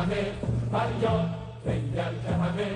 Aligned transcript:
همه 0.00 0.24
فریاد 0.72 1.28
بنگر 1.64 2.12
که 2.26 2.32
همه 2.32 2.66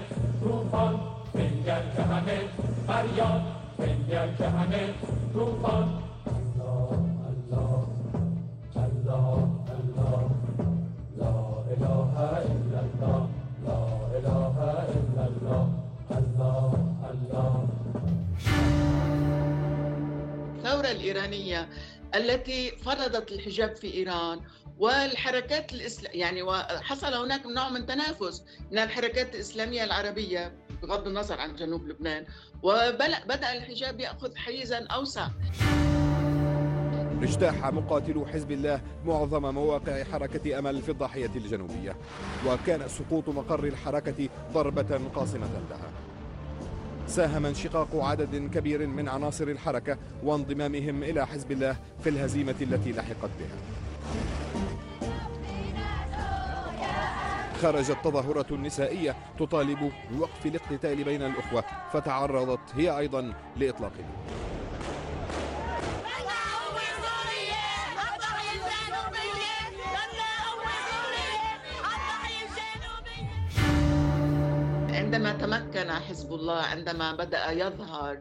روحان 0.41 1.01
بنگر 1.35 1.82
که 1.96 2.03
همه 2.03 2.39
فریاد 2.87 3.43
بنگر 3.79 4.29
که 4.39 4.48
همه 4.48 4.89
روحان 5.35 6.03
الله 6.27 6.89
الله 7.30 7.87
الله 8.77 9.48
الله 9.77 10.30
لا 11.18 11.36
اله 11.73 12.18
الا 12.50 12.80
الله 12.84 13.29
لا 13.66 13.80
اله 14.16 14.57
الا 14.96 15.25
الله 15.27 15.68
الله 16.11 16.73
الله 17.11 17.55
الثورة 20.65 20.91
الإيرانية 20.91 21.69
التي 22.14 22.70
فرضت 22.70 23.32
الحجاب 23.32 23.77
في 23.77 23.95
إيران 23.95 24.41
والحركات 24.78 25.73
الإسلام 25.73 26.12
يعني 26.14 26.42
وحصل 26.42 27.14
هناك 27.14 27.46
نوع 27.46 27.68
من 27.68 27.87
تنافس 27.87 28.45
من 28.70 28.78
الحركات 28.78 29.34
الإسلامية 29.34 29.84
العربية 29.84 30.52
بغض 30.82 31.09
النظر 31.09 31.40
عن 31.40 31.56
جنوب 31.56 31.88
لبنان. 31.88 32.27
وبدأ 32.62 33.52
الحجاب 33.52 34.00
يأخذ 34.00 34.37
حيزا 34.37 34.87
أوسع. 34.87 35.28
اجتاح 37.23 37.66
مقاتلو 37.66 38.26
حزب 38.26 38.51
الله 38.51 38.80
معظم 39.04 39.54
مواقع 39.54 40.04
حركة 40.04 40.59
أمل 40.59 40.82
في 40.82 40.88
الضاحية 40.88 41.30
الجنوبية 41.37 41.96
وكان 42.46 42.88
سقوط 42.88 43.28
مقر 43.28 43.65
الحركة 43.65 44.28
ضربة 44.52 45.01
قاصمة 45.15 45.51
لها. 45.70 46.04
ساهم 47.07 47.47
انشقاق 47.47 47.89
عدد 47.95 48.51
كبير 48.55 48.87
من 48.87 49.09
عناصر 49.09 49.49
الحركة 49.49 49.99
وانضمامهم 50.23 51.02
إلى 51.02 51.27
حزب 51.27 51.52
الله 51.52 51.77
في 52.05 52.09
الهزيمة 52.09 52.55
التي 52.61 52.93
لحقت 52.93 53.30
بها. 53.38 53.59
خرجت 57.63 57.96
تظاهرة 58.05 58.57
نسائية 58.57 59.16
تطالب 59.38 59.93
بوقف 60.11 60.46
الاقتتال 60.46 61.05
بين 61.05 61.23
الأخوة 61.23 61.65
فتعرضت 61.93 62.61
هي 62.77 62.99
أيضا 62.99 63.33
لإطلاق. 63.57 63.93
النار 63.93 64.53
عندما 75.15 75.32
تمكن 75.32 75.91
حزب 75.91 76.32
الله 76.32 76.62
عندما 76.62 77.12
بدأ 77.12 77.50
يظهر 77.50 78.19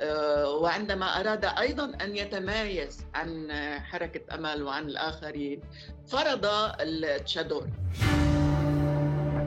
آه، 0.00 0.50
وعندما 0.50 1.06
أراد 1.06 1.44
أيضا 1.44 1.84
أن 2.04 2.16
يتمايز 2.16 3.06
عن 3.14 3.52
حركة 3.80 4.34
أمل 4.34 4.62
وعن 4.62 4.82
الآخرين 4.82 5.60
فرض 6.06 6.46
التشادور 6.80 7.66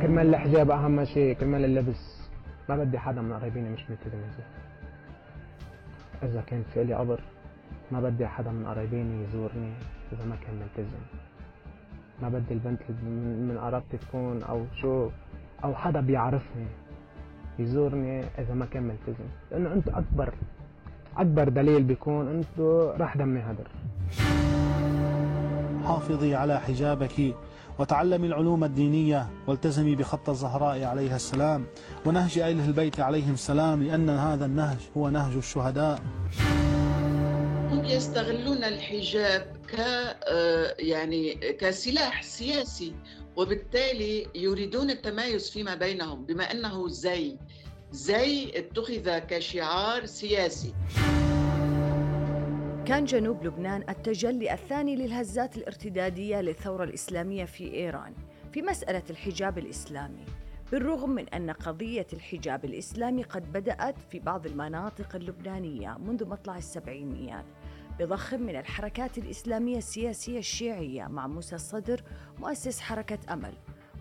كرمال 0.02 0.36
الحجاب 0.36 0.72
أهم 0.72 1.06
شيء 1.06 1.34
كرمال 1.34 1.66
اللبس. 1.66 2.18
ما 2.70 2.76
بدي 2.78 3.00
حدا 3.00 3.22
من 3.22 3.34
قرايبيني 3.34 3.70
مش 3.70 3.82
ملتزم 3.90 4.22
إذا 6.24 6.42
كان 6.42 6.64
في 6.74 6.84
لي 6.84 6.94
قبر 6.94 7.22
ما 7.92 8.02
بدي 8.02 8.28
حدا 8.28 8.52
من 8.52 8.66
قرايبيني 8.66 9.24
يزورني 9.24 9.74
إذا 10.14 10.26
ما 10.26 10.36
كان 10.36 10.56
ملتزم. 10.56 11.02
ما 12.22 12.30
بدي 12.30 12.54
البنت 12.54 12.82
من 12.90 13.58
قرابتي 13.62 13.98
تكون 13.98 14.44
أو 14.44 14.66
شو 14.82 15.10
أو 15.64 15.76
حدا 15.76 16.02
بيعرفني. 16.02 16.68
يزورني 17.60 18.24
إذا 18.40 18.54
ما 18.54 18.66
كان 18.66 18.84
ملتزم. 18.84 19.26
لأنه 19.52 19.74
أنت 19.74 19.88
أكبر 19.88 20.34
أكبر 21.18 21.50
دليل 21.50 21.84
بيكون 21.84 22.28
أنتو 22.28 22.90
راح 22.90 23.18
دمي 23.18 23.40
هدر. 23.40 23.68
حافظي 25.86 26.36
على 26.36 26.60
حجابك 26.60 27.36
وتعلمي 27.80 28.28
العلوم 28.28 28.64
الدينية 28.64 29.28
والتزمي 29.48 29.96
بخط 29.96 30.30
الزهراء 30.30 30.84
عليها 30.84 31.16
السلام 31.16 31.66
ونهج 32.06 32.40
أهل 32.40 32.60
البيت 32.60 33.00
عليهم 33.00 33.34
السلام 33.34 33.84
لأن 33.84 34.10
هذا 34.10 34.46
النهج 34.46 34.78
هو 34.98 35.10
نهج 35.10 35.36
الشهداء. 35.36 36.00
هم 37.72 37.86
يستغلون 37.86 38.64
الحجاب 38.64 39.42
ك 39.68 39.76
آه، 39.80 40.74
يعني 40.80 41.34
كسلاح 41.60 42.24
سياسي 42.24 42.94
وبالتالي 43.38 44.28
يريدون 44.36 44.90
التمايز 44.90 45.50
فيما 45.50 45.76
بينهم 45.76 46.26
بما 46.26 46.52
أنه 46.52 46.88
زي 46.88 47.38
زي 47.92 48.52
اتخذ 48.56 49.20
كشعار 49.20 50.06
سياسي. 50.06 50.74
كان 52.86 53.06
جنوب 53.06 53.44
لبنان 53.44 53.84
التجلي 53.90 54.54
الثاني 54.54 54.96
للهزات 54.96 55.58
الارتدادية 55.58 56.42
للثورة 56.42 56.84
الإسلامية 56.84 57.46
في 57.46 57.74
إيران 57.74 58.14
في 58.54 58.62
مسألة 58.62 59.04
الحجاب 59.10 59.58
الإسلامي 59.58 60.26
بالرغم 60.72 61.10
من 61.10 61.30
أن 61.30 61.52
قضية 61.52 62.08
الحجاب 62.14 62.66
الإسلامي 62.66 63.24
قد 63.24 63.52
بدأت 63.52 63.96
في 64.12 64.20
بعض 64.20 64.46
المناطق 64.46 65.16
اللبنانية 65.16 65.98
منذ 66.00 66.26
مطلع 66.26 66.58
السبعينيات. 66.58 67.46
بضخم 68.00 68.42
من 68.42 68.56
الحركات 68.56 69.18
الإسلامية 69.18 69.78
السياسية 69.78 70.40
الشيعية 70.40 71.08
مع 71.08 71.28
موسى 71.28 71.56
الصدر 71.56 72.02
مؤسس 72.40 72.80
حركة 72.80 73.20
أمل 73.34 73.54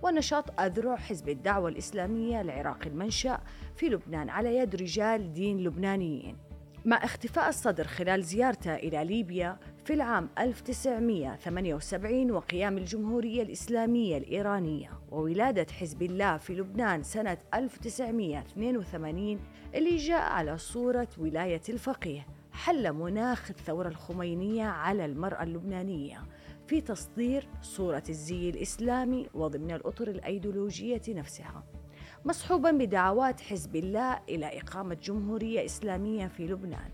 ونشاط 0.03 0.61
أذرع 0.61 0.97
حزب 0.97 1.29
الدعوة 1.29 1.69
الإسلامية 1.69 2.41
العراق 2.41 2.79
المنشأ 2.87 3.41
في 3.77 3.87
لبنان 3.87 4.29
على 4.29 4.57
يد 4.57 4.77
رجال 4.77 5.33
دين 5.33 5.65
لبنانيين. 5.65 6.37
مع 6.85 7.05
اختفاء 7.05 7.49
الصدر 7.49 7.85
خلال 7.85 8.23
زيارته 8.23 8.75
إلى 8.75 9.05
ليبيا 9.05 9.59
في 9.85 9.93
العام 9.95 10.29
1978 10.39 12.31
وقيام 12.31 12.79
الجمهورية 12.79 13.43
الإسلامية 13.43 14.19
الإيرانية 14.19 14.91
وولادة 15.11 15.67
حزب 15.73 16.03
الله 16.03 16.37
في 16.37 16.55
لبنان 16.55 17.03
سنة 17.03 17.39
1982 17.55 19.41
اللي 19.75 19.97
جاء 19.97 20.23
على 20.33 20.59
صورة 20.59 21.09
ولاية 21.19 21.63
الفقيه. 21.69 22.27
حل 22.57 22.93
مناخ 22.93 23.51
الثورة 23.51 23.89
الخمينية 23.89 24.65
على 24.65 25.05
المرأة 25.05 25.43
اللبنانية 25.43 26.23
في 26.67 26.81
تصدير 26.81 27.49
صورة 27.63 28.03
الزي 28.09 28.51
الإسلامي 28.51 29.29
وضمن 29.35 29.71
الأطر 29.71 30.09
الأيديولوجية 30.09 31.03
نفسها 31.09 31.65
مصحوبا 32.25 32.71
بدعوات 32.71 33.41
حزب 33.41 33.77
الله 33.77 34.21
إلى 34.29 34.59
إقامة 34.61 34.95
جمهورية 34.95 35.65
إسلامية 35.65 36.27
في 36.27 36.47
لبنان. 36.47 36.91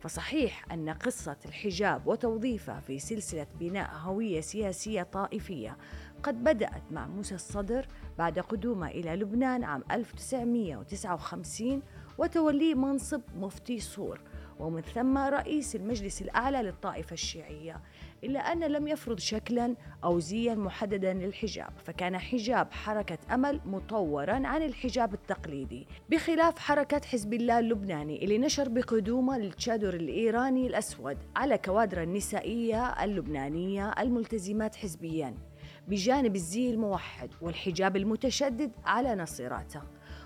فصحيح 0.00 0.72
أن 0.72 0.90
قصة 0.90 1.36
الحجاب 1.44 2.06
وتوظيفه 2.06 2.80
في 2.80 2.98
سلسلة 2.98 3.46
بناء 3.60 3.90
هوية 3.94 4.40
سياسية 4.40 5.02
طائفية 5.02 5.76
قد 6.22 6.44
بدأت 6.44 6.82
مع 6.90 7.06
موسى 7.06 7.34
الصدر 7.34 7.86
بعد 8.18 8.38
قدومه 8.38 8.88
إلى 8.88 9.16
لبنان 9.16 9.64
عام 9.64 9.84
1959 9.90 11.82
وتوليه 12.18 12.74
منصب 12.74 13.20
مفتي 13.36 13.80
صور 13.80 14.20
ومن 14.62 14.80
ثم 14.80 15.18
رئيس 15.18 15.76
المجلس 15.76 16.22
الأعلى 16.22 16.62
للطائفة 16.62 17.14
الشيعية 17.14 17.80
إلا 18.24 18.40
أن 18.52 18.64
لم 18.64 18.88
يفرض 18.88 19.18
شكلا 19.18 19.76
أو 20.04 20.18
زيا 20.18 20.54
محددا 20.54 21.12
للحجاب 21.12 21.72
فكان 21.84 22.18
حجاب 22.18 22.72
حركة 22.72 23.18
أمل 23.34 23.60
مطورا 23.64 24.46
عن 24.46 24.62
الحجاب 24.62 25.14
التقليدي 25.14 25.86
بخلاف 26.10 26.58
حركة 26.58 27.00
حزب 27.06 27.34
الله 27.34 27.58
اللبناني 27.58 28.24
اللي 28.24 28.38
نشر 28.38 28.68
بقدومه 28.68 29.36
التشادر 29.36 29.94
الإيراني 29.94 30.66
الأسود 30.66 31.18
على 31.36 31.58
كوادر 31.58 32.02
النسائية 32.02 33.04
اللبنانية 33.04 33.90
الملتزمات 33.98 34.76
حزبيا 34.76 35.34
بجانب 35.88 36.36
الزي 36.36 36.70
الموحد 36.70 37.30
والحجاب 37.40 37.96
المتشدد 37.96 38.72
على 38.84 39.14
نصيراته. 39.14 39.82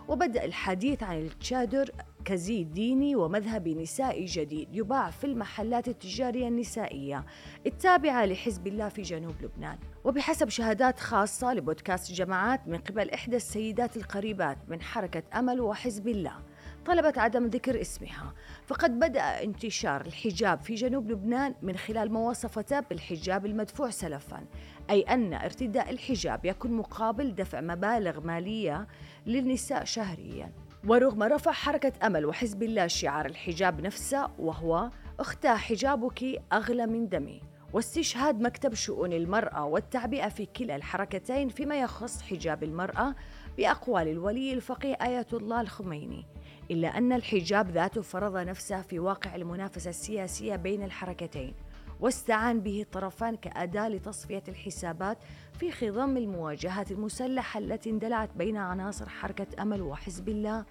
وبدأ 0.08 0.44
الحديث 0.44 1.02
عن 1.02 1.19
التشادر 1.19 1.91
كزي 2.26 2.64
ديني 2.64 3.17
ومذهبي 3.17 3.75
نسائي 3.75 4.25
جديد 4.25 4.69
يباع 4.73 5.11
في 5.11 5.25
المحلات 5.25 5.88
التجارية 5.88 6.49
النسائية 6.49 7.25
التابعة 7.67 8.25
لحزب 8.25 8.67
الله 8.67 8.88
في 8.88 9.02
جنوب 9.02 9.34
لبنان. 9.43 9.78
وبحسب 10.05 10.49
شهادات 10.49 11.00
خاصة 11.00 11.55
لبودكاست 11.55 12.12
جماعات 12.12 12.69
من 12.69 12.78
قبل 12.78 13.11
إحدى 13.11 13.37
السيدات 13.37 13.96
القريبات 13.96 14.58
من 14.69 14.82
حركة 14.82 15.23
أمل 15.38 15.61
وحزب 15.61 16.08
الله 16.08 16.43
طلبت 16.87 17.19
عدم 17.19 17.46
ذكر 17.46 17.81
اسمها. 17.81 18.34
فقد 18.67 18.99
بدأ 18.99 19.43
انتشار 19.43 20.00
الحجاب 20.00 20.61
في 20.61 20.75
جنوب 20.75 21.11
لبنان 21.11 21.55
من 21.62 21.76
خلال 21.76 22.12
ما 22.12 22.20
وصفته 22.20 22.81
بالحجاب 22.81 23.46
المدفوع 23.46 23.90
سلفا 23.90 24.44
أي 24.90 25.02
أن 25.02 25.34
ارتداء 25.34 25.90
الحجاب 25.90 26.44
يكون 26.44 26.73
مقابل 26.73 27.34
دفع 27.34 27.61
مبالغ 27.61 28.20
مالية 28.20 28.87
للنساء 29.26 29.84
شهريا. 29.84 30.65
ورغم 30.84 31.23
رفع 31.23 31.52
حركة 31.52 31.93
أمل 32.06 32.26
وحزب 32.26 32.62
الله 32.62 32.87
شعار 32.87 33.26
الحجاب 33.26 33.81
نفسه 33.81 34.31
وهو 34.38 34.90
اختى 35.20 35.49
حجابك 35.49 36.43
أغلى 36.52 36.87
من 36.87 37.08
دمي. 37.08 37.40
واستشهاد 37.73 38.40
مكتب 38.40 38.75
شؤون 38.75 39.12
المرأة 39.12 39.64
والتعبئة 39.64 40.28
في 40.28 40.46
كلا 40.46 40.76
الحركتين 40.76 41.49
فيما 41.49 41.81
يخص 41.81 42.23
حجاب 42.23 42.62
المرأة 42.62 43.14
بأقوال 43.56 44.08
الولي 44.08 44.52
الفقيه 44.52 44.94
آية 44.94 45.26
الله 45.32 45.61
الخميني. 45.61 46.25
إلا 46.70 46.99
أن 46.99 47.12
الحجاب 47.12 47.70
ذاته 47.70 48.02
فرض 48.02 48.37
نفسه 48.37 48.82
في 48.82 48.99
واقع 48.99 49.37
المنافسة 49.37 49.90
السياسية 49.90 50.56
بين 50.56 50.82
الحركتين. 50.82 51.55
واستعان 52.00 52.60
به 52.60 52.82
الطرفان 52.82 53.37
كأداة 53.37 53.88
لتصفية 53.88 54.43
الحسابات 54.48 55.19
في 55.58 55.70
خضم 55.70 56.16
المواجهات 56.16 56.90
المسلحة 56.93 57.58
التي 57.58 57.90
اندلعت 57.90 58.31
بين 58.37 58.56
عناصر 58.56 59.08
حركة 59.08 59.62
أمل 59.62 59.82
وحزب 59.82 60.28
الله. 60.28 60.64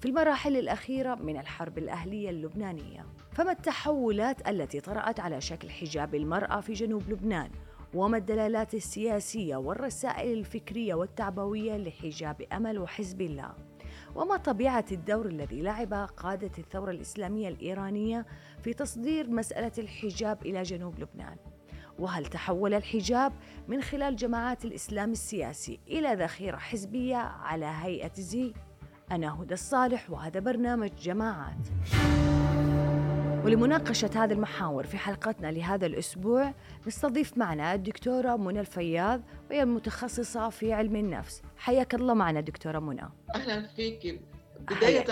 في 0.00 0.08
المراحل 0.08 0.56
الأخيرة 0.56 1.14
من 1.14 1.36
الحرب 1.36 1.78
الأهلية 1.78 2.30
اللبنانية 2.30 3.06
فما 3.32 3.52
التحولات 3.52 4.48
التي 4.48 4.80
طرأت 4.80 5.20
على 5.20 5.40
شكل 5.40 5.70
حجاب 5.70 6.14
المرأة 6.14 6.60
في 6.60 6.72
جنوب 6.72 7.10
لبنان 7.10 7.50
وما 7.94 8.16
الدلالات 8.16 8.74
السياسية 8.74 9.56
والرسائل 9.56 10.38
الفكرية 10.38 10.94
والتعبوية 10.94 11.76
لحجاب 11.76 12.42
أمل 12.52 12.78
وحزب 12.78 13.20
الله؟ 13.20 13.69
وما 14.14 14.36
طبيعة 14.36 14.84
الدور 14.92 15.26
الذي 15.26 15.62
لعب 15.62 15.94
قادة 16.16 16.50
الثورة 16.58 16.90
الإسلامية 16.90 17.48
الإيرانية 17.48 18.26
في 18.62 18.72
تصدير 18.72 19.30
مسألة 19.30 19.72
الحجاب 19.78 20.46
إلى 20.46 20.62
جنوب 20.62 20.98
لبنان. 20.98 21.36
وهل 21.98 22.26
تحول 22.26 22.74
الحجاب 22.74 23.32
من 23.68 23.82
خلال 23.82 24.16
جماعات 24.16 24.64
الإسلام 24.64 25.12
السياسي 25.12 25.80
إلى 25.88 26.14
ذخيرة 26.14 26.56
حزبية 26.56 27.16
على 27.16 27.66
هيئة 27.66 28.12
زي؟ 28.14 28.52
أنا 29.10 29.42
هدى 29.42 29.54
الصالح 29.54 30.10
وهذا 30.10 30.40
برنامج 30.40 30.90
جماعات. 31.02 31.68
ولمناقشة 33.44 34.10
هذه 34.14 34.32
المحاور 34.32 34.86
في 34.86 34.98
حلقتنا 34.98 35.52
لهذا 35.52 35.86
الأسبوع 35.86 36.54
نستضيف 36.86 37.38
معنا 37.38 37.74
الدكتورة 37.74 38.36
منى 38.36 38.60
الفياض 38.60 39.22
وهي 39.50 39.62
المتخصصة 39.62 40.48
في 40.48 40.72
علم 40.72 40.96
النفس. 40.96 41.42
حياك 41.56 41.94
الله 41.94 42.14
معنا 42.14 42.40
دكتورة 42.40 42.78
منى. 42.78 43.08
أهلا 43.34 43.66
فيك. 43.76 44.20
بداية. 44.70 45.04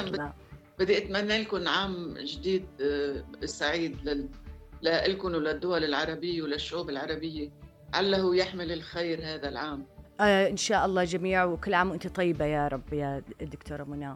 بدي 0.78 0.98
أتمنى 0.98 1.42
لكم 1.42 1.68
عام 1.68 2.14
جديد 2.18 2.64
آه، 2.80 3.24
سعيد 3.44 3.96
لل... 4.04 4.28
لكم 4.82 5.28
وللدول 5.28 5.84
العربية 5.84 6.42
وللشعوب 6.42 6.90
العربية. 6.90 7.50
عله 7.94 8.36
يحمل 8.36 8.72
الخير 8.72 9.18
هذا 9.24 9.48
العام. 9.48 9.86
آه 10.20 10.48
إن 10.48 10.56
شاء 10.56 10.86
الله 10.86 11.04
جميع 11.04 11.44
وكل 11.44 11.74
عام 11.74 11.90
وأنت 11.90 12.06
طيبة 12.06 12.44
يا 12.44 12.68
رب 12.68 12.92
يا 12.92 13.22
دكتورة 13.40 13.84
منى. 13.84 14.14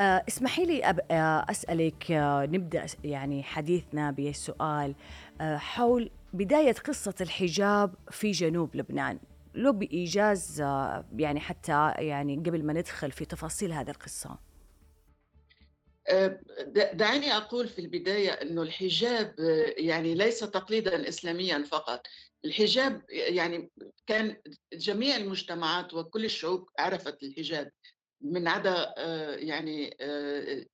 اسمحي 0.00 0.64
لي. 0.64 0.84
آه 1.10 1.46
أسألك 1.50 2.10
آه 2.10 2.46
نبدأ 2.46 2.86
يعني 3.04 3.42
حديثنا 3.42 4.10
بسؤال 4.10 4.94
آه 5.40 5.56
حول 5.56 6.10
بداية 6.32 6.72
قصة 6.72 7.14
الحجاب 7.20 7.94
في 8.10 8.30
جنوب 8.30 8.76
لبنان. 8.76 9.18
لو 9.54 9.72
بإيجاز 9.72 10.60
آه 10.60 11.04
يعني 11.16 11.40
حتى 11.40 11.92
يعني 11.98 12.36
قبل 12.36 12.64
ما 12.64 12.72
ندخل 12.72 13.10
في 13.10 13.24
تفاصيل 13.24 13.72
هذه 13.72 13.90
القصة. 13.90 14.38
آه، 16.08 16.26
د- 16.66 16.96
دعيني 16.96 17.32
أقول 17.36 17.68
في 17.68 17.78
البداية 17.80 18.30
أنه 18.30 18.62
الحجاب 18.62 19.34
آه، 19.40 19.74
يعني 19.76 20.14
ليس 20.14 20.38
تقليدا 20.40 21.08
إسلاميا 21.08 21.62
فقط. 21.62 22.02
الحجاب 22.44 23.02
يعني 23.10 23.70
كان 24.06 24.36
جميع 24.72 25.16
المجتمعات 25.16 25.94
وكل 25.94 26.24
الشعوب 26.24 26.68
عرفت 26.78 27.22
الحجاب. 27.22 27.70
من 28.20 28.48
عدا 28.48 28.94
آه، 28.98 29.34
يعني 29.36 29.96
آه، 30.00 30.64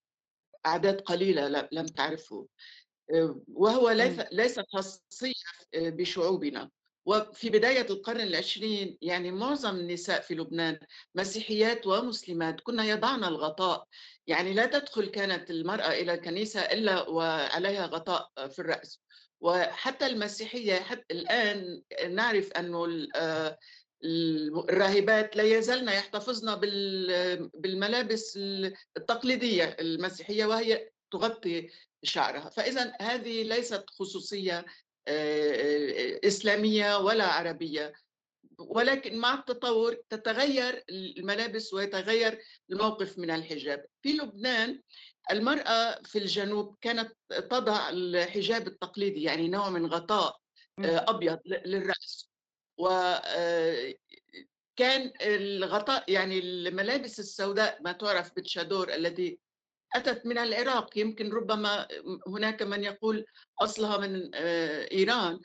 أعداد 0.67 1.01
قليلة 1.01 1.49
ل- 1.49 1.69
لم 1.73 1.87
تعرفه. 1.87 2.47
آه، 3.15 3.41
وهو 3.49 3.91
ليس 3.91 4.21
ليس 4.33 4.61
خاصية 4.73 5.33
آه، 5.75 5.89
بشعوبنا. 5.91 6.71
وفي 7.07 7.51
بداية 7.51 7.87
القرن 7.91 8.21
العشرين 8.21 8.99
يعني 9.03 9.31
معظم 9.33 9.77
النساء 9.77 10.21
في 10.21 10.35
لبنان 10.35 10.79
مسيحيات 11.15 11.87
ومسلمات 11.87 12.61
كنا 12.61 12.85
يضعن 12.85 13.25
الغطاء. 13.25 13.87
يعني 14.27 14.55
لا 14.55 14.67
تدخل 14.67 15.07
كانت 15.07 15.51
المرأة 15.51 15.89
إلى 15.93 16.15
الكنيسة 16.15 16.61
إلا 16.61 17.09
وعليها 17.09 17.87
غطاء 17.87 18.49
في 18.49 18.59
الرأس. 18.59 19.01
وحتى 19.41 20.07
المسيحية 20.07 20.75
حتى 20.75 21.05
الآن 21.15 21.83
نعرف 22.11 22.53
أنه 22.53 22.85
ال- 22.85 23.57
الراهبات 24.05 25.37
لا 25.37 25.43
يزالن 25.43 25.89
يحتفظن 25.89 26.55
بال- 26.55 27.49
بالملابس 27.55 28.39
التقليدية 28.97 29.77
المسيحية 29.81 30.47
وهي 30.47 30.91
تغطي 31.11 31.71
شعرها. 32.03 32.51
فإذا 32.51 32.93
هذه 33.01 33.43
ليست 33.43 33.85
خصوصية 33.91 34.59
آه، 35.09 35.53
آه، 35.53 36.21
إسلامية 36.27 36.99
ولا 36.99 37.25
عربية. 37.27 37.93
ولكن 38.59 39.19
مع 39.19 39.35
التطور 39.35 39.97
تتغير 40.11 40.85
الملابس 40.91 41.75
ويتغير 41.75 42.39
الموقف 42.71 43.19
من 43.19 43.31
الحجاب. 43.31 43.85
في 44.03 44.13
لبنان 44.13 44.81
المرأة 45.31 46.03
في 46.03 46.19
الجنوب 46.19 46.77
كانت 46.81 47.13
تضع 47.29 47.89
الحجاب 47.91 48.67
التقليدي 48.67 49.23
يعني 49.23 49.49
نوع 49.49 49.71
من 49.71 49.87
غطاء 49.87 50.37
آه، 50.85 51.05
أبيض 51.09 51.39
ل- 51.45 51.71
للرأس. 51.71 52.26
وكان 52.79 53.97
الغطاء 55.23 56.13
يعني 56.13 56.39
الملابس 56.39 57.21
السوداء 57.21 57.79
ما 57.83 57.93
تعرف 57.93 58.35
بالشادور 58.37 58.95
التي 58.95 59.39
أتت 59.95 60.27
من 60.27 60.39
العراق 60.39 60.99
يمكن 60.99 61.31
ربما 61.31 61.89
هناك 62.27 62.63
من 62.63 62.85
يقول 62.85 63.25
أصلها 63.61 63.97
من 63.99 64.31
آه، 64.35 64.89
إيران 64.93 65.41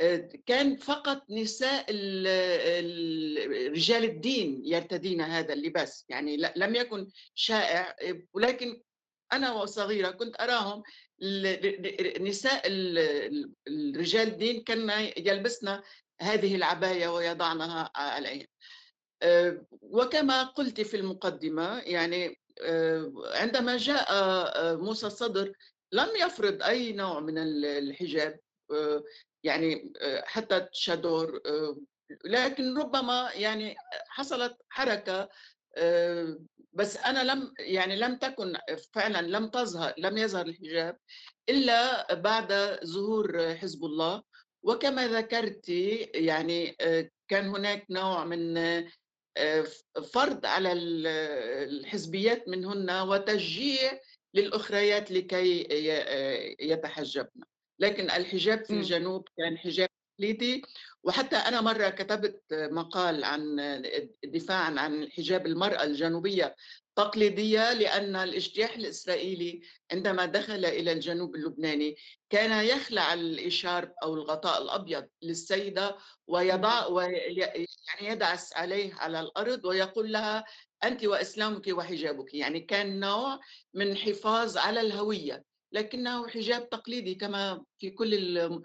آه، 0.00 0.28
كان 0.46 0.76
فقط 0.76 1.22
نساء 1.30 1.86
ال- 1.90 2.26
ال- 2.26 3.70
رجال 3.72 4.04
الدين 4.04 4.62
يرتدين 4.64 5.20
هذا 5.20 5.52
اللباس 5.52 6.04
يعني 6.08 6.36
لم 6.56 6.74
يكن 6.74 7.08
شائع 7.34 7.96
آه، 8.02 8.22
ولكن 8.32 8.82
أنا 9.32 9.52
وصغيرة 9.52 10.10
كنت 10.10 10.40
أراهم 10.40 10.82
نساء 12.20 12.66
ال- 12.66 12.98
ال- 12.98 13.52
الرجال 13.68 14.28
الدين 14.28 14.64
كن 14.64 14.90
يلبسن 15.16 15.80
هذه 16.20 16.56
العباية 16.56 17.08
ويضعنها 17.08 17.90
عليها 17.96 18.46
آه، 19.22 19.66
وكما 19.82 20.42
قلت 20.42 20.80
في 20.80 20.96
المقدمة 20.96 21.78
يعني 21.80 22.40
آه، 22.62 23.12
عندما 23.34 23.76
جاء 23.76 24.06
آه، 24.12 24.74
موسى 24.76 25.06
الصدر 25.06 25.52
لم 25.92 26.08
يفرض 26.16 26.62
أي 26.62 26.92
نوع 26.92 27.20
من 27.20 27.38
ال- 27.38 27.64
الحجاب 27.64 28.38
آه، 28.72 29.04
يعني 29.44 29.92
آه، 30.00 30.22
حتى 30.26 30.68
شادور 30.72 31.40
آه، 31.46 31.76
لكن 32.24 32.78
ربما 32.78 33.30
يعني 33.34 33.74
حصلت 34.08 34.56
حركة 34.68 35.28
آه، 35.76 36.38
بس 36.72 36.96
أنا 36.96 37.32
لم 37.32 37.52
يعني 37.58 37.96
لم 37.96 38.16
تكن 38.16 38.56
فعلا 38.92 39.22
لم 39.26 39.48
تظهر 39.48 39.94
لم 39.98 40.18
يظهر 40.18 40.46
الحجاب 40.46 40.96
إلا 41.48 42.14
بعد 42.14 42.78
ظهور 42.84 43.54
حزب 43.56 43.84
الله. 43.84 44.22
وكما 44.62 45.08
ذكرت 45.08 45.68
يعني 46.14 46.76
آه، 46.80 47.10
كان 47.28 47.48
هناك 47.48 47.86
نوع 47.90 48.24
من 48.24 48.58
آه، 49.36 49.64
فرض 50.12 50.46
على 50.46 50.72
ال- 50.72 51.06
الحزبيات 51.70 52.48
منهن 52.48 52.90
وتشجيع 52.90 54.00
للأخريات 54.34 55.10
لكي 55.10 55.60
ي- 55.62 56.56
يتحجبن 56.60 57.40
لكن 57.78 58.10
الحجاب 58.10 58.64
في 58.64 58.72
مم. 58.72 58.78
الجنوب 58.78 59.28
كان 59.38 59.58
حجاب 59.58 59.88
تقليدي 60.18 60.62
وحتى 61.04 61.36
أنا 61.36 61.60
مرة 61.60 61.88
كتبت 61.88 62.42
مقال 62.52 63.24
عن 63.24 63.56
دفاعا 64.24 64.80
عن 64.80 65.10
حجاب 65.10 65.46
المرأة 65.46 65.82
الجنوبية 65.84 66.56
تقليدية 67.04 67.72
لأن 67.72 68.16
الاجتياح 68.16 68.74
الإسرائيلي 68.76 69.60
عندما 69.92 70.26
دخل 70.26 70.64
إلى 70.64 70.92
الجنوب 70.92 71.34
اللبناني 71.34 71.96
كان 72.30 72.64
يخلع 72.66 73.14
الإشارب 73.14 73.92
أو 74.02 74.14
الغطاء 74.14 74.62
الأبيض 74.62 75.08
للسيدة 75.22 75.96
ويضع 76.26 76.86
وي 76.86 77.12
يعني 77.16 77.66
يدعس 78.00 78.52
عليه 78.56 78.94
على 78.94 79.20
الأرض 79.20 79.64
ويقول 79.64 80.12
لها 80.12 80.44
أنت 80.84 81.04
وإسلامك 81.04 81.66
وحجابك. 81.68 82.34
يعني 82.34 82.60
كان 82.60 83.00
نوع 83.00 83.40
من 83.74 83.96
حفاظ 83.96 84.56
على 84.56 84.80
الهوية 84.80 85.44
لكنه 85.72 86.28
حجاب 86.28 86.68
تقليدي 86.68 87.14
كما 87.14 87.64
في 87.78 87.90
كل 87.90 88.14
ال- 88.14 88.64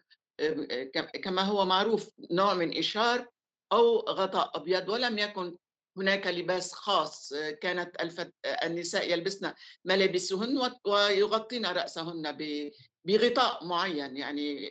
كما 1.24 1.42
هو 1.42 1.65
معروف 1.65 2.10
نوع 2.32 2.54
من 2.54 2.77
إشار 2.77 3.27
أو 3.72 3.98
غطاء 4.00 4.51
أبيض 4.58 4.89
ولم 4.89 5.18
يكن 5.20 5.56
هناك 5.98 6.28
لباس 6.28 6.74
خاص 6.74 7.34
كانت 7.62 8.02
الفت... 8.02 8.34
النساء 8.64 9.12
يلبسن 9.12 9.54
ملابسهن 9.86 10.72
ويغطين 10.86 11.66
رأسهن 11.66 12.32
ب... 12.32 12.72
بغطاء 13.06 13.66
معين 13.66 14.18
يعني 14.18 14.70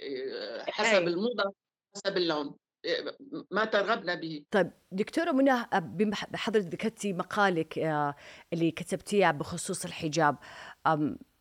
حسب 0.68 0.94
أي. 0.94 1.06
الموضة 1.06 1.54
حسب 1.94 2.16
اللون 2.16 2.56
ما 3.50 3.64
ترغبنا 3.64 4.14
به 4.14 4.44
طيب 4.50 4.70
دكتورة 4.92 5.32
منى 5.32 5.66
حضرتك 6.34 6.72
ذكرتي 6.72 7.12
مقالك 7.12 7.78
آه، 7.78 8.14
اللي 8.52 8.70
كتبتيه 8.70 9.30
بخصوص 9.30 9.84
الحجاب 9.84 10.36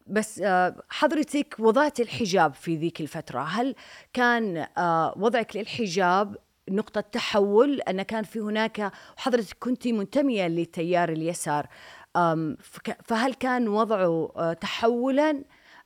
بس 0.07 0.39
آه، 0.39 0.83
حضرتك 0.89 1.55
وضعت 1.59 1.99
الحجاب 1.99 2.53
في 2.53 2.75
ذيك 2.75 3.01
الفترة 3.01 3.41
هل 3.41 3.75
كان 4.13 4.67
آه، 4.77 5.13
وضعك 5.17 5.55
للحجاب 5.55 6.37
نقطة 6.69 7.01
تحول. 7.01 7.81
أن 7.81 8.01
كان 8.01 8.23
في 8.23 8.39
هناك 8.39 8.91
وحضرتك 9.17 9.57
كنت 9.59 9.87
منتمية 9.87 10.47
لتيار 10.47 11.09
اليسار. 11.09 11.67
فهل 13.03 13.33
كان 13.39 13.67
وضعه 13.67 14.31
آه، 14.35 14.53
تحولا؟ 14.53 15.43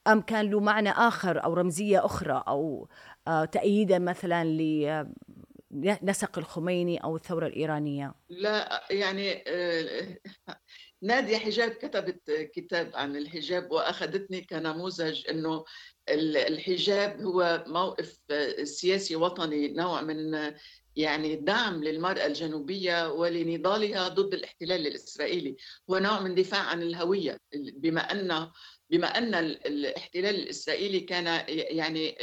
أم 0.08 0.22
كان 0.22 0.50
له 0.50 0.60
معنى 0.60 0.90
آخر 0.90 1.44
أو 1.44 1.54
رمزية 1.54 2.06
أخرى 2.06 2.44
أو 2.48 2.88
آه، 3.28 3.46
تأييدا 3.46 4.00
مثلا 4.00 4.44
لنسق 5.72 6.38
الخميني 6.38 6.98
أو 6.98 7.16
الثورة 7.16 7.48
الإيرانية؟ 7.48 8.14
لا 8.30 8.84
يعني 8.90 9.44
آه، 9.48 10.18
نادية 11.02 11.38
حجاب 11.38 11.72
كتبت 11.72 12.32
كتاب 12.32 12.92
عن 12.96 13.16
الحجاب 13.16 13.72
وأخذتني 13.72 14.42
كنموذج 14.42 15.30
أنه 15.30 15.66
الحجاب 16.10 17.22
هو 17.22 17.64
موقف 17.68 18.18
سياسي 18.64 19.16
وطني 19.16 19.68
نوع 19.68 20.02
من 20.02 20.52
يعني 20.96 21.36
دعم 21.36 21.84
للمرأة 21.84 22.26
الجنوبية 22.26 23.12
ولنضالها 23.12 24.08
ضد 24.08 24.34
الاحتلال 24.34 24.88
الإسرائيلي. 24.88 25.56
هو 25.90 25.98
نوع 25.98 26.20
من 26.22 26.36
دفاع 26.36 26.60
عن 26.62 26.82
الهوية 26.82 27.38
بما 27.54 28.02
أن 28.02 28.52
بما 28.90 29.08
أن 29.08 29.36
الاحتلال 29.36 30.36
الإسرائيلي 30.36 31.00
كان 31.00 31.46
يعني 31.48 32.18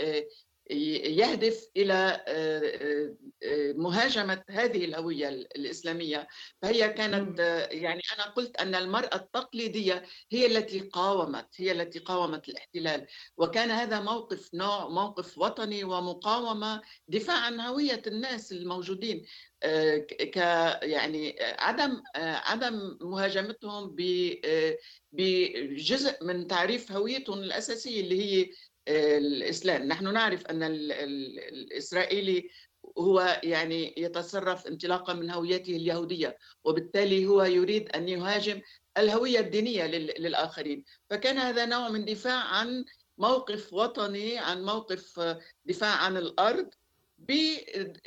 يهدف 0.71 1.69
إلى 1.77 1.95
آه، 1.95 2.25
آه، 2.29 3.17
آه، 3.43 3.73
مهاجمة 3.73 4.43
هذه 4.51 4.85
الهوية 4.85 5.29
الإسلامية. 5.29 6.29
فهي 6.63 6.89
كانت 6.89 7.39
يعني 7.71 8.01
أنا 8.17 8.31
قلت 8.31 8.57
أن 8.57 8.75
المرأة 8.75 9.17
التقليدية 9.17 10.03
هي 10.33 10.47
التي 10.47 10.81
قاومت 10.81 11.49
هي 11.57 11.73
التي 11.73 11.99
قاومت 11.99 12.49
الاحتلال. 12.49 13.07
وكان 13.37 13.71
هذا 13.71 14.01
موقف 14.01 14.55
نوع 14.55 14.89
موقف 14.89 15.39
وطني 15.39 15.85
ومقاومة 15.85 16.83
دفاع 17.09 17.37
عن 17.37 17.61
هوية 17.61 18.03
الناس 18.07 18.53
الموجودين 18.53 19.27
ك 20.21 20.37
يعني 20.83 21.37
عدم 21.41 22.03
عدم 22.17 22.99
مهاجمتهم 23.01 23.97
بجزء 25.13 26.25
من 26.25 26.47
تعريف 26.47 26.93
هويتهم 26.93 27.39
الأساسية 27.39 28.01
اللي 28.01 28.21
هي 28.23 28.51
الإسلام. 28.89 29.83
نحن 29.83 30.13
نعرف 30.13 30.47
أن 30.47 30.63
الإسرائيلي 30.63 32.51
هو 32.99 33.41
يعني 33.43 33.95
يتصرف 33.97 34.67
انطلاقا 34.67 35.13
من 35.13 35.31
هويته 35.31 35.77
اليهودية 35.77 36.39
وبالتالي 36.65 37.27
هو 37.27 37.43
يريد 37.43 37.89
أن 37.89 38.09
يهاجم 38.09 38.61
الهوية 38.99 39.41
الدينية 39.41 39.87
للآخرين. 39.87 40.85
فكان 41.11 41.39
هذا 41.39 41.67
نوع 41.67 41.89
من 41.89 42.05
دفاع 42.05 42.45
عن 42.45 42.85
موقف 43.19 43.73
وطني 43.73 44.39
عن 44.39 44.65
موقف 44.65 45.37
دفاع 45.65 45.91
عن 45.91 46.17
الأرض 46.17 46.71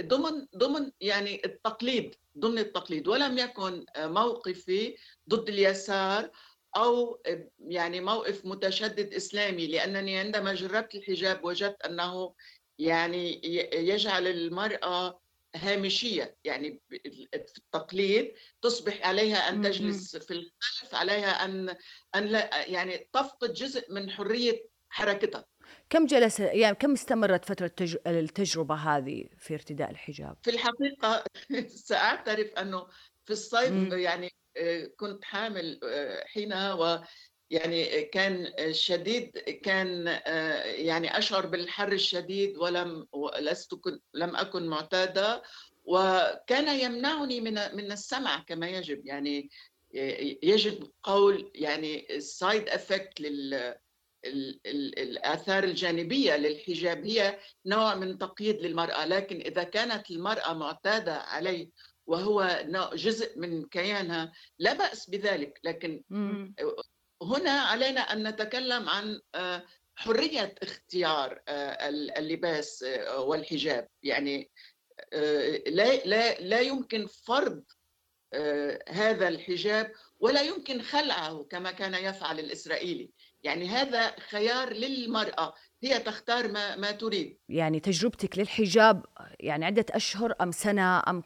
ضمن 0.02 0.48
ضمن 0.58 0.92
يعني 1.02 1.42
التقليد 1.46 2.16
ضمن 2.38 2.60
التقليد. 2.60 3.08
ولم 3.08 3.38
يكن 3.38 3.86
موقفي 3.98 4.96
ضد 5.30 5.50
اليسار 5.50 6.32
أو 6.76 7.22
يعني 7.60 8.02
موقف 8.02 8.46
متشدد 8.46 9.14
إسلامي 9.14 9.68
لأنني 9.68 10.20
عندما 10.20 10.54
جربت 10.54 10.96
الحجاب 10.96 11.46
وجدت 11.46 11.82
أنه 11.82 12.34
يعني 12.80 13.42
يجعل 13.74 14.28
المرأة 14.28 15.22
هامشية 15.56 16.38
يعني 16.44 16.82
في 16.90 17.28
التقليد 17.34 18.34
تصبح 18.62 19.08
عليها 19.08 19.50
أن 19.50 19.62
تجلس 19.62 20.18
في 20.18 20.32
الخلف 20.32 20.96
عليها 20.96 21.46
أن 21.46 21.76
أن 22.16 22.24
لا 22.24 22.68
يعني 22.68 23.10
تفقد 23.14 23.54
جزء 23.54 23.94
من 23.94 24.12
حرية 24.12 24.66
حركتها. 24.90 25.46
كم 25.90 26.06
جلس 26.06 26.40
يعني 26.40 26.76
كم 26.76 26.92
استمرت 26.92 27.46
فترة 27.46 27.72
التجربة 28.08 28.76
هذه 28.76 29.30
في 29.38 29.54
ارتداء 29.54 29.92
الحجاب؟ 29.92 30.38
في 30.44 30.50
الحقيقة 30.50 31.24
سأعترف 31.88 32.54
أنه 32.54 32.88
في 33.28 33.34
الصيف 33.34 33.94
يعني 33.94 34.32
كنت 34.98 35.24
حامل 35.24 35.80
آه، 35.84 36.24
حينها 36.26 36.74
و 36.74 37.04
يعني 37.50 38.02
كان 38.02 38.54
شديد 38.72 39.38
كان 39.40 40.08
آه، 40.08 40.64
يعني 40.64 41.18
أشعر 41.18 41.46
بالحر 41.46 41.92
الشديد 41.92 42.58
ولم 42.58 43.08
لست 43.40 43.74
لم 44.14 44.36
أكن 44.36 44.68
معتادة 44.68 45.44
وكان 45.86 46.80
يمنعني 46.80 47.42
من 47.42 47.54
من 47.54 47.92
السمع 47.92 48.44
كما 48.48 48.70
يجب. 48.70 49.06
يعني 49.06 49.50
يجب 50.44 50.92
قول 51.04 51.52
يعني 51.56 52.16
ال 52.16 52.27
side 52.27 52.70
effect 52.70 53.22
لل 53.22 53.76
الآثار 54.98 55.64
الجانبية 55.64 56.38
للحجاب. 56.38 57.06
هي 57.06 57.40
نوع 57.66 57.96
من 57.96 58.18
تقييد 58.18 58.62
للمرأة 58.62 59.06
لكن 59.06 59.42
إذا 59.42 59.64
كانت 59.64 60.12
المرأة 60.12 60.54
معتادة 60.54 61.14
عليه 61.14 61.70
وهو 62.08 62.66
جزء 62.94 63.40
من 63.40 63.66
كيانها. 63.66 64.32
لا 64.60 64.74
بأس 64.74 65.10
بذلك 65.10 65.60
لكن 65.64 66.04
هنا 67.22 67.52
علينا 67.52 68.02
أن 68.02 68.28
نتكلم 68.28 68.90
عن 68.90 69.22
آه، 69.36 69.64
حرية 69.96 70.56
اختيار 70.62 71.42
آه، 71.48 71.90
اللباس 71.90 72.84
آه، 72.84 73.20
والحجاب. 73.20 73.88
يعني 74.04 74.52
لا 75.68 75.96
لا 76.06 76.40
لا 76.40 76.60
يمكن 76.60 77.08
فرض 77.08 77.64
هذا 78.90 79.28
الحجاب 79.28 79.92
ولا 80.20 80.42
يمكن 80.42 80.82
خلعه 80.82 81.44
كما 81.44 81.72
كان 81.72 81.94
يفعل 81.94 82.40
الإسرائيلي. 82.40 83.12
يعني 83.44 83.68
هذا 83.68 84.20
خيار 84.20 84.74
للمرأة. 84.74 85.54
هي 85.84 86.00
تختار 86.00 86.52
ما 86.52 86.76
ما 86.76 86.92
تريد. 86.92 87.38
يعني 87.50 87.80
تجربتك 87.80 88.38
للحجاب 88.38 89.06
يعني 89.40 89.66
عدة 89.66 89.86
أشهر 89.92 90.36
أم 90.42 90.52
سنة 90.52 91.04
أم 91.08 91.22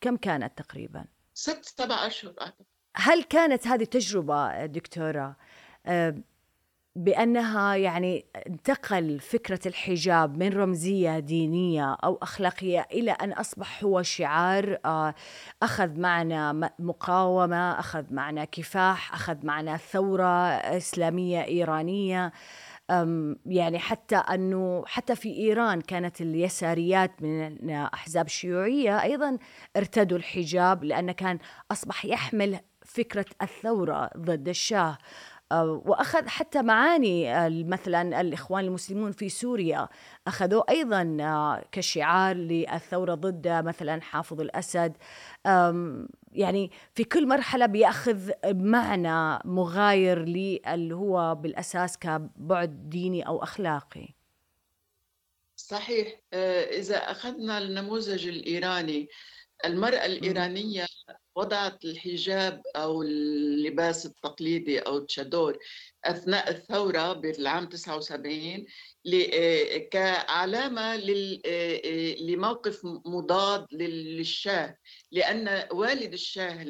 كم 0.00 0.16
كانت 0.16 0.58
تقريبا؟ 0.58 1.04
ست 1.34 1.64
سبع 1.64 2.06
أشهر 2.06 2.34
هل 2.96 3.22
كانت 3.22 3.66
هذه 3.66 3.82
التجربة 3.82 4.66
دكتورة؟ 4.66 5.36
آه، 5.86 6.14
بأنها 6.96 7.76
يعني 7.76 8.26
انتقل 8.46 9.20
فكرة 9.20 9.60
الحجاب 9.66 10.36
من 10.36 10.52
رمزية 10.52 11.18
دينية 11.18 11.94
أو 12.04 12.18
أخلاقية 12.22 12.86
إلى 12.92 13.10
أن 13.10 13.32
أصبح 13.32 13.84
هو 13.84 14.02
شعار 14.02 14.78
آه، 14.84 15.14
أخذ 15.62 16.00
معنا 16.00 16.72
مقاومة 16.78 17.78
أخذ 17.80 18.04
معنا 18.10 18.44
كفاح 18.44 19.14
أخذ 19.14 19.46
معنا 19.46 19.76
ثورة 19.76 20.48
إسلامية 20.56 21.44
إيرانية. 21.44 22.32
يعني 23.46 23.78
حتى 23.78 24.16
أنه 24.16 24.84
حتى 24.86 25.16
في 25.16 25.36
إيران 25.36 25.80
كانت 25.80 26.20
اليساريات 26.20 27.22
من 27.22 27.70
احزاب 27.70 28.28
شيوعيه 28.28 29.02
أيضا 29.02 29.38
ارتدوا 29.76 30.18
الحجاب 30.18 30.84
لأنه 30.84 31.12
كان 31.12 31.38
أصبح 31.72 32.04
يحمل 32.04 32.58
فكرة 32.84 33.26
الثورة 33.42 34.10
ضد 34.16 34.48
الشاه. 34.48 34.98
آه، 35.52 35.82
وأخذ 35.86 36.28
حتى 36.28 36.62
معاني 36.62 37.64
مثلا 37.64 38.20
الإخوان 38.20 38.64
المسلمون 38.64 39.12
في 39.12 39.28
سوريا 39.28 39.88
اخذوه 40.26 40.64
أيضا 40.68 41.16
آه، 41.20 41.64
كشعار 41.72 42.36
للثورة 42.36 43.14
ضد 43.14 43.48
مثلا 43.48 44.00
حافظ 44.00 44.40
الأسد. 44.40 44.96
يعني 46.32 46.70
في 46.94 47.04
كل 47.04 47.28
مرحلة 47.28 47.66
بيأخذ 47.66 48.30
معنى 48.44 49.38
مغاير 49.44 50.22
اللي 50.22 50.94
هو 50.94 51.34
بالأساس 51.34 51.98
كبعد 51.98 52.90
ديني 52.90 53.26
أو 53.26 53.42
أخلاقي. 53.42 54.08
صحيح. 55.56 56.20
آه، 56.32 56.62
إذا 56.64 56.96
أخذنا 56.96 57.58
النموذج 57.58 58.26
الإيراني 58.28 59.08
المرأة 59.64 60.06
الإيرانية 60.06 60.86
وضعت 61.36 61.84
الحجاب 61.84 62.62
أو 62.76 63.02
اللباس 63.02 64.06
التقليدي 64.06 64.78
أو 64.78 64.96
التشادور 64.96 65.58
أثناء 66.04 66.50
الثورة 66.50 67.12
بالعام 67.12 67.68
79 67.68 68.66
آه، 69.34 69.76
كعلامة 69.76 70.94
آه، 71.46 72.14
لموقف 72.20 72.80
مضاد 72.84 73.66
للشاه 73.72 74.76
لأن 75.12 75.68
والد 75.72 76.12
الشاه 76.12 76.64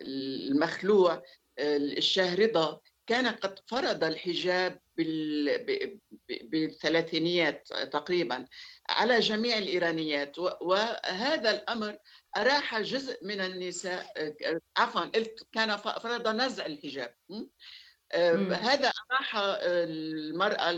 المخلوع 0.00 1.22
الشاه 1.58 2.34
رضا 2.34 2.80
كان 3.06 3.26
قد 3.26 3.58
فرض 3.66 4.04
الحجاب 4.04 4.80
بالثلاثينيات 6.28 7.68
تقريبا 7.92 8.46
على 8.88 9.20
جميع 9.20 9.58
الإيرانيات 9.58 10.38
وهذا 10.38 11.50
الأمر 11.50 11.98
أراح 12.36 12.80
جزء 12.80 13.18
من 13.24 13.40
النساء 13.40 14.06
عفوا 14.76 15.00
قلت 15.00 15.46
كان 15.52 15.76
فرض 15.76 16.28
نزع 16.28 16.66
الحجاب. 16.66 17.14
هذا 18.52 18.92
أراح 19.10 19.36
المرأة 19.36 20.70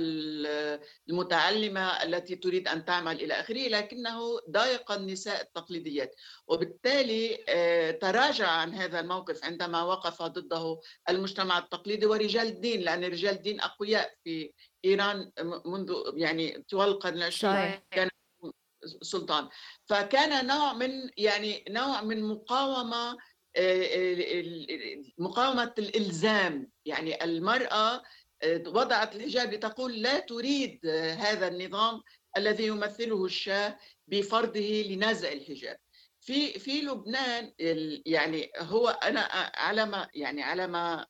المتعلمة 1.10 2.02
التي 2.02 2.36
تريد 2.36 2.68
أن 2.68 2.84
تعمل 2.84 3.20
إلى 3.22 3.34
آخره 3.34 3.68
لكنه 3.68 4.20
ضايق 4.50 4.92
النساء 4.92 5.42
التقليديات. 5.42 6.14
وبالتالي 6.46 7.44
آه، 7.48 7.90
تراجع 7.90 8.48
عن 8.48 8.75
هذا 8.75 9.00
الموقف 9.00 9.44
عندما 9.44 9.82
وقف 9.82 10.22
ضده 10.22 10.80
المجتمع 11.08 11.58
التقليدي 11.58 12.06
ورجال 12.06 12.46
الدين 12.46 12.80
لأن 12.80 13.04
رجال 13.04 13.34
الدين 13.34 13.60
أقوياء 13.60 14.14
في 14.25 14.52
إيران 14.84 15.30
منذ 15.66 15.92
يعني 16.14 16.64
طوال 16.70 16.88
القرن 16.88 17.16
العشرين 17.16 17.80
كان 17.90 18.08
سلطان. 18.87 19.49
فكان 19.87 20.47
نوع 20.47 20.73
من 20.73 21.11
يعني 21.16 21.64
نوع 21.69 22.02
من 22.02 22.23
مقاومة 22.23 23.16
آه، 23.57 23.83
آه، 23.83 25.02
مقاومة 25.19 25.75
الإلزام. 25.78 26.71
يعني 26.85 27.25
المرأة 27.25 28.02
وضعت 28.66 29.16
الحجاب 29.16 29.55
لتقول 29.55 30.02
لا 30.02 30.19
تريد 30.19 30.87
هذا 31.19 31.49
النظام 31.49 32.02
الذي 32.37 32.66
يمثله 32.66 33.25
الشاه 33.25 33.78
بفرضه 34.09 34.85
لنزع 34.88 35.33
الحجاب. 35.33 35.78
في 36.21 36.59
في 36.59 36.81
لبنان 36.81 37.52
يعني 38.07 38.50
هو 38.59 38.88
أنا 38.88 39.21
على 39.55 39.87
ما 39.87 40.09
يعني 40.14 40.43
على 40.43 40.66
ما 40.66 41.07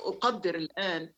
أقدر 0.00 0.54
الآن 0.54 1.12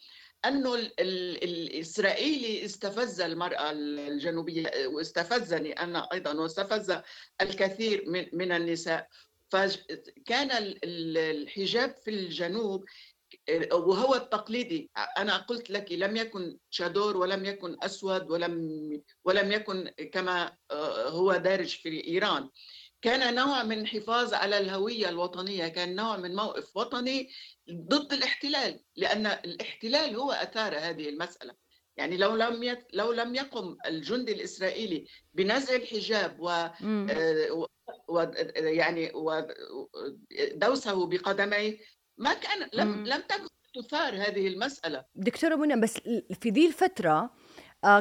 أنه 0.49 0.75
الإسرائيلي 1.01 2.65
استفز 2.65 3.21
المرأة 3.21 3.71
الجنوبية 3.71 4.87
واستفزني 4.87 5.73
أنا 5.73 6.09
أيضا 6.13 6.35
واستفز 6.35 6.99
الكثير 7.41 8.05
من 8.33 8.53
النساء. 8.53 9.09
فكان 9.51 10.75
الحجاب 10.85 11.97
في 12.05 12.11
الجنوب 12.11 12.85
وهو 13.73 14.15
التقليدي. 14.15 14.91
أنا 15.19 15.37
قلت 15.37 15.71
لك 15.71 15.93
لم 15.93 16.17
يكن 16.17 16.59
شادور 16.71 17.17
ولم 17.17 17.45
يكن 17.45 17.77
أسود 17.83 18.31
ولم 18.31 19.03
ولم 19.25 19.53
يكن 19.53 19.91
كما 20.13 20.57
هو 21.07 21.37
دارج 21.37 21.69
في 21.77 22.07
إيران. 22.09 22.51
كان 23.07 23.35
نوع 23.35 23.63
من 23.63 23.79
الحفاظ 23.79 24.35
على 24.35 24.59
الهوية 24.59 25.09
الوطنية 25.09 25.69
كان 25.69 25.95
نوع 25.95 26.17
من 26.17 26.35
موقف 26.35 26.77
وطني 26.77 27.31
ضد 27.71 28.13
الاحتلال 28.13 28.81
لأن 28.97 29.27
الاحتلال 29.27 30.17
هو 30.17 30.33
أثار 30.33 30.79
هذه 30.79 31.09
المسألة. 31.09 31.55
يعني 31.97 32.17
لو 32.17 32.37
لم 32.37 32.63
يت... 32.63 32.87
لو 32.93 33.13
لم 33.13 33.35
يقم 33.35 33.77
الجندي 33.87 34.33
الإسرائيلي 34.33 35.07
بنزع 35.35 35.75
الحجاب 35.77 36.41
و, 36.41 36.69
و... 37.51 37.67
و... 38.09 38.27
يعني 38.57 39.13
ودوسه 39.15 41.07
بقدميه 41.07 41.79
ما 42.19 42.35
كان 42.35 42.69
لم 42.73 43.07
لم 43.07 43.21
تكن 43.21 43.49
تثار 43.75 44.15
هذه 44.15 44.49
المسألة. 44.49 45.05
دكتورة 45.15 45.55
منى 45.55 45.81
بس 45.81 45.99
في 46.41 46.51
ذي 46.51 46.67
الفترة 46.67 47.11
آه، 47.11 47.31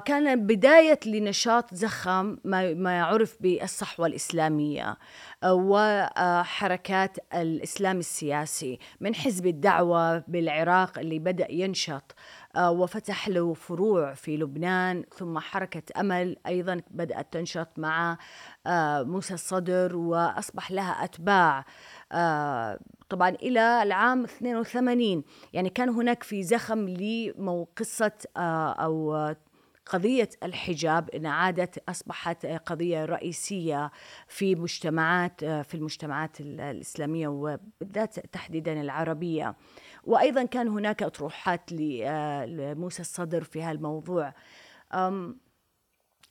كان 0.06 0.48
بداية 0.48 1.00
لنشاط 1.06 1.74
زخم 1.74 2.38
ما 2.44 2.98
يعرف 2.98 3.38
بالصحوة 3.42 4.08
الإسلامية 4.08 4.98
آه، 5.44 5.54
وحركات 5.54 7.18
الإسلام 7.34 8.00
السياسي 8.00 8.80
من 9.00 9.16
حزب 9.16 9.48
الدعوة 9.48 10.18
بالعراق 10.18 11.00
اللي 11.00 11.20
بدأ 11.20 11.52
ينشط 11.52 12.16
آه، 12.56 12.72
وفتح 12.72 13.28
له 13.28 13.54
فروع 13.54 14.14
في 14.14 14.38
لبنان 14.38 15.04
ثم 15.18 15.40
حركة 15.40 16.00
أمل 16.00 16.38
أيضا 16.48 16.82
بدأت 16.92 17.34
تنشط 17.34 17.68
مع 17.78 18.18
موسى 19.02 19.34
الصدر 19.34 19.96
وأصبح 19.96 20.72
لها 20.72 21.04
أتباع 21.04 21.66
طبعا 23.10 23.30
إلى 23.30 23.84
العام 23.84 24.24
82 24.24 25.24
يعني 25.54 25.70
كان 25.70 25.90
هناك 25.90 26.24
في 26.24 26.44
زخم 26.44 26.90
لقصة 26.90 28.12
أو 28.38 29.36
قضية 29.86 30.30
الحجاب 30.44 31.10
إن 31.10 31.26
عادت 31.26 31.90
أصبحت 31.90 32.46
قضية 32.46 33.06
رئيسية 33.06 33.92
في 34.28 34.56
مجتمعات 34.56 35.46
في 35.46 35.76
المجتمعات 35.76 36.42
الإسلامية 36.42 37.28
وبالذات 37.28 38.20
تحديدا 38.20 38.82
العربية. 38.82 39.56
وأيضا 40.04 40.44
كان 40.44 40.68
هناك 40.68 41.04
أطروحات 41.04 41.72
لموسى 41.72 43.02
الصدر 43.02 43.44
في 43.44 43.62
هالموضوع 43.62 44.34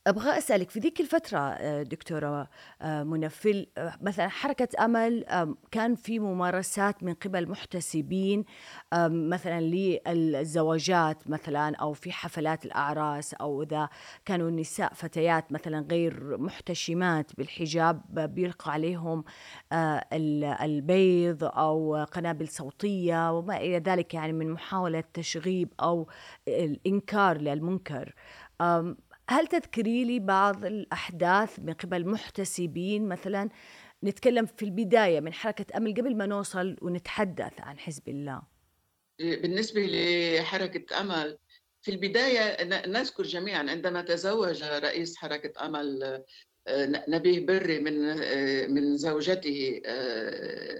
أبغى 0.06 0.38
أسألك 0.38 0.70
في 0.70 0.80
ذيك 0.80 1.00
الفترة 1.00 1.38
آه، 1.38 1.82
دكتورة 1.82 2.49
آه، 2.82 3.02
منفل 3.02 3.66
آه، 3.78 3.99
مثلا 4.00 4.28
حركة 4.28 4.68
أمل 4.84 5.25
كان 5.70 5.94
في 5.94 6.18
ممارسات 6.18 7.02
من 7.02 7.14
قبل 7.14 7.49
محتسبين 7.49 8.44
مثلا 9.08 9.61
للزواجات 9.61 11.30
مثلا 11.30 11.76
أو 11.76 11.92
في 11.92 12.12
حفلات 12.12 12.64
الأعراس 12.64 13.34
أو 13.34 13.62
إذا 13.62 13.88
كانوا 14.25 14.49
النساء 14.49 14.95
فتيات 14.95 15.52
مثلا 15.52 15.86
غير 15.90 16.38
محتشمات 16.38 17.36
بالحجاب 17.38 18.02
بيلقى 18.34 18.73
عليهم 18.73 19.25
البيض 20.62 21.45
أو 21.45 22.04
قنابل 22.12 22.49
صوتية 22.49 23.32
وما 23.32 23.56
إلى 23.56 23.78
ذلك 23.78 24.14
يعني 24.14 24.32
من 24.32 24.50
محاولة 24.50 25.04
تشغيب 25.14 25.73
أو 25.80 26.08
الإنكار 26.49 27.38
للمنكر. 27.38 28.14
هل 29.28 29.47
تذكري 29.47 30.04
لي 30.04 30.19
بعض 30.19 30.65
الأحداث 30.65 31.58
من 31.58 31.73
قبل 31.73 32.08
محتسبين؟ 32.08 33.08
مثلا 33.08 33.49
نتكلم 34.04 34.47
في 34.47 34.65
البداية 34.65 35.21
من 35.21 35.32
حركة 35.32 35.76
أمل 35.76 35.95
قبل 35.95 36.17
ما 36.17 36.26
نوصل 36.26 36.76
ونتحدث 36.82 37.60
عن 37.60 37.78
حزب 37.78 38.08
الله. 38.08 38.43
بالنسبة 39.19 39.80
لحركة 39.80 41.00
أمل 41.00 41.39
في 41.82 41.91
البداية 41.91 42.65
نذكر 42.87 43.23
جميعا 43.23 43.71
عندما 43.71 44.02
تزوج 44.02 44.63
رئيس 44.63 45.17
حركة 45.17 45.67
أمل 45.67 46.23
نبيه 47.08 47.47
بري 47.47 47.78
من 47.80 47.95
من 48.75 48.97
زوجته 48.97 49.82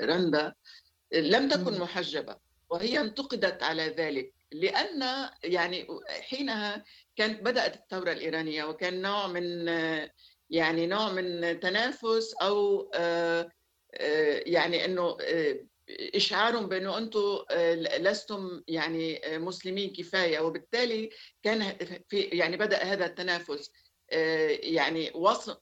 رندا 0.01 0.55
لم 1.15 1.49
تكن 1.49 1.81
محجبة 1.81 2.37
وهي 2.71 3.01
انتقدت 3.01 3.63
على 3.63 3.83
ذلك 3.89 4.33
لأن 4.53 5.29
يعني 5.45 5.87
حينها 6.21 6.85
كانت 7.17 7.43
بدأت 7.43 7.77
الثورة 7.77 8.13
الإيرانية 8.13 8.65
وكان 8.65 9.03
نوع 9.03 9.27
من 9.27 9.69
يعني 10.51 10.87
نوع 10.87 11.13
من 11.13 11.61
تنافس 11.61 12.35
أو 12.35 12.91
آه، 12.95 13.51
آه، 13.95 14.43
يعني 14.47 14.85
أنه 14.85 15.17
آه، 15.21 15.67
إشعار 15.91 16.67
بأنه 16.67 16.99
أنتم 16.99 17.45
لستم 18.01 18.63
يعني 18.69 19.21
مسلمين 19.27 19.93
كفاية. 19.93 20.41
وبالتالي 20.41 21.11
كان 21.43 21.77
في 22.09 22.21
يعني 22.21 22.57
بدأ 22.57 22.83
هذا 22.83 23.07
التنافس 23.07 23.71
يعني 24.63 25.13
وصف 25.15 25.57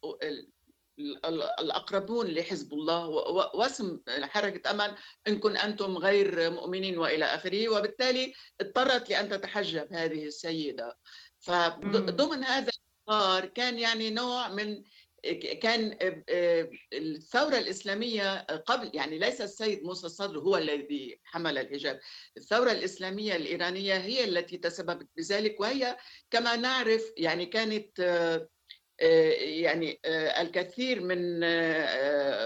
الأقربون 1.60 2.26
لحزب 2.26 2.72
الله 2.72 3.06
واسم 3.54 4.00
حركة 4.08 4.70
أمل 4.70 4.94
إن 5.28 5.38
كن 5.38 5.56
أنتم 5.56 5.98
غير 5.98 6.50
مؤمنين 6.50 6.98
وإلى 6.98 7.24
آخره. 7.24 7.68
وبالتالي 7.68 8.32
اضطرت 8.60 9.10
لأن 9.10 9.28
تتحجب 9.28 9.92
هذه 9.92 10.26
السيدة. 10.26 10.98
فضمن 11.42 12.44
هذا 12.44 12.70
الإطار 13.08 13.46
كان 13.46 13.78
يعني 13.78 14.10
نوع 14.10 14.48
من 14.48 14.82
كان 15.62 15.98
الثورة 16.92 17.58
الإسلامية 17.58 18.40
قبل 18.40 18.90
يعني 18.94 19.18
ليس 19.18 19.40
السيد 19.40 19.82
موسى 19.82 20.06
الصدر 20.06 20.38
هو 20.38 20.56
الذي 20.56 21.20
حمل 21.24 21.58
الحجاب. 21.58 22.00
الثورة 22.36 22.72
الإسلامية 22.72 23.36
الإيرانية 23.36 23.94
هي 23.94 24.24
التي 24.24 24.56
تسببت 24.56 25.08
بذلك 25.16 25.60
وهي 25.60 25.96
كما 26.30 26.56
نعرف 26.56 27.12
يعني 27.16 27.46
كانت 27.46 27.98
يعني 29.40 30.00
الكثير 30.40 31.00
من 31.00 31.42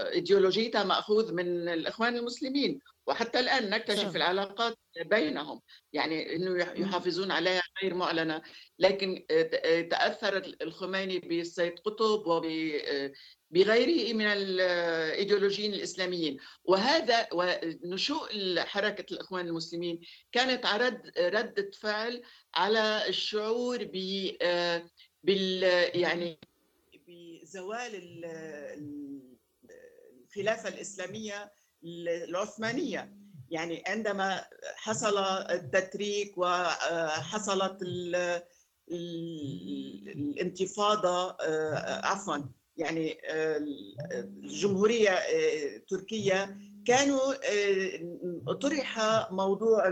إيديولوجيتها 0.09 0.83
مأخوذ 0.83 1.33
من 1.33 1.69
الإخوان 1.69 2.15
المسلمين. 2.15 2.81
وحتى 3.07 3.39
الآن 3.39 3.69
نكتشف 3.69 4.15
العلاقات 4.15 4.77
بينهم 5.05 5.61
يعني 5.93 6.35
إنه 6.35 6.63
يحافظون 6.63 7.31
عليها 7.31 7.61
غير 7.83 7.93
معلنه 7.93 8.41
لكن 8.79 9.25
تأثر 9.91 10.37
الخميني 10.61 11.19
بالسيد 11.19 11.79
قطب 11.79 12.27
وبغيره 12.27 14.13
من 14.13 14.25
الايديولوجيين 14.25 15.73
الإسلاميين. 15.73 16.37
وهذا 16.63 17.27
ونشوء 17.33 18.59
حركة 18.59 19.13
الإخوان 19.13 19.47
المسلمين 19.47 20.01
كانت 20.31 20.65
رد 20.65 21.11
ردة 21.19 21.71
فعل 21.79 22.21
على 22.55 23.07
الشعور 23.07 23.83
ب 23.83 24.31
بال 25.23 25.63
يعني 26.01 26.39
بزوال 27.07 28.25
الخلافة 30.25 30.69
الإسلامية 30.69 31.56
العثمانية. 32.27 33.13
يعني 33.49 33.83
عندما 33.87 34.45
حصل 34.75 35.17
التتريك 35.51 36.37
وحصلت 36.37 37.77
الانتفاضة 40.11 41.37
عفوا 42.03 42.37
يعني 42.77 43.17
الجمهورية 44.43 45.11
التركيه 45.75 46.57
كانوا 46.85 47.33
طرح 48.53 48.99
موضوع 49.31 49.87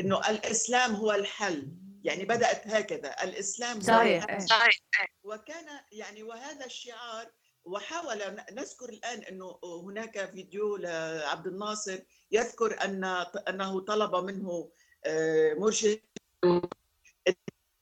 إنه 0.00 0.30
الإسلام 0.30 0.94
هو 0.94 1.12
الحل. 1.12 1.68
يعني 2.04 2.24
بدأت 2.24 2.66
هكذا 2.66 3.14
الإسلام 3.22 3.80
صحيح. 3.80 4.38
صحيح. 4.38 4.80
وكان 5.22 5.64
يعني 5.92 6.22
وهذا 6.22 6.66
الشعار 6.66 7.26
وحاول 7.64 8.18
نذكر 8.52 8.88
الآن 8.88 9.18
إنه 9.18 9.58
هناك 9.64 10.30
فيديو 10.30 10.76
لعبد 10.76 11.46
الناصر 11.46 11.98
يذكر 12.30 12.84
ان 12.84 13.04
أنه 13.48 13.80
طلب 13.80 14.14
منه 14.16 14.70
آه، 15.06 15.54
مرشد. 15.54 16.00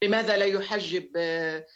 لماذا 0.02 0.36
لا 0.36 0.44
يحجب 0.44 1.10
آه، 1.16 1.66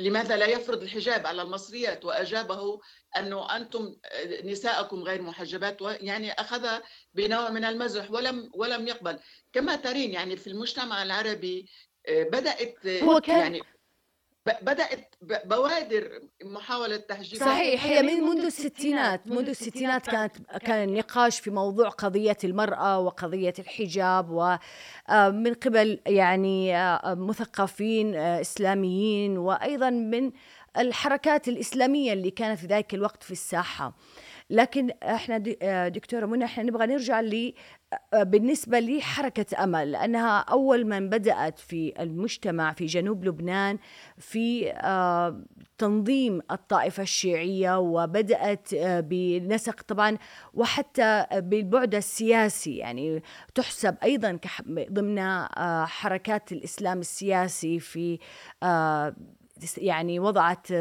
لماذا 0.00 0.36
لا 0.36 0.46
يفرض 0.46 0.82
الحجاب 0.82 1.26
على 1.26 1.42
المصريات؟ 1.42 2.04
وأجابه 2.04 2.80
أنه 3.16 3.56
أنتم 3.56 3.96
نساءكم 4.44 5.02
غير 5.02 5.22
محجبات 5.22 5.76
يعني 5.80 6.32
أخذ 6.32 6.68
بنوع 7.14 7.50
من 7.50 7.64
المزح 7.64 8.10
ولم 8.10 8.50
ولم 8.54 8.88
يقبل. 8.88 9.18
كما 9.52 9.76
ترين 9.76 10.12
يعني 10.12 10.36
في 10.36 10.46
المجتمع 10.46 11.02
العربي 11.02 11.70
بدأت 12.08 12.86
هو 12.86 13.20
كان 13.20 13.38
يعني 13.38 13.62
بدأت 14.46 15.14
بوادر 15.44 16.20
محاولة 16.44 16.96
تحجيب 16.96 17.40
صحيح 17.40 17.84
هي 17.84 18.02
من 18.02 18.20
منذ 18.20 18.44
الستينات 18.44 19.26
منذ 19.26 19.48
الستينات 19.48 20.06
كانت 20.06 20.36
كان 20.64 20.88
النقاش 20.88 21.40
في 21.40 21.50
موضوع 21.50 21.88
قضية 21.88 22.36
المرأة 22.44 22.98
وقضية 22.98 23.54
الحجاب 23.58 24.30
ومن 24.30 25.54
قبل 25.54 26.00
يعني 26.06 26.72
مثقفين 27.04 28.14
إسلاميين 28.16 29.38
وأيضا 29.38 29.90
من 29.90 30.32
الحركات 30.78 31.48
الإسلامية 31.48 32.12
اللي 32.12 32.30
كانت 32.30 32.58
في 32.58 32.66
ذلك 32.66 32.94
الوقت 32.94 33.22
في 33.22 33.30
الساحة. 33.30 33.92
لكن 34.52 34.90
إحنا 35.02 35.38
دكتورة 35.88 36.26
منى 36.26 36.44
إحنا 36.44 36.62
نبغى 36.64 36.86
نرجع 36.86 37.20
ل 37.20 37.54
بالنسبة 38.16 38.80
لحركة 38.80 39.64
أمل 39.64 39.92
لأنها 39.92 40.38
أول 40.38 40.84
من 40.84 41.08
بدأت 41.08 41.58
في 41.58 41.94
المجتمع 42.00 42.72
في 42.72 42.86
جنوب 42.86 43.24
لبنان 43.24 43.78
في 44.18 44.72
تنظيم 45.78 46.40
الطائفة 46.50 47.02
الشيعية 47.02 47.78
وبدأت 47.78 48.68
بنسق 49.04 49.82
طبعا 49.82 50.18
وحتى 50.54 51.26
بالبعد 51.32 51.94
السياسي 51.94 52.76
يعني 52.76 53.22
تحسب 53.54 53.96
أيضا 54.02 54.38
ضمن 54.90 55.18
حركات 55.86 56.52
الإسلام 56.52 56.98
السياسي 57.00 57.80
في 57.80 58.18
يعني 59.78 60.18
وضعت 60.18 60.72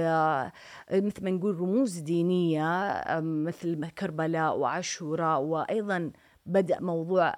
مثل 0.92 1.24
ما 1.24 1.32
نقول 1.32 1.60
رموز 1.60 1.98
دينية 1.98 3.04
مثل 3.20 3.90
كربلاء 3.90 4.58
وعاشوراء 4.58 5.40
وأيضا 5.42 6.12
بدأ 6.46 6.80
موضوع 6.82 7.34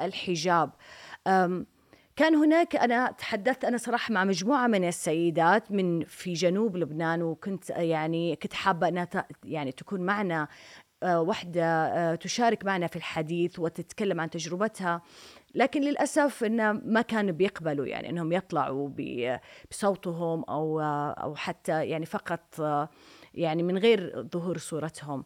الحجاب. 0.00 0.70
كان 2.16 2.34
هناك 2.34 2.76
أنا 2.76 3.10
تحدثت 3.10 3.64
أنا 3.64 3.76
صراحة 3.76 4.12
مع 4.12 4.24
مجموعة 4.24 4.66
من 4.66 4.88
السيدات 4.88 5.72
من 5.72 6.04
في 6.04 6.32
جنوب 6.32 6.76
لبنان 6.76 7.22
وكنت 7.22 7.70
يعني 7.70 8.36
كنت 8.36 8.52
حابة 8.52 8.88
أنها 8.88 9.08
يعني 9.44 9.72
تكون 9.72 10.00
معنا 10.00 10.48
وحدة 11.04 12.14
تشارك 12.14 12.64
معنا 12.64 12.86
في 12.86 12.96
الحديث 12.96 13.58
وتتكلم 13.58 14.20
عن 14.20 14.30
تجربتها. 14.30 15.02
لكن 15.54 15.80
للأسف 15.80 16.44
إنه 16.44 16.72
ما 16.72 17.02
كانوا 17.02 17.32
بيقبلوا 17.32 17.86
يعني 17.86 18.10
إنهم 18.10 18.32
يطلعوا 18.32 18.90
بصوتهم 19.70 20.44
أو 20.48 20.80
أو 20.80 21.34
حتى 21.34 21.86
يعني 21.86 22.06
فقط 22.06 22.60
يعني 23.34 23.62
من 23.62 23.78
غير 23.78 24.26
ظهور 24.32 24.58
صورتهم. 24.58 25.24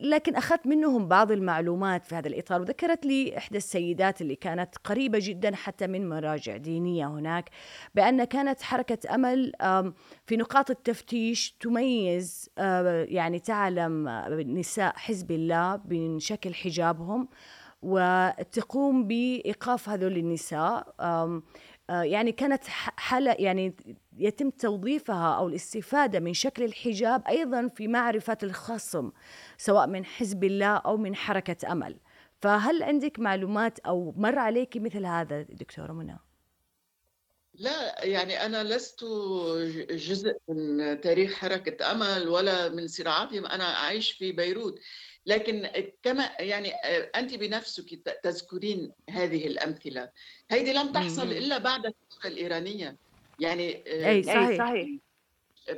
لكن 0.00 0.36
أخذت 0.36 0.66
منهم 0.66 1.08
بعض 1.08 1.32
المعلومات 1.32 2.04
في 2.04 2.14
هذا 2.14 2.28
الإطار 2.28 2.60
وذكرت 2.60 3.06
لي 3.06 3.38
إحدى 3.38 3.58
السيدات 3.58 4.20
اللي 4.20 4.34
كانت 4.34 4.76
قريبة 4.84 5.18
جدا 5.22 5.54
حتى 5.54 5.86
من 5.86 6.08
مراجع 6.08 6.56
دينية 6.56 7.06
هناك 7.06 7.50
بأن 7.94 8.24
كانت 8.24 8.62
حركة 8.62 9.14
أمل 9.14 9.52
في 10.26 10.36
نقاط 10.36 10.70
التفتيش 10.70 11.56
تميز 11.60 12.50
يعني 13.08 13.38
تعلم 13.38 14.08
نساء 14.46 14.96
حزب 14.96 15.30
الله 15.30 15.80
من 15.88 16.18
شكل 16.18 16.54
حجابهم. 16.54 17.28
وتقوم 17.82 19.06
بإيقاف 19.06 19.88
هذول 19.88 20.16
النساء. 20.16 20.94
يعني 21.88 22.32
كانت 22.32 22.64
حالة 22.96 23.36
يعني 23.38 23.76
يتم 24.16 24.50
توظيفها 24.50 25.36
أو 25.36 25.48
الاستفادة 25.48 26.20
من 26.20 26.34
شكل 26.34 26.64
الحجاب 26.64 27.22
أيضا 27.28 27.68
في 27.68 27.88
معرفة 27.88 28.38
الخصم 28.42 29.10
سواء 29.58 29.86
من 29.86 30.04
حزب 30.04 30.44
الله 30.44 30.76
أو 30.76 30.96
من 30.96 31.16
حركة 31.16 31.72
أمل. 31.72 31.96
فهل 32.42 32.82
عندك 32.82 33.18
معلومات 33.18 33.78
أو 33.78 34.14
مر 34.16 34.38
عليك 34.38 34.76
مثل 34.76 35.06
هذا 35.06 35.42
دكتورة 35.42 35.92
منى؟ 35.92 36.18
لا 37.54 38.04
يعني 38.04 38.46
أنا 38.46 38.64
لست 38.64 39.04
جزء 39.90 40.36
من 40.48 41.00
تاريخ 41.00 41.34
حركة 41.34 41.92
أمل 41.92 42.28
ولا 42.28 42.68
من 42.68 42.88
صراعاتهم. 42.88 43.46
أنا 43.46 43.76
أعيش 43.76 44.12
في 44.12 44.32
بيروت. 44.32 44.78
لكن 45.26 45.70
كما 46.02 46.30
يعني 46.40 46.74
أنت 47.16 47.34
بنفسك 47.34 47.94
تذكرين 48.22 48.92
هذه 49.10 49.46
الأمثلة. 49.46 50.10
هذه 50.50 50.72
لم 50.72 50.92
تحصل 50.92 51.32
إلا 51.32 51.58
بعد 51.58 51.86
الثورة 51.86 52.32
الإيرانية. 52.32 52.96
يعني 53.40 53.84
أي 53.86 54.22
صحيح, 54.22 54.58
صحيح. 54.58 54.88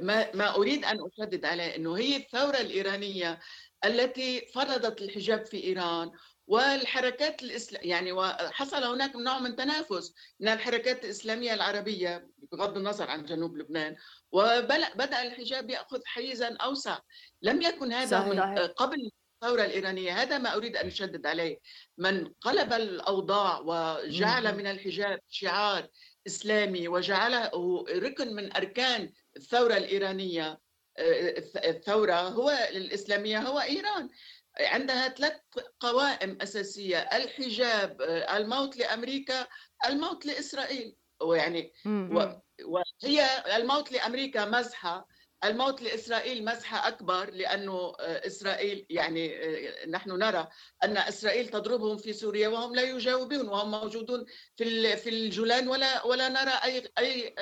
ما 0.01 0.37
ما 0.37 0.57
أريد 0.57 0.85
أن 0.85 0.99
أشدد 1.07 1.45
عليه 1.45 1.77
أنه 1.77 1.97
هي 1.97 2.17
الثورة 2.17 2.61
الإيرانية 2.61 3.41
التي 3.85 4.41
فرضت 4.55 5.03
الحجاب 5.03 5.47
في 5.47 5.65
إيران 5.65 6.11
والحركات 6.47 7.43
الإسلام 7.43 7.83
يعني 7.85 8.13
وحصل 8.13 8.85
هناك 8.85 9.17
نوع 9.17 9.39
من 9.39 9.57
تنافس 9.57 10.15
من 10.41 10.49
الحركات 10.49 11.05
الإسلامية 11.05 11.55
العربية 11.55 12.29
بغض 12.53 12.77
النظر 12.77 13.11
عن 13.11 13.25
جنوب 13.25 13.57
لبنان. 13.57 13.97
وبدأ 14.33 15.23
الحجاب 15.23 15.71
يأخذ 15.71 16.01
حيزا 16.05 16.57
أوسع. 16.57 16.99
لم 17.43 17.63
يكن 17.63 17.93
هذا 17.93 18.21
صحيح. 18.21 18.33
من 18.33 18.59
قبل 18.59 19.11
الثورة 19.43 19.65
الإيرانية 19.65 20.23
هذا 20.23 20.39
ما 20.39 20.55
أريد 20.55 20.77
أن 20.77 20.87
أشدد 20.87 21.27
عليه. 21.27 21.59
من 21.99 22.29
قلب 22.41 22.73
الأوضاع 22.73 23.61
وجعل 23.61 24.57
من 24.57 24.67
الحجاب 24.67 25.21
شعار 25.29 25.89
إسلامي 26.27 26.89
وجعله 26.89 27.51
ركن 27.89 28.35
من 28.35 28.57
أركان 28.57 29.13
الثورة 29.37 29.77
الإيرانية 29.77 30.61
الثورة 31.65 32.15
هو 32.15 32.51
الإسلامية 32.71 33.39
هو 33.39 33.61
إيران. 33.61 34.09
عندها 34.61 35.09
ثلاث 35.09 35.37
قوائم 35.81 36.39
أساسية 36.43 36.99
الحجاب 36.99 38.03
الموت 38.37 38.77
لأمريكا 38.77 39.47
الموت 39.87 40.27
لإسرائيل. 40.27 40.97
ويعني 41.23 41.73
وهي 42.65 43.27
الموت 43.57 43.93
لأمريكا 43.93 44.45
مزحة 44.45 45.09
الموت 45.45 45.83
لإسرائيل 45.83 46.45
مسحة 46.45 46.89
أكبر 46.89 47.31
لأنه 47.31 47.93
إسرائيل 48.01 48.87
يعني 48.91 49.37
نحن 49.89 50.11
نرى 50.11 50.49
أن 50.85 50.97
إسرائيل 50.97 51.49
تضربهم 51.49 51.97
في 51.97 52.13
سوريا 52.13 52.49
وهم 52.49 52.75
لا 52.75 52.83
يجاوبون 52.83 53.49
وهم 53.49 53.71
موجودون 53.71 54.25
في 54.57 54.97
في 54.97 55.09
الجولان 55.11 55.69
ولا 55.69 56.07
ولا 56.07 56.29
نرى 56.29 56.51
أي 56.65 56.89
أي 56.99 57.35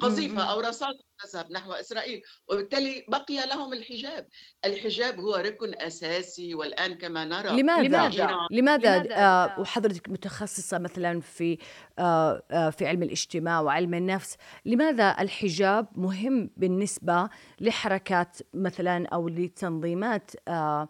قذيفة 0.00 0.42
أو 0.42 0.60
رصاص 0.60 0.94
تذهب 1.24 1.52
نحو 1.52 1.72
إسرائيل 1.72 2.22
وبالتالي 2.48 3.04
بقي 3.08 3.46
لهم 3.46 3.72
الحجاب. 3.72 4.26
الحجاب 4.64 5.20
هو 5.20 5.34
ركن 5.34 5.74
أساسي 5.74 6.54
والآن 6.54 6.94
كما 6.94 7.24
نرى 7.24 7.62
لماذا؟ 7.62 7.82
لماذا, 7.88 8.36
لماذا؟ 8.50 9.16
آه 9.16 9.60
وحضرتك 9.60 10.08
متخصصة 10.08 10.78
مثلا 10.78 11.20
في 11.20 11.58
آه 11.98 12.42
آه 12.50 12.70
في 12.70 12.86
علم 12.86 13.02
الاجتماع 13.02 13.60
وعلم 13.60 13.94
النفس 13.94 14.36
لماذا 14.64 15.16
الحجاب 15.20 15.88
مهم 15.96 16.50
بالنسبة 16.56 17.28
لحركات 17.60 18.38
مثلا 18.54 19.06
أو 19.06 19.28
لتنظيمات 19.28 20.30
آه 20.48 20.88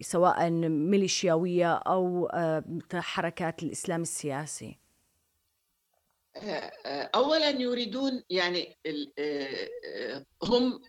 سواء 0.00 0.50
ميليشياوية 0.68 1.74
أو 1.74 2.26
آه 2.26 2.64
حركات 2.94 3.62
الإسلام 3.62 4.02
السياسي؟ 4.02 4.79
اولا 7.14 7.48
يريدون 7.48 8.22
يعني 8.30 8.78
هم 10.42 10.80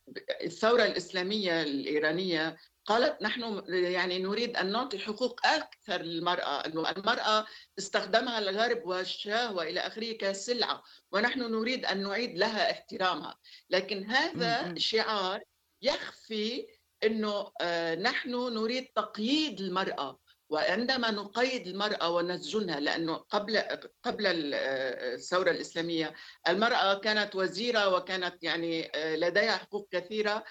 الثورة 0.44 0.84
الإسلامية 0.84 1.62
الإيرانية 1.62 2.58
قالت 2.86 3.22
نحن 3.22 3.64
يعني 3.68 4.20
نريد 4.20 4.58
أن 4.58 4.72
نعطي 4.72 5.00
حقوق 5.00 5.48
أكثر 5.48 6.02
للمرأة 6.02 6.66
إنه 6.66 6.92
المرأة 6.92 7.46
استخدمها 7.80 8.40
الغرب 8.40 8.86
والشاه 8.86 9.54
وإلى 9.54 9.80
آخره 9.80 10.12
كسلعة 10.12 10.84
ونحن 11.12 11.40
نريد 11.40 11.86
أن 11.86 12.04
نعيد 12.04 12.38
لها 12.38 12.72
احترامها. 12.72 13.38
لكن 13.70 14.06
هذا 14.06 14.74
شعار 14.78 15.44
يخفي 15.82 16.68
إنه 17.04 17.52
نحن 17.96 18.32
نريد 18.32 18.88
تقييد 18.96 19.62
المرأة. 19.62 20.20
وعندما 20.52 21.12
نقيد 21.12 21.68
المرأة 21.68 22.10
ونسجنها 22.16 22.80
لأنه 22.80 23.14
قبل 23.16 23.58
قبل 24.04 24.26
الثورة 24.26 25.52
الإسلامية 25.52 26.14
المرأة 26.48 26.94
كانت 26.94 27.36
وزيرة 27.36 27.96
وكانت 27.96 28.44
يعني 28.44 28.92
لديها 28.96 29.58
حقوق 29.58 29.88
كثيرة 29.92 30.44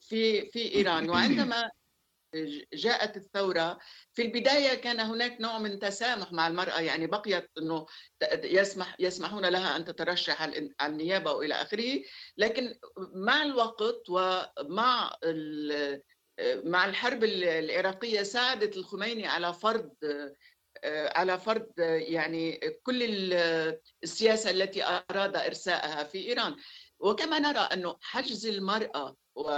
في 0.00 0.50
في 0.50 0.74
إيران. 0.74 1.10
وعندما 1.10 1.70
جاءت 2.72 3.16
الثورة 3.16 3.78
في 4.12 4.22
البداية 4.22 4.74
كان 4.74 5.00
هناك 5.00 5.40
نوع 5.40 5.58
من 5.58 5.78
تسامح 5.78 6.32
مع 6.32 6.48
المرأة 6.48 6.80
يعني 6.80 7.06
بقيت 7.06 7.50
أنه 7.58 7.86
يسمح 8.44 8.96
يسمحون 8.98 9.46
لها 9.46 9.76
أن 9.76 9.84
تترشح 9.84 10.42
على 10.42 10.70
النيابة 10.82 11.32
وإلى 11.32 11.54
آخره. 11.54 12.02
لكن 12.36 12.74
مع 13.14 13.42
الوقت 13.42 14.10
ومع 14.10 15.16
مع 16.64 16.84
الحرب 16.84 17.24
العراقية 17.24 18.22
ساعدت 18.22 18.76
الخميني 18.76 19.26
على 19.26 19.54
فرض 19.54 19.90
على 20.84 21.38
فرض 21.38 21.66
يعني 21.78 22.60
كل 22.82 23.32
السياسة 24.04 24.50
التي 24.50 24.84
أراد 24.84 25.36
إرسائها 25.36 26.04
في 26.04 26.18
إيران. 26.18 26.56
وكما 26.98 27.38
نرى 27.38 27.58
أنه 27.58 27.96
حجز 28.00 28.46
المرأة 28.46 29.16
و 29.34 29.50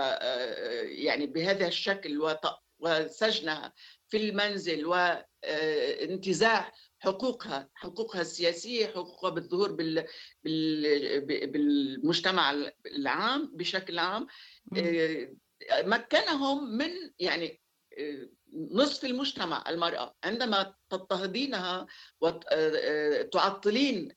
يعني 0.83 1.27
بهذا 1.27 1.67
الشكل 1.67 2.37
وسجنها 2.79 3.73
في 4.09 4.17
المنزل 4.17 4.87
وانتزاع 4.87 6.73
حقوقها 6.99 7.69
حقوقها 7.75 8.21
السياسية 8.21 8.87
حقوقها 8.87 9.31
بالظهور 9.31 9.73
بال... 9.73 10.07
بال... 10.45 11.21
بالمجتمع 11.47 12.55
العام 12.87 13.51
بشكل 13.57 13.99
عام 13.99 14.27
مكنهم 15.73 16.77
من 16.77 16.91
يعني 17.19 17.61
نصف 18.53 19.05
المجتمع 19.05 19.65
المرأة. 19.69 20.15
عندما 20.25 20.75
تضطهدينها 20.91 21.87
وتعطلين 22.21 24.13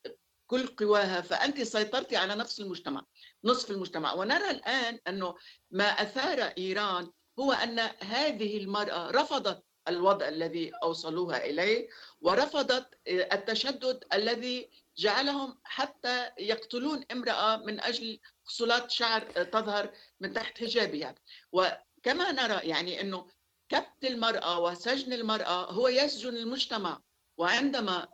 كل 0.46 0.66
قواها 0.66 1.20
فأنت 1.20 1.62
سيطرتي 1.62 2.16
على 2.16 2.34
نفس 2.34 2.60
المجتمع 2.60 3.04
نصف 3.44 3.70
المجتمع. 3.70 4.12
ونرى 4.12 4.50
الآن 4.50 4.98
أنه 5.08 5.34
ما 5.70 5.84
أثار 5.84 6.40
إيران 6.58 7.10
هو 7.38 7.52
أن 7.52 7.78
هذه 8.00 8.58
المرأة 8.58 9.10
رفضت 9.10 9.64
الوضع 9.88 10.28
الذي 10.28 10.72
أوصلوها 10.82 11.44
إليه 11.44 11.88
ورفضت 12.20 12.86
التشدد 13.08 14.04
الذي 14.12 14.70
جعلهم 14.96 15.58
حتى 15.64 16.30
يقتلون 16.38 17.04
امرأة 17.12 17.56
من 17.56 17.80
أجل 17.80 18.20
فصلات 18.44 18.90
شعر 18.90 19.20
تظهر 19.22 19.90
من 20.20 20.32
تحت 20.32 20.58
حجابها 20.58 21.14
وكما 21.52 22.32
نرى 22.32 22.68
يعني 22.68 23.00
أنه 23.00 23.26
كبت 23.68 24.04
المرأة 24.04 24.60
وسجن 24.60 25.12
المرأة 25.12 25.72
هو 25.72 25.88
يسجن 25.88 26.36
المجتمع 26.36 27.00
وعندما 27.36 28.08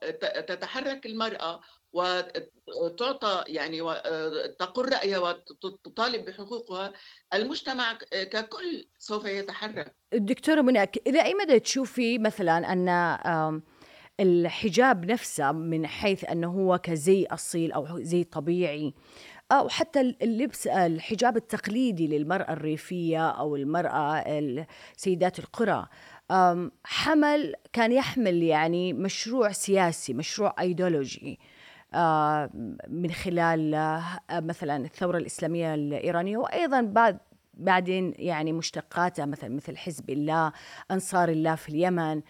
تتحرك 0.48 1.06
المرأة 1.06 1.60
وتعطى 1.92 3.44
يعني 3.46 3.80
تقر 4.58 4.92
رأيها 4.92 5.18
وتطالب 5.18 6.24
بحقوقها 6.24 6.92
المجتمع 7.34 7.92
ككل 8.12 8.88
سوف 8.98 9.24
يتحرك. 9.24 9.94
دكتورة 10.12 10.60
منى 10.60 10.82
إلى 11.06 11.24
أي 11.24 11.34
مدى 11.34 11.60
تشوفي 11.60 12.18
مثلا 12.18 12.72
أن 12.72 12.88
الحجاب 14.20 15.10
نفسه 15.10 15.52
من 15.52 15.86
حيث 15.86 16.24
أنه 16.24 16.50
هو 16.50 16.78
كزي 16.78 17.26
أصيل 17.26 17.72
أو 17.72 18.00
زي 18.00 18.24
طبيعي 18.24 18.94
أو 19.52 19.68
حتى 19.68 20.00
اللبس 20.00 20.66
الحجاب 20.66 21.36
التقليدي 21.36 22.06
للمرأة 22.06 22.52
الريفية 22.52 23.28
أو 23.30 23.56
المرأة 23.56 24.24
سيدات 24.96 25.38
القرى. 25.38 25.86
حمل 26.84 27.54
كان 27.72 27.92
يحمل 27.92 28.42
يعني 28.42 28.92
مشروع 28.92 29.52
سياسي 29.52 30.12
مشروع 30.14 30.54
أيديولوجي 30.60 31.38
من 32.88 33.10
خلال 33.10 34.00
مثلا 34.30 34.84
الثورة 34.84 35.18
الإسلامية 35.18 35.74
الإيرانية 35.74 36.36
وأيضا 36.36 36.80
بعد 36.80 37.18
بعدين 37.54 38.14
يعني 38.16 38.52
مشتقاتها 38.52 39.26
مثلا 39.26 39.50
مثل 39.56 39.76
حزب 39.76 40.10
الله 40.10 40.52
أنصار 40.90 41.28
الله 41.28 41.54
في 41.54 41.68
اليمن 41.68 42.22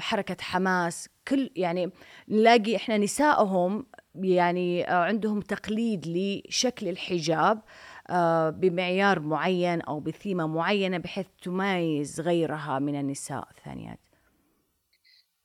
حركة 0.00 0.36
حماس 0.40 1.08
كل 1.28 1.50
يعني 1.56 1.90
نلاقي 2.28 2.76
إحنا 2.76 2.98
نسائهم 2.98 3.86
يعني 4.14 4.84
عندهم 4.84 5.40
تقليد 5.40 6.06
لشكل 6.06 6.88
الحجاب 6.88 7.62
بمعيار 8.60 9.20
معين 9.20 9.80
أو 9.80 10.00
بثيمة 10.00 10.46
معينة 10.46 10.98
بحيث 10.98 11.26
تميز 11.42 12.20
غيرها 12.20 12.78
من 12.78 13.00
النساء 13.00 13.48
الثانيات. 13.50 13.98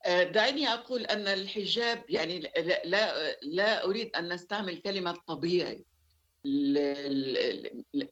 دعني 0.06 0.68
أقول 0.68 1.06
أن 1.06 1.26
الحجاب 1.26 2.04
يعني 2.08 2.38
لا, 2.38 2.82
لا, 2.84 3.36
لا 3.42 3.84
أريد 3.84 4.16
أن 4.16 4.32
نستعمل 4.32 4.76
كلمة 4.76 5.12
طبيعي. 5.26 5.84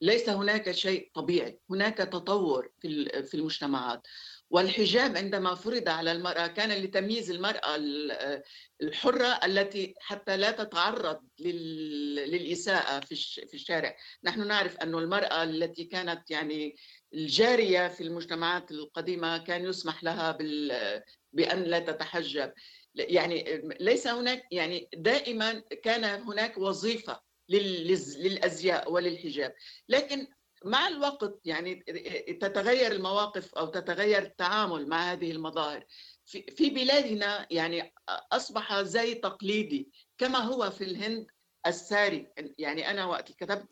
ليس 0.03 0.29
هناك 0.29 0.71
شيء 0.71 1.11
طبيعي. 1.15 1.59
هناك 1.71 1.97
تطور 1.97 2.71
في 3.25 3.35
المجتمعات. 3.35 4.07
والحجاب 4.53 5.17
عندما 5.17 5.55
فرض 5.55 5.89
على 5.89 6.13
المرأة 6.13 6.47
كان 6.47 6.71
لتمييز 6.71 7.31
المرأة 7.31 7.77
الحرة 8.83 9.41
التي 9.45 9.95
حتى 10.01 10.37
لا 10.37 10.51
تتعرض 10.51 11.21
للإساءة 11.41 13.01
في 13.01 13.55
الشارع. 13.55 13.97
نحن 14.25 14.47
نعرف 14.47 14.77
أن 14.77 14.95
المرأة 14.95 15.43
التي 15.43 15.85
كانت 15.85 16.31
يعني 16.31 16.77
الجارية 17.15 17.89
في 17.89 18.01
المجتمعات 18.03 18.71
القديمة 18.71 19.39
كان 19.39 19.65
يسمح 19.65 20.05
لها 20.05 20.39
بأن 21.33 21.63
لا 21.63 21.79
تتحجب. 21.79 22.53
يعني 22.95 23.63
ليس 23.81 24.07
هناك 24.07 24.43
يعني 24.51 24.89
دائما 24.95 25.63
كان 25.83 26.05
هناك 26.05 26.59
وظيفة 26.59 27.21
للأزياء 27.49 28.93
وللحجاب. 28.93 29.55
لكن 29.89 30.27
مع 30.65 30.89
الوقت 30.89 31.41
يعني 31.45 31.75
تتغير 32.41 32.93
المواقف 32.93 33.55
أو 33.55 33.67
تتغير 33.67 34.23
التعامل 34.23 34.89
مع 34.89 35.13
هذه 35.13 35.31
المظاهر. 35.31 35.85
في 36.57 36.71
بلادنا 36.71 37.47
يعني 37.51 37.95
أصبح 38.09 38.81
زي 38.81 39.15
تقليدي 39.15 39.91
كما 40.19 40.39
هو 40.39 40.71
في 40.71 40.85
الهند 40.85 41.27
الساري. 41.67 42.33
يعني 42.59 42.91
أنا 42.91 43.05
وقت 43.05 43.33
كتبت 43.33 43.69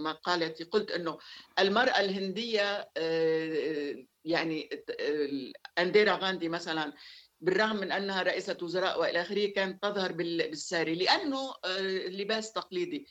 مقالتي 0.00 0.64
قلت 0.64 0.90
إنه 0.90 1.18
المرأة 1.58 2.00
الهندية 2.00 2.90
آه، 2.96 3.96
يعني 4.24 4.70
أنديرا 5.78 6.12
غاندي 6.12 6.48
مثلا 6.48 6.92
بالرغم 7.40 7.76
من 7.76 7.92
أنها 7.92 8.22
رئيسة 8.22 8.56
وزراء 8.62 9.00
وإلى 9.00 9.22
آخره 9.22 9.46
كانت 9.46 9.82
تظهر 9.82 10.12
بالساري 10.12 10.94
لأنه 10.94 11.54
آه، 11.64 11.80
لباس 12.08 12.52
تقليدي. 12.52 13.06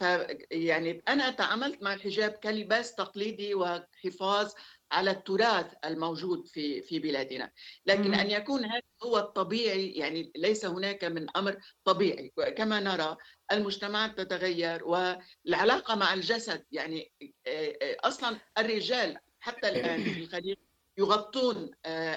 ف 0.00 0.02
يعني 0.50 1.02
أنا 1.08 1.30
تعاملت 1.30 1.82
مع 1.82 1.94
الحجاب 1.94 2.30
كلباس 2.30 2.94
تقليدي 2.94 3.54
وحفاظ 3.54 4.52
على 4.92 5.10
التراث 5.10 5.66
الموجود 5.84 6.48
في 6.48 6.82
في 6.82 6.98
بلادنا. 6.98 7.50
لكن 7.86 8.14
أن 8.14 8.30
يكون 8.30 8.64
هذا 8.64 8.82
هو 9.02 9.18
الطبيعي 9.18 9.90
يعني 9.90 10.32
ليس 10.36 10.66
هناك 10.66 11.04
من 11.04 11.36
أمر 11.36 11.56
طبيعي. 11.84 12.32
كما 12.56 12.80
نرى 12.80 13.16
المجتمعات 13.52 14.20
تتغير 14.20 14.84
والعلاقة 14.84 15.94
مع 15.94 16.14
الجسد 16.14 16.64
يعني 16.72 17.12
أصلا 18.04 18.36
الرجال 18.58 19.18
حتى 19.40 19.68
الآن 19.68 20.04
في 20.04 20.24
الخليج 20.24 20.56
يغطون 20.98 21.70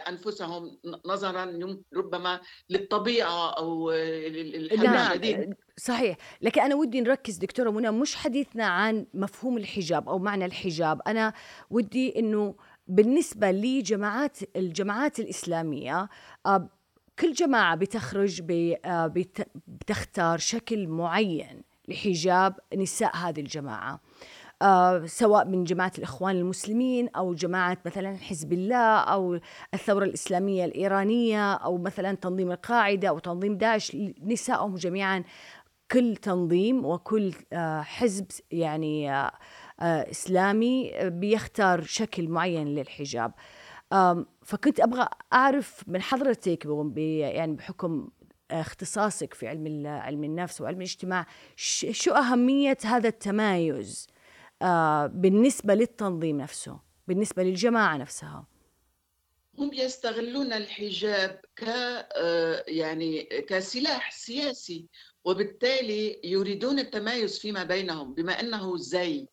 أنفسهم 0.08 0.79
نظرا 1.06 1.60
ربما 1.95 2.41
للطبيعة 2.69 3.49
أو 3.49 3.91
الحمل 3.91 4.84
نعم. 4.84 5.12
الشديد 5.12 5.56
صحيح. 5.78 6.18
لكن 6.42 6.62
أنا 6.62 6.76
ودي 6.76 7.02
نركز 7.02 7.38
دكتورة 7.38 7.70
منى 7.70 7.92
مش 7.92 8.16
حديثنا 8.16 8.66
عن 8.66 9.06
مفهوم 9.14 9.58
الحجاب 9.58 10.10
أو 10.10 10.20
معنى 10.20 10.46
الحجاب. 10.46 11.02
أنا 11.08 11.34
ودي 11.70 12.20
إنه 12.20 12.56
بالنسبة 12.88 13.52
لجماعات 13.52 14.38
الجماعات 14.56 15.20
الإسلامية 15.20 16.10
آه، 16.46 16.70
كل 17.20 17.34
جماعة 17.34 17.76
بتخرج 17.76 18.42
آه، 18.86 19.14
بتختار 19.68 20.38
شكل 20.38 20.88
معين 20.88 21.62
لحجاب 21.88 22.56
نساء 22.76 23.16
هذه 23.16 23.40
الجماعة. 23.40 24.00
آه، 24.62 25.06
سواء 25.06 25.46
من 25.46 25.64
جماعة 25.64 25.92
الإخوان 25.98 26.36
المسلمين 26.36 27.10
أو 27.10 27.34
جماعة 27.34 27.78
مثلا 27.86 28.18
حزب 28.18 28.54
الله 28.54 28.98
أو 28.98 29.40
الثورة 29.74 30.06
الإسلامية 30.06 30.66
الإيرانية 30.66 31.54
أو 31.54 31.78
مثلا 31.78 32.16
تنظيم 32.16 32.52
القاعدة 32.52 33.10
أو 33.10 33.20
تنظيم 33.20 33.58
داعش. 33.58 33.98
نسائهم 34.26 34.76
جميعا 34.76 35.24
كل 35.91 36.15
تنظيم 36.17 36.86
وكل 36.86 37.34
آه، 37.54 37.82
حزب 37.82 38.26
يعني 38.52 39.12
آه، 39.12 39.32
إسلامي 39.82 40.93
بيختار 41.04 41.82
شكل 41.82 42.28
معين 42.30 42.67
للحجاب. 42.67 43.34
فكنت 44.43 44.80
أبغى 44.80 45.08
أعرف 45.34 45.84
من 45.88 46.02
حضرتك 46.02 46.65
يعني 46.98 47.54
بحكم 47.54 48.10
اختصاصك 48.52 49.34
في 49.34 49.48
علم 49.48 49.88
علم 49.88 50.24
النفس 50.24 50.62
وعلم 50.62 50.78
الاجتماع 50.78 51.26
شو 51.91 52.12
أهمية 52.12 52.78
هذا 52.86 53.08
التمايز 53.10 54.08
آه، 54.62 55.08
بالنسبة 55.08 55.74
للتنظيم 55.74 56.38
نفسه 56.38 56.80
بالنسبة 57.08 57.43
للجماعة 57.43 57.98
نفسها؟ 57.98 58.48
هم 59.58 59.74
يستغلون 59.74 60.54
الحجاب 60.54 61.41
ك 61.56 61.63
آه، 61.63 62.63
يعني 62.67 63.24
كسلاح 63.24 64.12
سياسي. 64.12 64.88
وبالتالي 65.26 66.22
يريدون 66.24 66.80
التمايز 66.80 67.40
فيما 67.40 67.64
بينهم 67.64 68.14
بما 68.14 68.40
إنه 68.40 68.78
زي 68.78 69.28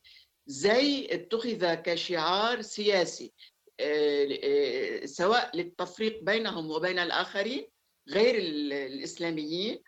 زي 0.47 1.09
اتخذ 1.11 1.75
كشعار 1.75 2.63
سياسي 2.63 3.33
آه، 3.81 5.07
سواء 5.07 5.57
للتفريق 5.57 6.23
بينهم 6.23 6.71
وبين 6.71 6.99
الآخرين 6.99 7.67
غير 8.09 8.35
الإسلاميين. 8.39 9.83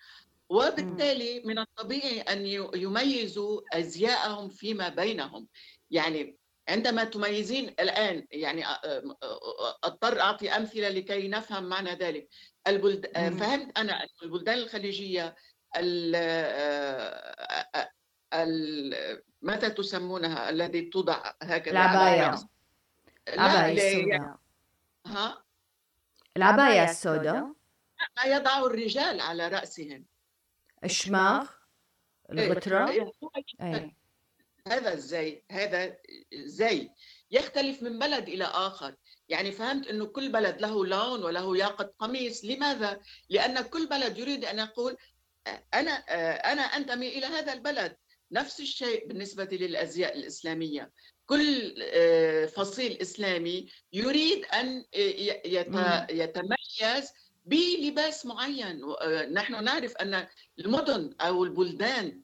وبالتالي 0.49 1.41
من 1.45 1.59
الطبيعي 1.59 2.21
أن 2.21 2.47
يميزوا 2.75 3.61
أزياءهم 3.73 4.49
فيما 4.49 4.89
بينهم. 4.89 5.49
يعني 5.91 6.37
عندما 6.69 7.05
تميزين 7.05 7.69
الآن 7.69 8.27
يعني 8.31 8.65
أضطر 9.85 10.21
أعطي 10.21 10.51
أمثلة 10.51 10.89
لكي 10.89 11.29
نفهم 11.29 11.65
معنى 11.65 11.95
ذلك. 11.95 12.29
البلد... 12.67 13.07
فهمت 13.17 13.79
أنا 13.79 14.07
البلدان 14.23 14.59
الخليجية 14.59 15.35
ال- 18.35 19.23
متى 19.43 19.71
تسمونها 19.71 20.51
الذي 20.51 20.83
توضع 20.83 21.33
هكذا 21.43 21.73
العباية. 21.73 22.49
العباية 23.29 23.73
السوداء. 23.73 24.37
ها؟ 25.07 25.45
العباية 26.37 26.85
السوداء. 26.85 27.53
ما 28.17 28.25
يضع 28.25 28.67
الرجال 28.67 29.21
على 29.21 29.49
رأسهم 29.49 30.05
الشماغ 30.85 31.49
الغترة. 32.33 32.89
إيه، 32.89 33.13
أي. 33.61 33.95
هذا 34.69 34.93
الزي 34.93 35.43
هذا 35.51 35.97
زي 36.35 36.91
يختلف 37.31 37.83
من 37.83 37.99
بلد 37.99 38.29
إلى 38.29 38.45
آخر. 38.45 38.95
يعني 39.29 39.53
فهمت 39.53 39.87
أنه 39.87 40.07
كل 40.07 40.33
بلد 40.33 40.61
له 40.61 40.87
لون 40.87 41.25
وله 41.25 41.57
ياقة 41.57 41.93
قميص. 41.99 42.45
لماذا؟ 42.45 43.01
لأن 43.31 43.61
كل 43.61 43.87
بلد 43.89 44.19
يريد 44.19 44.45
أن 44.45 44.59
يقول 44.59 44.97
أنا 45.75 45.91
أنا 46.53 46.63
أنتمي 46.63 47.09
إلى 47.09 47.27
هذا 47.27 47.53
البلد. 47.53 47.97
نفس 48.33 48.61
الشيء 48.61 49.07
بالنسبة 49.07 49.45
للأزياء 49.53 50.19
الإسلامية. 50.19 50.91
كل 51.27 51.75
آه، 51.83 52.47
فصيل 52.47 52.99
إسلامي 53.01 53.69
يريد 53.93 54.45
يت- 54.95 55.69
مم. 55.69 56.07
يتميز 56.11 57.13
بلباس 57.45 58.27
معين. 58.27 58.83
آه، 59.01 59.27
نحن 59.27 59.65
نعرف 59.65 59.97
أن 59.97 60.27
المدن 60.59 61.15
أو 61.21 61.45
البلدان 61.45 62.07
آه، 62.09 62.22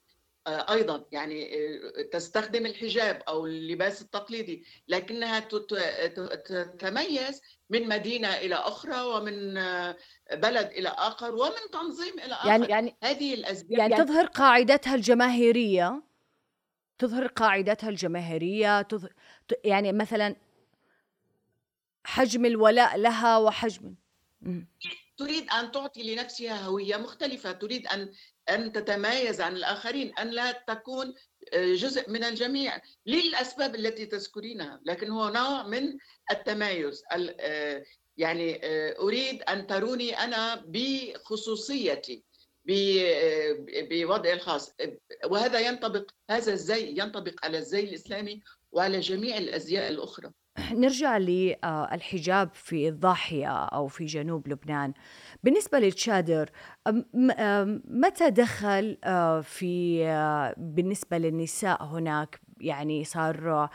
أيضا 0.49 1.05
يعني 1.11 1.55
آه، 1.55 2.01
تستخدم 2.11 2.65
الحجاب 2.65 3.23
أو 3.27 3.45
اللباس 3.45 4.01
التقليدي 4.01 4.63
لكنها 4.87 5.39
تتميز 5.39 7.41
من 7.69 7.87
مدينة 7.87 8.37
إلى 8.37 8.55
أخرى 8.55 9.01
ومن 9.01 9.57
آه، 9.57 9.97
بلد 10.33 10.67
إلى 10.67 10.89
آخر 10.89 11.35
ومن 11.35 11.71
تنظيم 11.73 12.19
إلى 12.19 12.33
آخر 12.33 12.47
يعني 12.47 12.65
يعني 12.65 12.95
هذه 13.03 13.33
الازياء 13.33 13.79
يعني 13.79 13.95
تظهر 13.95 14.25
قاعدتها 14.25 14.95
الجماهيرية 14.95 16.03
تظهر 16.97 17.27
قاعدتها 17.27 17.89
الجماهيرية 17.89 18.81
تظهر 18.81 19.13
يعني 19.63 19.93
مثلا 19.93 20.35
حجم 22.03 22.45
الولاء 22.45 22.97
لها 22.97 23.37
وحجم. 23.37 23.95
تريد 25.17 25.49
أن 25.49 25.71
تعطي 25.71 26.15
لنفسها 26.15 26.65
هوية 26.65 26.97
مختلفة 26.97 27.51
تريد 27.51 27.87
أن 27.87 28.11
أن 28.49 28.71
تتمايز 28.71 29.41
عن 29.41 29.55
الآخرين 29.55 30.13
أن 30.19 30.27
لا 30.29 30.51
تكون 30.67 31.13
آه، 31.53 31.73
جزء 31.73 32.09
من 32.09 32.23
الجميع. 32.23 32.81
للأسباب 33.05 33.75
التي 33.75 34.05
تذكرينها 34.05 34.79
لكن 34.85 35.09
هو 35.09 35.29
نوع 35.29 35.67
من 35.67 35.97
التمايز. 36.31 37.03
ال- 37.15 37.35
آه، 37.39 37.83
يعني 38.17 38.59
آه، 38.63 38.95
أريد 38.99 39.43
أن 39.43 39.67
تروني 39.67 40.17
أنا 40.23 40.63
بخصوصيتي 40.67 42.23
بوضعي 42.65 44.33
الخاص. 44.33 44.71
وهذا 45.25 45.59
ينطبق 45.59 46.11
هذا 46.29 46.53
الزي 46.53 46.89
ينطبق 46.89 47.45
على 47.45 47.57
الزي 47.57 47.79
الإسلامي 47.79 48.41
وعلى 48.71 48.99
جميع 48.99 49.37
الأزياء 49.37 49.89
الأخرى. 49.89 50.31
نرجع 50.71 51.17
للحجاب 51.17 52.49
في 52.53 52.87
الضاحية 52.89 53.47
أو 53.47 53.87
في 53.87 54.05
جنوب 54.05 54.47
لبنان. 54.47 54.93
بالنسبة 55.43 55.79
للتشادر 55.79 56.49
أم، 56.87 57.05
متى 57.85 58.29
دخل 58.29 58.97
آه، 59.03 59.41
في 59.41 60.03
آه، 60.07 60.53
بالنسبة 60.57 61.17
للنساء 61.17 61.83
هناك؟ 61.83 62.39
يعني 62.61 63.03
صار 63.03 63.51
آه، 63.51 63.69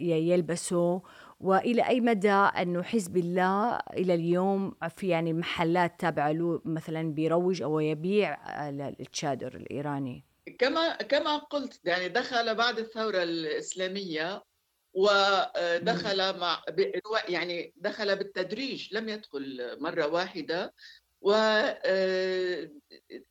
يلبسوا. 0.00 1.00
وإلى 1.40 1.88
أي 1.88 2.00
مدى 2.00 2.30
أنه 2.32 2.82
حزب 2.82 3.16
الله 3.16 3.76
إلى 3.76 4.14
اليوم 4.14 4.74
في 4.96 5.08
يعني 5.08 5.32
محلات 5.32 6.00
تابعة 6.00 6.32
له 6.32 6.60
مثلا 6.64 7.12
بيروج 7.14 7.62
أو 7.62 7.80
يبيع 7.80 8.32
آه، 8.32 8.70
التشادر 9.00 9.54
الإيراني؟ 9.56 10.24
كما 10.58 10.96
كما 10.96 11.36
قلت 11.36 11.80
يعني 11.84 12.08
دخل 12.08 12.54
بعد 12.54 12.78
الثورة 12.78 13.22
الإسلامية 13.22 14.42
ودخل 14.94 16.38
مع 16.38 16.62
يعني 17.28 17.72
دخل 17.76 18.16
بالتدريج 18.16 18.94
لم 18.94 19.08
يدخل 19.08 19.76
مرة 19.80 20.06
واحدة. 20.06 20.74
و 21.20 21.32
آه، 21.32 22.70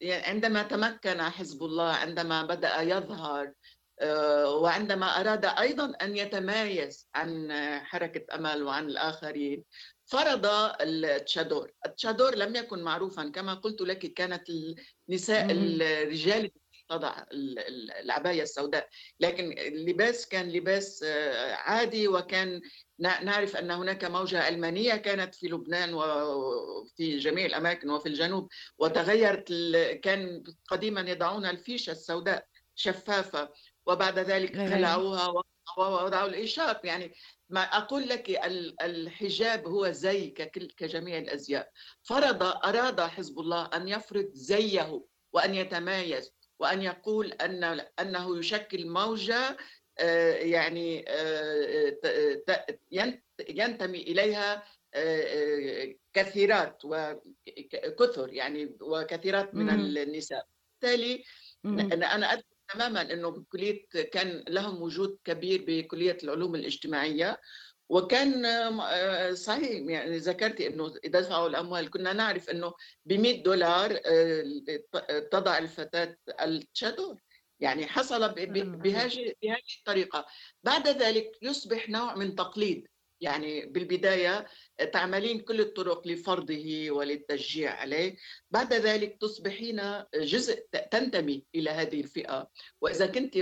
يعني 0.02 0.24
عندما 0.26 0.64
تمكن 0.64 1.22
حزب 1.22 1.64
الله 1.64 1.92
عندما 1.92 2.44
بدأ 2.44 2.82
يظهر 2.82 3.54
آه، 4.02 4.50
وعندما 4.56 5.06
أراد 5.06 5.46
أيضا 5.46 5.94
أن 6.02 6.18
يتمايز 6.18 7.08
عن 7.16 7.52
حركة 7.84 8.36
أمل 8.36 8.64
وعن 8.64 8.86
الآخرين 8.86 9.64
فرض 10.06 10.46
التشادور. 10.82 11.72
التشادور 11.86 12.36
لم 12.36 12.56
يكن 12.56 12.84
معروفا 12.84 13.30
كما 13.30 13.54
قلت 13.54 13.82
لك 13.82 14.14
كانت 14.14 14.44
النساء. 15.10 15.48
الرجال 15.52 16.52
تضع 16.90 17.24
ال- 17.32 17.60
ال- 17.60 17.92
العباية 17.92 18.42
السوداء. 18.44 18.90
لكن 19.20 19.52
اللباس 19.58 20.28
كان 20.28 20.50
لباس 20.50 21.04
آه، 21.08 21.54
عادي 21.54 22.08
وكان 22.08 22.62
نعرف 23.00 23.56
أن 23.56 23.72
هناك 23.72 24.06
موجة 24.06 24.48
ألمانية 24.48 24.96
كانت 24.96 25.36
في 25.36 25.48
لبنان 25.48 25.94
وفي 25.94 27.18
جميع 27.18 27.46
الأماكن 27.46 27.90
وفي 27.90 28.06
الجنوب 28.10 28.48
وتغيرت 28.78 29.48
كان 30.04 30.44
قديما 30.68 31.02
يضعون 31.02 31.46
الفيشة 31.46 31.92
السوداء 31.92 32.46
شفافة 32.76 33.50
وبعد 33.86 34.20
ذلك. 34.20 34.56
خلعوها 34.76 35.44
ووضعوا 35.78 36.28
الإشارب 36.30 36.86
يعني 36.86 37.14
ما 37.50 37.62
أقول 37.62 38.10
لك 38.10 38.30
ال- 38.30 38.82
الحجاب 38.82 39.68
هو 39.68 39.92
زي 39.92 40.30
كجميع 40.78 41.18
الأزياء. 41.18 41.70
فرض 42.04 42.44
أراد 42.44 43.02
حزب 43.02 43.40
الله 43.40 43.70
أن 43.74 43.88
يفرض 43.88 44.30
زيه 44.34 45.02
وأن 45.34 45.56
يتمايز. 45.56 46.34
وأن 46.60 46.82
يقول 46.82 47.32
أن 47.32 47.82
أنه 48.00 48.38
يشكل 48.40 48.88
موجة 48.90 49.58
آه، 50.00 50.34
يعني 50.34 51.06
آه، 51.08 51.98
ين- 52.92 53.22
ينتمي 53.50 54.02
إليها 54.02 54.64
آه، 54.94 55.24
آه، 55.84 55.96
كثيرات 56.14 56.82
وكثر 56.86 58.34
يعني 58.34 58.76
وكثيرات 58.82 59.56
من. 59.56 59.70
النساء. 59.98 60.48
بالتالي 60.82 61.24
أنا 62.16 62.34
أدرك 62.34 62.46
تماما 62.74 63.02
أنه 63.02 63.30
بكلية 63.30 63.86
كان 64.14 64.44
لهم 64.50 64.82
وجود 64.82 65.20
كبير 65.24 65.64
بكلية 65.68 66.18
العلوم 66.24 66.56
الاجتماعية. 66.56 67.38
وكان 67.90 68.46
آه، 68.46 69.34
صحيح 69.34 69.90
يعني 69.90 70.18
ذكرتي 70.18 70.68
إنه 70.68 70.94
دفعوا 71.06 71.48
الأموال. 71.48 71.90
كنا 71.90 72.14
نعرف 72.14 72.50
إنه 72.50 72.74
ب 73.06 73.14
100 73.14 73.44
دولار 73.44 74.00
آه، 74.06 75.20
تضع 75.32 75.58
الفتاة 75.58 76.18
التشادور. 76.42 77.22
يعني 77.60 77.88
حصل 77.88 78.34
بهذه 78.34 79.34
الطريقة. 79.80 80.26
بعد 80.64 80.88
ذلك 80.88 81.32
يصبح 81.42 81.90
نوع 81.90 82.16
من 82.16 82.36
تقليد. 82.36 82.88
يعني 83.22 83.66
بالبداية 83.66 84.48
تعملين 84.94 85.40
كل 85.40 85.60
الطرق 85.62 86.08
لفرضه 86.08 86.92
وللتشجيع 86.92 87.72
عليه. 87.76 88.16
بعد 88.52 88.74
ذلك 88.74 89.18
تصبحين 89.22 89.82
جزء 90.16 90.64
تنتمي 90.92 91.46
إلى 91.56 91.70
هذه 91.70 92.02
الفئة. 92.02 92.50
وإذا 92.82 93.06
كنت 93.08 93.36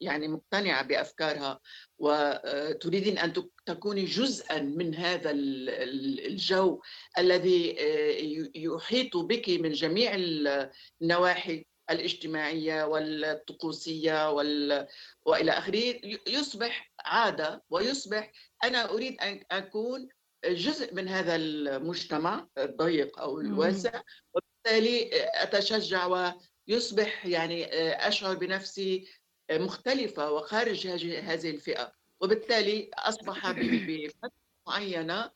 يعني 0.00 0.28
مقتنعة 0.28 0.82
بأفكارها 0.82 1.60
وتريدين 1.98 3.18
أن 3.18 3.32
تك- 3.32 3.50
تكوني 3.66 4.04
جزءا 4.04 4.58
من 4.60 4.94
هذا 4.94 5.30
ال- 5.30 5.70
ال- 5.70 6.26
الجو 6.26 6.80
الذي 7.18 7.76
آه، 7.80 8.48
يحيط 8.54 9.16
بك 9.16 9.48
من 9.48 9.72
جميع 9.72 10.14
ال- 10.14 10.70
النواحي 11.02 11.66
الاجتماعية 11.90 12.84
والطقوسية 12.84 14.30
وال... 14.30 14.86
وإلى 15.26 15.50
آخره 15.52 16.00
يصبح 16.28 16.92
عادة 17.06 17.64
ويصبح 17.70 18.32
أنا 18.64 18.90
أريد 18.90 19.20
أن 19.20 19.44
أكون 19.50 20.08
جزء 20.44 20.94
من 20.94 21.08
هذا 21.08 21.36
المجتمع 21.36 22.48
الضيق 22.58 23.20
أو 23.20 23.40
مم. 23.40 23.46
الواسع 23.46 24.02
وبالتالي 24.34 25.10
أتشجع 25.42 26.32
ويصبح 26.68 27.26
يعني 27.26 27.64
أشعر 28.08 28.34
بنفسي 28.34 29.08
مختلفة 29.52 30.30
وخارج 30.32 30.86
هذه 30.86 31.50
الفئة 31.50 31.92
وبالتالي 32.20 32.90
أصبح 32.94 33.50
ب- 33.50 33.86
بفترة 33.86 34.30
معينة 34.68 35.30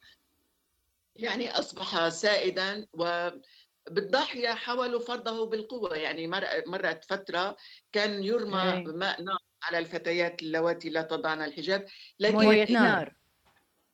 يعني 1.17 1.51
أصبح 1.51 2.09
سائدا 2.09 2.87
وبالضاحيه 2.93 4.49
حاولوا 4.49 5.01
فرضه 5.01 5.47
بالقوة 5.47 5.97
يعني 5.97 6.27
مر- 6.27 6.63
مرت 6.67 7.05
فترة 7.05 7.57
كان 7.93 8.25
يرمى. 8.25 8.83
ماء 8.87 9.23
نار 9.23 9.39
على 9.63 9.79
الفتيات 9.79 10.43
اللواتي 10.43 10.91
لا 10.91 11.03
تضعن 11.03 11.43
الحجاب 11.43 11.87
لكن 12.21 12.35
موية 12.35 12.73
نار. 12.73 13.15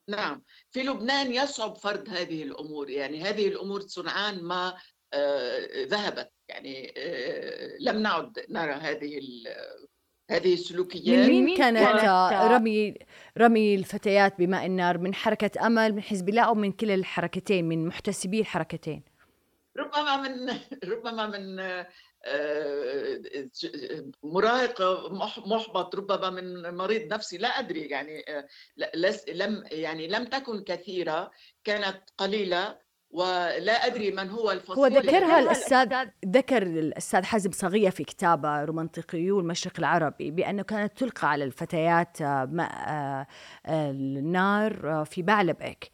نعم. 0.08 0.42
في 0.70 0.82
لبنان 0.82 1.32
يصعب 1.32 1.76
فرض 1.76 2.08
هذه 2.08 2.42
الأمور 2.42 2.90
يعني 2.90 3.22
هذه 3.22 3.48
الأمور 3.48 3.80
سرعان 3.80 4.42
ما 4.42 4.74
آه، 5.14 5.84
ذهبت. 5.84 6.30
يعني 6.48 6.94
آه، 6.96 7.76
لم 7.80 8.02
نعد 8.02 8.44
نرى 8.50 8.72
هذه 8.72 9.18
ال- 9.18 9.56
هذه 10.30 10.54
السلوكيات. 10.54 11.28
من 11.28 11.44
مين 11.44 11.56
كانت؟ 11.56 12.04
رمي 12.32 12.94
رمي 13.38 13.74
الفتيات 13.74 14.38
بماء 14.38 14.66
النار 14.66 14.98
من 14.98 15.14
حركة 15.14 15.66
أمل 15.66 15.92
من 15.92 16.02
حزب 16.02 16.28
الله 16.28 16.42
أو 16.42 16.54
من 16.54 16.72
كلا 16.72 16.94
الحركتين 16.94 17.64
من 17.68 17.86
محتسبي 17.86 18.40
الحركتين؟ 18.40 19.02
ربما 19.78 20.16
من 20.16 20.58
ربما 20.92 21.26
من 21.26 21.60
آه، 21.60 21.86
مراهق 24.22 24.82
محبط 25.46 25.96
ربما 25.96 26.30
من 26.30 26.74
مريض 26.74 27.12
نفسي 27.12 27.38
لا 27.38 27.48
أدري 27.48 27.80
يعني 27.80 28.24
آه، 28.28 28.46
لم 29.32 29.64
يعني 29.70 30.08
لم 30.08 30.24
تكن 30.24 30.64
كثيرة 30.64 31.30
كانت 31.64 32.00
قليلة 32.18 32.86
ولا 33.10 33.86
أدري 33.86 34.10
من 34.10 34.30
هو 34.30 34.50
الفصيل 34.50 34.78
هو 34.78 34.86
ذكرها 34.86 35.38
الأستاذ 35.38 36.08
ذكر 36.26 36.62
الأستاذ 36.62 37.24
حازم 37.24 37.50
صغية 37.52 37.90
في 37.90 38.04
كتابه 38.04 38.64
رومانتيقيو 38.64 39.40
المشرق 39.40 39.72
العربي 39.78 40.30
بأنه 40.30 40.62
كانت 40.62 40.98
تلقى 40.98 41.30
على 41.30 41.44
الفتيات 41.44 42.22
آه، 42.22 42.44
ماء 42.44 43.26
النار 43.68 45.04
في 45.04 45.22
بعلبك. 45.22 45.90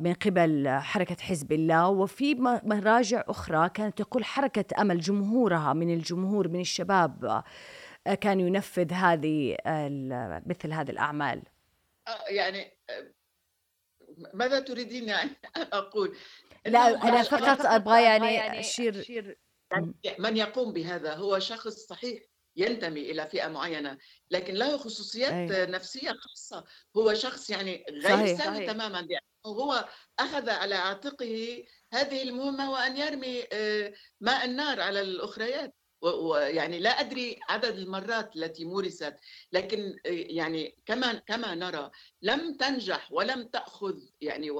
من 0.00 0.14
قبل 0.14 0.68
حركة 0.68 1.16
حزب 1.22 1.52
الله. 1.52 1.88
وفي 1.88 2.34
مراجع 2.64 3.24
أخرى 3.28 3.68
كانت 3.68 4.02
تقول 4.02 4.24
حركة 4.24 4.80
أمل 4.80 5.00
جمهورها 5.00 5.72
من 5.72 5.94
الجمهور 5.94 6.48
من 6.48 6.60
الشباب 6.60 7.24
آه، 8.06 8.14
كان 8.14 8.40
ينفذ 8.40 8.92
هذه 8.92 9.56
مثل 10.46 10.72
هذه 10.72 10.90
الأعمال. 10.90 11.42
آه، 12.08 12.28
يعني 12.28 12.78
ماذا 14.34 14.60
تريدين 14.60 15.10
أن 15.10 15.30
أقول؟ 15.56 16.16
لا 16.66 17.08
أنا 17.08 17.22
فقط 17.22 17.66
أبغى 17.66 18.02
يعني, 18.02 18.34
يعني 18.34 18.60
أشير 18.60 19.06
يعني 19.72 19.94
من 20.18 20.36
يقوم 20.36 20.72
بهذا. 20.72 21.14
هو 21.14 21.38
شخص 21.38 21.74
صحيح 21.74 22.22
ينتمي 22.56 23.10
إلى 23.10 23.26
فئة 23.26 23.48
معينة 23.48 23.98
لكن 24.30 24.54
له 24.54 24.76
خصوصيات 24.76 25.50
أي. 25.52 25.66
نفسية 25.66 26.12
خاصة. 26.12 26.64
هو 26.96 27.14
شخص 27.14 27.50
يعني 27.50 27.84
غير 27.90 28.36
سهل 28.36 28.66
تماما. 28.66 29.06
هو 29.46 29.88
أخذ 30.18 30.50
على 30.50 30.74
عاتقه 30.74 31.64
هذه 31.92 32.22
المهمة 32.22 32.70
وأن 32.70 32.96
يرمي 32.96 33.44
آه، 33.52 33.92
ماء 34.20 34.44
النار 34.44 34.80
على 34.80 35.00
الأخريات. 35.00 35.74
ويعني 36.02 36.78
لا 36.78 36.90
أدري 36.90 37.38
عدد 37.48 37.78
المرات 37.78 38.36
التي 38.36 38.64
مورست 38.64 39.14
لكن 39.52 39.96
آه، 40.06 40.10
يعني 40.10 40.78
كما 40.86 41.14
كما 41.14 41.54
نرى 41.54 41.90
لم 42.22 42.56
تنجح 42.56 43.12
ولم 43.12 43.42
تأخذ 43.42 43.94
يعني 44.20 44.50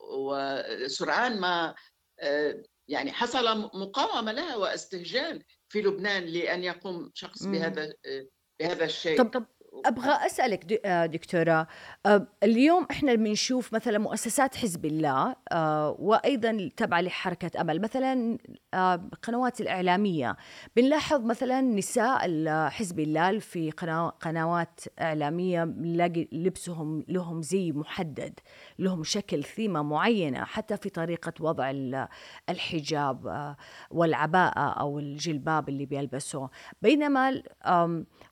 وسرعان 0.00 1.40
ما 1.40 1.74
آه، 2.20 2.62
يعني 2.88 3.12
حصل 3.12 3.58
مقاومة 3.58 4.32
لها 4.32 4.56
واستهجان 4.56 5.42
في 5.68 5.82
لبنان 5.82 6.24
لأن 6.24 6.64
يقوم 6.64 7.10
شخص 7.14 7.42
بهذا 7.42 7.92
بهذا 8.60 8.84
الشيء. 8.84 9.18
طب 9.18 9.30
طب 9.30 9.46
أبغى 9.86 10.26
أسألك 10.26 10.80
آه، 10.86 11.06
دكتورة 11.06 11.66
آه، 12.06 12.26
اليوم 12.42 12.86
إحنا 12.90 13.14
بنشوف 13.14 13.74
مثلا 13.74 13.98
مؤسسات 13.98 14.56
حزب 14.56 14.84
الله 14.84 15.36
آه، 15.52 15.96
وأيضا 15.98 16.70
تبع 16.76 17.00
لحركة 17.00 17.60
أمل. 17.60 17.80
مثلا 17.80 18.38
القنوات 18.74 19.60
الإعلامية. 19.60 20.36
بنلاحظ 20.76 21.24
مثلا 21.24 21.60
نساء 21.60 22.48
حزب 22.68 23.00
الله 23.00 23.38
في 23.38 23.70
قنوات 24.20 24.80
إعلامية 25.00 25.64
نلاقي 25.64 26.28
لبسهم 26.32 27.04
لهم 27.08 27.42
زي 27.42 27.72
محدد 27.72 28.40
لهم 28.78 29.04
شكل 29.04 29.44
ثيمة 29.44 29.82
معينة 29.82 30.44
حتى 30.44 30.76
في 30.76 30.88
طريقة 30.90 31.32
وضع 31.40 31.72
الحجاب 32.48 33.56
والعباءة 33.90 34.60
أو 34.80 34.98
الجلباب 34.98 35.68
اللي 35.68 35.86
بيلبسوه. 35.86 36.50
بينما 36.82 37.42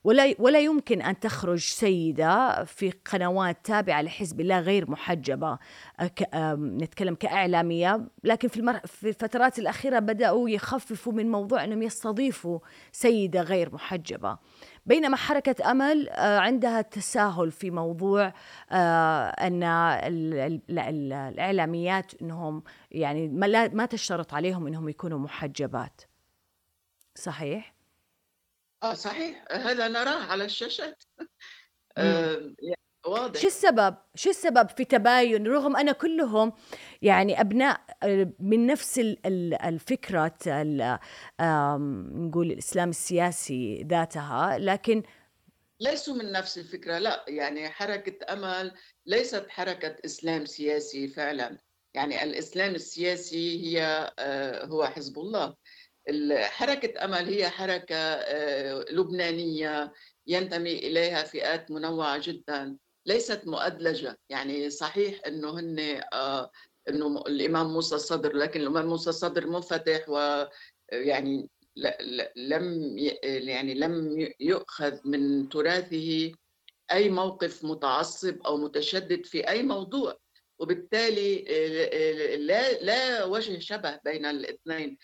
ولا 0.04 0.34
ولا 0.38 0.60
يمكن 0.60 1.02
أن 1.02 1.20
تخ 1.20 1.35
تخرج 1.36 1.58
سيدة 1.58 2.64
في 2.64 2.90
قنوات 2.90 3.56
تابعة 3.64 4.02
لحزب 4.02 4.40
الله 4.40 4.60
غير 4.60 4.90
محجبة 4.90 5.58
نتكلم 6.56 7.14
كإعلامية. 7.14 8.08
لكن 8.24 8.48
في, 8.48 8.56
المر... 8.56 8.78
في 8.78 9.08
الفترات 9.08 9.58
الأخيرة 9.58 9.98
بدأوا 9.98 10.50
يخففوا 10.50 11.12
من 11.12 11.30
موضوع 11.30 11.64
أنهم 11.64 11.82
يستضيفوا 11.82 12.58
سيدة 12.92 13.42
غير 13.42 13.74
محجبة. 13.74 14.38
بينما 14.86 15.16
حركة 15.16 15.70
أمل 15.70 16.08
عندها 16.18 16.82
تساهل 16.82 17.50
في 17.50 17.70
موضوع 17.70 18.32
أن 18.70 19.62
الإعلاميات 20.70 22.22
أنهم 22.22 22.62
يعني 22.90 23.28
ما 23.68 23.86
تشترط 23.86 24.34
عليهم 24.34 24.66
أنهم 24.66 24.88
يكونوا 24.88 25.18
محجبات. 25.18 26.00
صحيح؟ 27.14 27.75
آه 28.82 28.94
صحيح. 28.94 29.44
هذا 29.50 29.88
نراه 29.88 30.24
على 30.24 30.44
الشاشات؟ 30.44 31.02
يعني 31.96 32.76
واضح. 33.06 33.40
شو 33.40 33.46
السبب؟ 33.46 33.96
شو 34.14 34.30
السبب 34.30 34.68
في 34.68 34.84
تباين؟ 34.84 35.46
رغم 35.46 35.76
أن 35.76 35.92
كلهم 35.92 36.52
يعني 37.02 37.40
أبناء 37.40 37.80
آه، 38.02 38.32
من 38.40 38.66
نفس 38.66 38.98
الفكرة 39.64 40.36
نقول 42.14 42.52
الإسلام 42.52 42.90
السياسي 42.90 43.86
ذاتها 43.90 44.58
لكن 44.58 45.02
ليسوا 45.80 46.14
من 46.14 46.32
نفس 46.32 46.58
الفكرة 46.58 46.98
لا. 46.98 47.24
يعني 47.28 47.68
حركة 47.68 48.32
أمل 48.32 48.72
ليست 49.06 49.46
حركة 49.48 49.96
إسلام 50.04 50.44
سياسي 50.44 51.08
فعلا. 51.08 51.58
يعني 51.94 52.22
الإسلام 52.22 52.74
السياسي 52.74 53.62
هي 53.64 54.10
آه، 54.18 54.64
هو 54.66 54.86
حزب 54.86 55.18
الله. 55.18 55.54
حركة 56.34 57.04
أمل 57.04 57.28
هي 57.28 57.48
حركة 57.50 57.96
آه، 57.96 58.84
لبنانية 58.90 59.92
ينتمي 60.26 60.72
إليها 60.72 61.22
فئات 61.22 61.70
منوعة 61.70 62.20
جدا 62.22 62.76
ليست 63.06 63.42
مؤدلجة. 63.46 64.18
يعني 64.28 64.70
صحيح 64.70 65.20
أنه 65.26 65.60
هن 65.60 66.00
آه، 66.12 66.50
أنه 66.88 67.20
الإمام 67.26 67.72
موسى 67.72 67.94
الصدر 67.94 68.36
لكن 68.36 68.60
الإمام 68.60 68.86
موسى 68.86 69.10
الصدر 69.10 69.46
منفتح 69.46 70.08
ويعني 70.08 71.50
لم 72.36 72.96
يعني 73.22 73.74
لم 73.74 74.18
يؤخذ 74.40 74.98
من 75.04 75.48
تراثه 75.48 76.32
أي 76.92 77.10
موقف 77.10 77.64
متعصب 77.64 78.42
أو 78.46 78.56
متشدد 78.56 79.26
في 79.26 79.48
أي 79.48 79.62
موضوع. 79.62 80.18
وبالتالي 80.58 81.44
لا 82.36 82.72
لا 82.72 83.24
وجه 83.24 83.58
شبه 83.58 84.00
بين 84.04 84.26
الاثنين. 84.26 84.98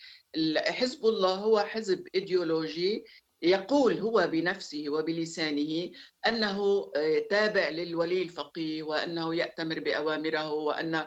حزب 0.56 1.06
الله 1.06 1.34
هو 1.34 1.60
حزب 1.60 2.06
إيديولوجي 2.14 3.04
يقول 3.42 3.98
هو 3.98 4.28
بنفسه 4.32 4.84
وبلسانه 4.88 5.90
أنه 6.26 6.90
آه، 6.96 7.18
تابع 7.30 7.68
للولي 7.68 8.22
الفقيه 8.22 8.82
وأنه 8.82 9.34
يأتمر 9.34 9.80
بأوامره 9.80 10.52
وأن 10.52 11.06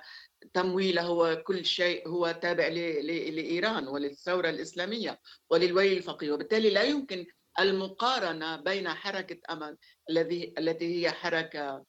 تمويله 0.53 1.11
وكل 1.11 1.65
شيء 1.65 2.07
هو 2.07 2.31
تابع 2.41 2.67
لإيران 2.67 3.87
وللثورة 3.87 4.49
الإسلامية 4.49 5.19
وللولي 5.49 5.97
الفقيه. 5.97 6.31
وبالتالي 6.31 6.69
لا 6.69 6.83
يمكن 6.83 7.25
المقارنة 7.59 8.55
بين 8.55 8.89
حركة 8.89 9.37
أمل 9.49 9.77
الذي 10.09 10.53
التي 10.57 10.95
هي 10.95 11.11
حركة 11.11 11.85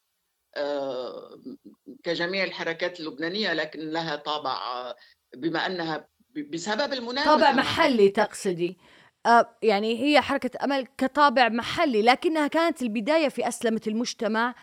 كجميع 2.04 2.44
الحركات 2.44 3.00
اللبنانية 3.00 3.52
لكن 3.52 3.80
لها 3.80 4.16
طابع 4.16 4.52
آه، 4.52 4.96
بما 5.36 5.66
أنها 5.66 6.08
بسبب 6.50 6.92
المنافسه 6.92 7.30
طابع 7.34 7.52
محلي 7.52 8.08
تقصدي. 8.08 8.78
آه 9.26 9.56
يعني 9.62 10.02
هي 10.02 10.20
حركة 10.20 10.64
أمل 10.64 10.86
كطابع 10.98 11.48
محلي 11.48 12.02
لكنها 12.02 12.46
كانت 12.46 12.82
البداية 12.82 13.28
في 13.28 13.48
أسلمة 13.48 13.80
المجتمع 13.86 14.54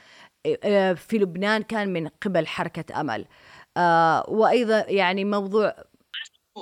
آه 0.63 0.93
في 0.93 1.17
لبنان 1.17 1.63
كان 1.63 1.93
من 1.93 2.07
قبل 2.07 2.47
حركة 2.47 3.01
أمل. 3.01 3.25
آه 3.77 4.29
وأيضا 4.29 4.85
يعني 4.87 5.25
موضوع 5.25 5.75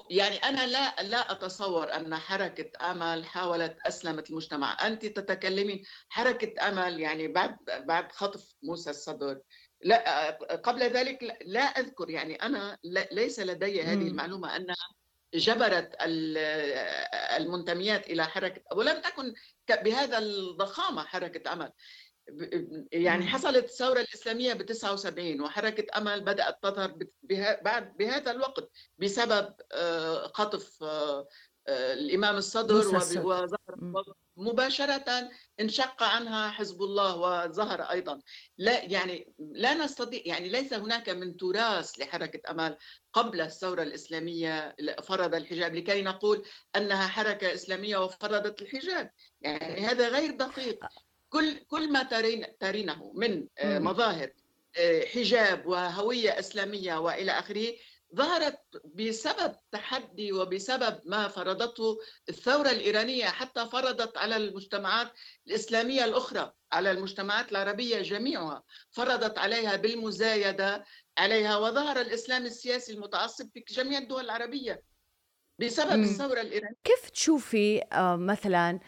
يعني 0.09 0.37
أنا 0.37 0.67
لا 0.67 1.03
لا 1.03 1.31
أتصور 1.31 1.95
أن 1.95 2.15
حركة 2.15 2.91
أمل 2.91 3.25
حاولت 3.25 3.77
أسلمة 3.87 4.23
المجتمع. 4.29 4.87
أنت 4.87 5.05
تتكلمين 5.05 5.83
حركة 6.09 6.67
أمل 6.67 6.99
يعني 6.99 7.27
بعد 7.27 7.57
بعد 7.67 8.11
خطف 8.11 8.53
موسى 8.63 8.89
الصدر. 8.89 9.41
لا 9.83 10.29
قبل 10.55 10.81
ذلك 10.83 11.37
لا 11.45 11.61
أذكر 11.61 12.09
يعني 12.09 12.35
أنا 12.35 12.77
ليس 13.11 13.39
لدي 13.39 13.83
هذه 13.83 14.07
المعلومة 14.07 14.55
أنها 14.55 14.75
جبرت 15.33 15.95
المنتميات 17.37 18.09
إلى 18.09 18.25
حركة 18.25 18.61
ولم 18.75 19.01
تكن 19.01 19.33
بهذا 19.69 20.17
الضخامة 20.17 21.03
حركة 21.03 21.53
آمل. 21.53 21.71
يعني 22.91 23.27
حصلت 23.27 23.65
الثورة 23.65 23.99
الإسلامية 23.99 24.53
ب 24.53 24.65
79 24.65 25.41
وحركة 25.41 25.97
أمل 25.97 26.21
بدأت 26.21 26.63
تظهر 26.63 26.97
بعد 27.61 27.97
بهذا 27.97 28.31
الوقت 28.31 28.69
بسبب 28.97 29.53
آه، 29.71 30.27
خطف 30.27 30.83
آه، 30.83 31.27
آه، 31.67 31.93
الإمام 31.93 32.35
الصدر 32.35 32.75
وظهر 33.25 34.07
مباشرة 34.37 35.29
انشق 35.59 36.03
عنها 36.03 36.49
حزب 36.49 36.81
الله 36.81 37.17
وظهر 37.17 37.81
أيضا. 37.81 38.21
لا 38.57 38.83
يعني 38.83 39.33
لا 39.39 39.73
نستطيع 39.73 40.21
يعني 40.25 40.49
ليس 40.49 40.73
هناك 40.73 41.09
من 41.09 41.37
تراث 41.37 41.99
لحركة 41.99 42.51
أمال 42.51 42.77
قبل 43.13 43.41
الثورة 43.41 43.83
الإسلامية 43.83 44.75
فرض 45.03 45.35
الحجاب 45.35 45.75
لكي 45.75 46.01
نقول 46.01 46.45
أنها 46.75 47.07
حركة 47.07 47.53
إسلامية 47.53 47.97
وفرضت 47.97 48.61
الحجاب. 48.61 49.11
يعني 49.41 49.85
هذا 49.85 50.09
غير 50.09 50.31
دقيق. 50.31 50.85
كل 51.31 51.57
كل 51.67 51.91
ما 51.91 52.03
ترينه 52.59 53.11
من 53.15 53.47
آه، 53.57 53.79
مظاهر 53.79 54.31
آه، 54.77 55.05
حجاب 55.05 55.65
وهوية 55.65 56.39
إسلامية 56.39 56.95
وإلى 56.99 57.31
آخره 57.31 57.73
ظهرت 58.15 58.59
بسبب 58.95 59.55
تحدي 59.71 60.33
وبسبب 60.33 60.99
ما 61.05 61.27
فرضته 61.27 61.97
الثورة 62.29 62.69
الإيرانية 62.69 63.25
حتى 63.25 63.65
فرضت 63.65 64.17
على 64.17 64.37
المجتمعات 64.37 65.11
الإسلامية 65.47 66.05
الأخرى 66.05 66.51
على 66.71 66.91
المجتمعات 66.91 67.51
العربية 67.51 68.01
جميعها 68.01 68.63
فرضت 68.91 69.37
عليها 69.37 69.75
بالمزايدة 69.75 70.85
عليها 71.17 71.57
وظهر 71.57 72.01
الإسلام 72.01 72.45
السياسي 72.45 72.93
المتعصب 72.93 73.49
في 73.53 73.63
جميع 73.69 73.99
الدول 73.99 74.25
العربية 74.25 74.83
بسبب. 75.59 76.03
الثورة 76.03 76.41
الإيرانية 76.41 76.75
كيف 76.83 77.09
تشوفي 77.09 77.81
آه، 77.93 78.15
مثلا 78.15 78.79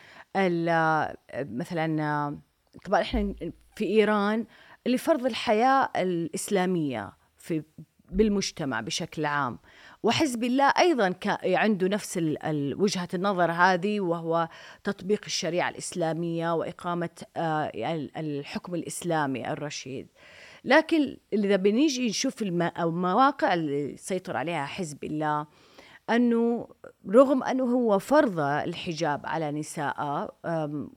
مثلا 1.34 2.38
طبعا 2.86 3.02
إحنا 3.02 3.36
في 3.76 3.86
إيران 3.86 4.46
لفرض 4.86 5.26
الحياة 5.26 5.90
الإسلامية 5.96 7.14
في 7.38 7.64
بالمجتمع 8.12 8.82
بشكل 8.82 9.26
عام. 9.26 9.60
وحزب 10.04 10.44
الله 10.44 10.74
أيضا 10.80 11.14
عنده 11.46 11.88
نفس 11.88 12.18
وجهة 12.78 13.08
النظر 13.14 13.52
هذه 13.52 14.00
وهو 14.00 14.50
تطبيق 14.84 15.22
الشريعة 15.26 15.70
الإسلامية 15.70 16.54
وإقامة 16.54 17.10
آه، 17.38 17.66
ال- 17.76 18.18
الحكم 18.18 18.76
الإسلامي 18.76 19.52
الرشيد. 19.52 20.08
لكن 20.66 21.18
إذا 21.34 21.56
بنيجي 21.56 22.08
نشوف 22.10 22.42
الم- 22.42 22.72
المواقع 22.80 23.54
اللي 23.54 23.98
سيطر 23.98 24.38
عليها 24.38 24.66
حزب 24.66 25.04
الله 25.04 25.48
أنه 26.10 26.68
رغم 27.10 27.44
أنه 27.44 27.64
هو 27.64 28.00
فرض 28.00 28.40
الحجاب 28.40 29.26
على 29.26 29.52
نساء 29.52 30.30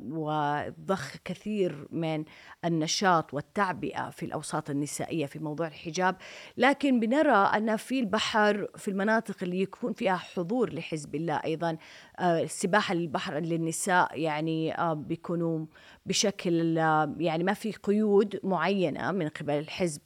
وضخ 0.00 1.16
كثير 1.24 1.88
من 1.90 2.24
النشاط 2.64 3.34
والتعبئة 3.34 4.10
في 4.10 4.26
الأوساط 4.26 4.70
النسائية 4.70 5.26
في 5.26 5.38
موضوع 5.38 5.66
الحجاب 5.66 6.16
لكن 6.56 7.00
بنرى 7.00 7.36
أن 7.36 7.76
في 7.76 8.00
البحر 8.00 8.68
في 8.76 8.88
المناطق 8.88 9.36
اللي 9.42 9.60
يكون 9.60 9.92
فيها 9.92 10.16
حضور 10.16 10.72
لحزب 10.72 11.14
الله 11.14 11.40
أيضا 11.44 11.76
آه، 12.18 12.42
السباحة 12.42 12.94
للبحر 12.94 13.38
للنساء 13.38 14.20
يعني 14.20 14.78
آه، 14.78 14.94
بيكونوا 14.94 15.66
بشكل 16.06 16.76
يعني 17.18 17.44
ما 17.44 17.52
في 17.52 17.72
قيود 17.72 18.40
معينة 18.44 19.12
من 19.12 19.28
قبل 19.28 19.54
الحزب 19.54 20.00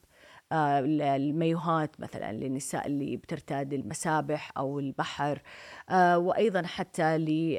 المايوهات 0.52 2.00
مثلا 2.00 2.32
للنساء 2.32 2.86
اللي 2.86 3.16
بترتاد 3.16 3.72
المسابح 3.72 4.52
أو 4.56 4.78
البحر 4.78 5.42
آه، 5.90 6.18
وأيضا 6.18 6.62
حتى 6.66 7.18
ل 7.18 7.58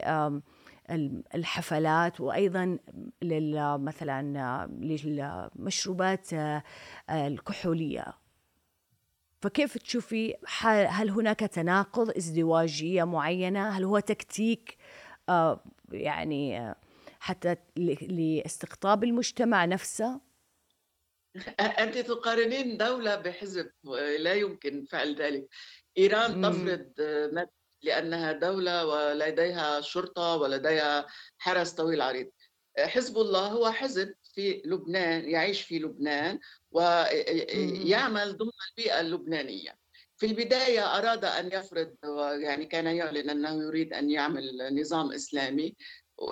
الحفلات 1.35 2.21
وأيضا 2.21 2.77
مثلا 3.77 4.39
آه، 4.39 4.65
للمشروبات 4.65 6.33
آه، 6.33 6.63
آه، 7.09 7.27
الكحولية. 7.27 8.05
فكيف 9.41 9.77
تشوفي 9.77 10.33
هل 10.87 11.09
هناك 11.09 11.39
تناقض 11.39 12.09
ازدواجية 12.17 13.03
معينة؟ 13.03 13.69
هل 13.69 13.83
هو 13.83 13.99
تكتيك 13.99 14.77
آه، 15.29 15.63
يعني 15.91 16.59
آه، 16.59 16.75
حتى 17.19 17.55
لاستقطاب 18.07 19.03
المجتمع 19.03 19.65
نفسه؟ 19.65 20.30
أنت 21.59 21.97
تقارنين 21.97 22.77
دولة 22.77 23.15
بحزب 23.15 23.71
لا 24.19 24.33
يمكن 24.33 24.85
فعل 24.85 25.15
ذلك 25.15 25.47
إيران. 25.97 26.41
تفرض 26.41 26.91
لأنها 27.83 28.31
دولة 28.31 28.85
ولديها 28.85 29.81
شرطة 29.81 30.35
ولديها 30.35 31.07
حرس 31.37 31.71
طويل 31.71 32.01
عريض 32.01 32.31
حزب 32.79 33.17
الله 33.17 33.47
هو 33.47 33.71
حزب 33.71 34.13
في 34.35 34.61
لبنان 34.65 35.29
يعيش 35.29 35.61
في 35.61 35.79
لبنان 35.79 36.39
ويعمل 36.71 38.37
ضمن 38.37 38.51
البيئة 38.69 38.99
اللبنانية 38.99 39.77
في 40.17 40.25
البداية 40.25 40.97
أراد 40.97 41.25
أن 41.25 41.51
يفرض 41.53 41.95
يعني 42.43 42.65
كان 42.65 42.87
يعلن 42.87 43.29
أنه 43.29 43.63
يريد 43.63 43.93
أن 43.93 44.09
يعمل 44.09 44.79
نظام 44.79 45.11
إسلامي 45.11 45.75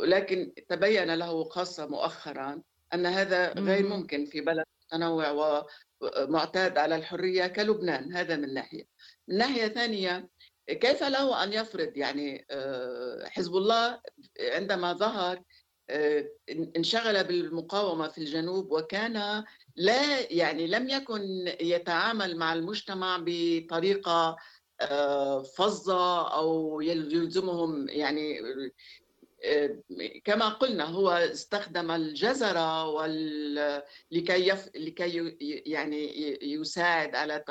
لكن 0.03 0.53
تبين 0.69 1.13
له 1.15 1.43
خاصة 1.43 1.87
مؤخرا 1.87 2.61
أن 2.93 3.05
هذا 3.05 3.53
غير 3.53 3.83
مم. 3.83 3.89
ممكن 3.89 4.25
في 4.25 4.41
بلد 4.41 4.65
متنوع 4.93 5.65
ومعتاد 6.01 6.77
على 6.77 6.95
الحرية 6.95 7.47
كلبنان 7.47 8.13
هذا 8.13 8.35
من 8.35 8.53
ناحية. 8.53 8.83
من 9.27 9.37
ناحية 9.37 9.67
ثانية 9.67 10.29
كيف 10.67 11.03
له 11.03 11.43
أن 11.43 11.53
يفرض؟ 11.53 11.97
يعني 11.97 12.45
آه، 12.51 13.25
حزب 13.25 13.55
الله 13.55 14.01
عندما 14.39 14.93
ظهر 14.93 15.43
آه، 15.89 16.29
انشغل 16.77 17.23
بالمقاومة 17.23 18.07
في 18.07 18.17
الجنوب 18.17 18.71
وكان 18.71 19.43
لا 19.75 20.33
يعني 20.33 20.67
لم 20.67 20.89
يكن 20.89 21.21
يتعامل 21.61 22.37
مع 22.37 22.53
المجتمع 22.53 23.23
بطريقة 23.25 24.37
آه، 24.81 25.43
فظة 25.43 26.27
أو 26.33 26.81
يلزمهم 26.81 27.89
يعني 27.89 28.39
كما 30.23 30.49
قلنا 30.49 30.83
هو 30.83 31.09
استخدم 31.09 31.91
الجزرة 31.91 32.87
وال... 32.87 33.81
لكي 34.11 34.47
يف... 34.47 34.69
لكي 34.75 35.37
يعني 35.65 36.37
يساعد 36.41 37.15
على 37.15 37.43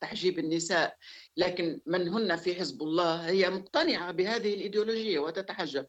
تحجيب 0.00 0.38
النساء. 0.38 0.96
لكن 1.36 1.80
من 1.86 2.08
هن 2.08 2.36
في 2.36 2.54
حزب 2.54 2.82
الله 2.82 3.28
هي 3.28 3.50
مقتنعة 3.50 4.12
بهذه 4.12 4.54
الإيديولوجية 4.54 5.18
وتتحجب. 5.18 5.86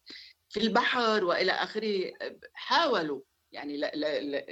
في 0.49 0.59
البحر 0.59 1.23
وإلى 1.23 1.51
آخره 1.51 2.11
حاولوا 2.53 3.21
يعني 3.51 3.77
لا, 3.77 3.91
لا, 3.95 4.19
لا, 4.19 4.45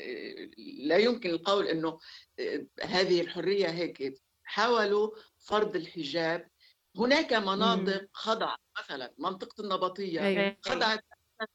لا 0.57 0.97
يمكن 0.97 1.29
القول 1.29 1.67
أنه 1.67 1.99
آه، 2.39 2.65
هذه 2.83 3.21
الحرية 3.21 3.67
هيك. 3.67 4.13
حاولوا 4.43 5.11
فرض 5.39 5.75
الحجاب 5.75 6.49
هناك 6.97 7.33
مناطق 7.33 8.07
خضعت 8.13 8.59
مثلا 8.79 9.13
منطقة 9.17 9.61
النبطية 9.61 10.21
أيوة. 10.21 10.57
خضعت 10.65 11.03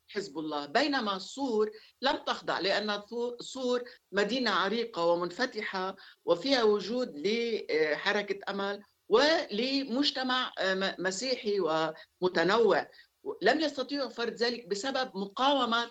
حزب 0.09 0.39
الله 0.39 0.67
بينما 0.67 1.19
صور 1.19 1.71
لم 2.03 2.17
تخضع 2.17 2.59
لأن 2.59 3.03
صور 3.41 3.83
مدينة 4.13 4.51
عريقة 4.51 5.05
ومنفتحة 5.05 5.97
وفيها 6.25 6.63
وجود 6.63 7.13
لحركة 7.17 8.39
أمل 8.49 8.83
ولمجتمع 9.09 10.53
مسيحي 10.99 11.61
ومتنوع. 11.61 12.91
لم 13.43 13.61
يستطيعوا 13.61 14.09
فرض 14.09 14.33
ذلك 14.33 14.69
بسبب 14.69 15.17
مقاومة 15.17 15.91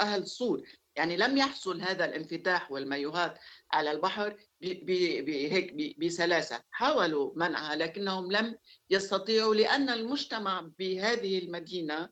أهل 0.00 0.26
صور 0.26 0.62
يعني 0.96 1.16
لم 1.16 1.36
يحصل 1.36 1.80
هذا 1.80 2.04
الانفتاح 2.04 2.70
والمايوهات. 2.72 3.38
على 3.72 3.90
البحر 3.90 4.28
ب- 4.60 4.86
ب- 4.86 5.24
بهيك 5.24 5.98
بسلاسة 5.98 6.62
حاولوا 6.70 7.32
منعها 7.36 7.76
لكنهم 7.76 8.32
لم 8.32 8.56
يستطيعوا 8.90 9.54
لأن 9.54 9.90
المجتمع 9.90 10.70
بهذه 10.78 11.38
المدينة 11.38 12.08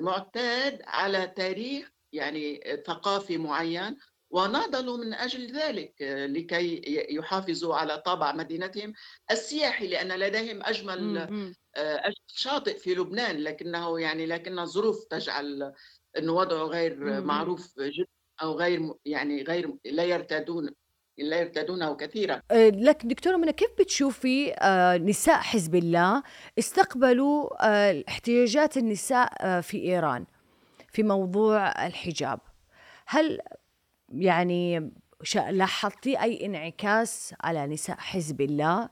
معتاد 0.00 0.82
على 0.86 1.32
تاريخ 1.36 1.90
يعني 2.12 2.60
ثقافي 2.86 3.38
معين 3.38 3.96
وناضلوا 4.30 4.96
من 4.96 5.14
أجل 5.14 5.52
ذلك 5.56 5.94
لكي 6.02 6.82
يحافظوا 7.10 7.74
على 7.74 7.98
طابع 7.98 8.32
مدينتهم 8.32 8.92
السياحي 9.30 9.86
لأن 9.88 10.12
لديهم 10.12 10.62
أجمل 10.64 11.30
مم. 11.30 11.54
آه، 11.76 11.96
أجمل 11.96 12.14
شاطئ 12.26 12.78
في 12.78 12.94
لبنان 12.94 13.36
لكنه 13.36 14.00
يعني 14.00 14.26
لكن 14.26 14.58
الظروف 14.58 15.04
تجعل 15.04 15.72
أنه 16.18 16.32
وضعه 16.32 16.64
غير 16.64 16.96
مم. 16.96 17.26
معروف 17.26 17.80
جدا 17.80 18.06
أو 18.42 18.52
غير 18.52 18.94
يعني 19.04 19.42
غير 19.42 19.74
لا 19.84 20.04
يرتادون 20.04 20.70
لا 21.18 21.40
يرتادونه 21.40 21.96
كثيرا 21.96 22.42
آه، 22.50 22.68
لكن 22.68 23.08
دكتورة 23.08 23.36
منى 23.36 23.52
كيف 23.52 23.70
بتشوفي 23.80 24.54
آه، 24.54 24.96
نساء 24.96 25.40
حزب 25.40 25.74
الله 25.74 26.22
استقبلوا 26.58 27.66
آه، 27.68 28.04
احتياجات 28.08 28.76
النساء 28.76 29.60
في 29.60 29.82
إيران 29.82 30.24
في 30.92 31.02
موضوع 31.02 31.86
الحجاب 31.86 32.40
هل 33.06 33.38
يعني 34.08 34.92
لاحظتي 35.50 36.22
أي 36.22 36.46
انعكاس 36.46 37.34
على 37.40 37.66
نساء 37.66 37.96
حزب 37.96 38.40
الله 38.40 38.88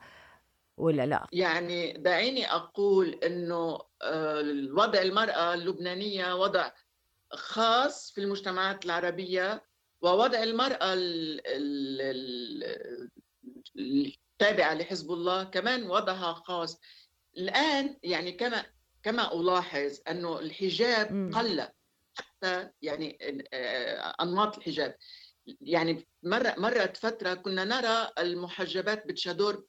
ولا 0.76 1.06
لا؟ 1.06 1.26
يعني 1.32 1.92
دعيني 1.92 2.52
أقول 2.52 3.08
أنه 3.08 3.78
الوضع 4.02 5.02
المرأة 5.02 5.54
اللبنانية 5.54 6.34
وضع 6.34 6.70
خاص 7.32 8.12
في 8.12 8.20
المجتمعات 8.20 8.84
العربية 8.84 9.64
ووضع 10.02 10.42
المرأة 10.42 10.94
ال- 10.94 11.40
ال- 11.46 12.00
ال- 12.02 13.10
التابعة 13.78 14.74
لحزب 14.74 15.12
الله 15.12 15.44
كمان 15.44 15.90
وضعها 15.90 16.32
خاص 16.34 16.80
الآن 17.38 17.96
يعني 18.02 18.32
كما 18.32 18.66
كما 19.02 19.32
ألاحظ 19.40 19.98
أنه 20.10 20.38
الحجاب. 20.38 21.34
قل 21.34 21.68
حتى 22.14 22.70
يعني 22.82 23.18
آه، 23.52 24.14
أنماط 24.22 24.56
الحجاب 24.56 24.96
يعني 25.60 26.06
مرة 26.22 26.54
مرت 26.58 26.96
فترة 26.96 27.34
كنا 27.34 27.64
نرى 27.64 28.10
المحجبات 28.18 29.06
بتشادور 29.06 29.64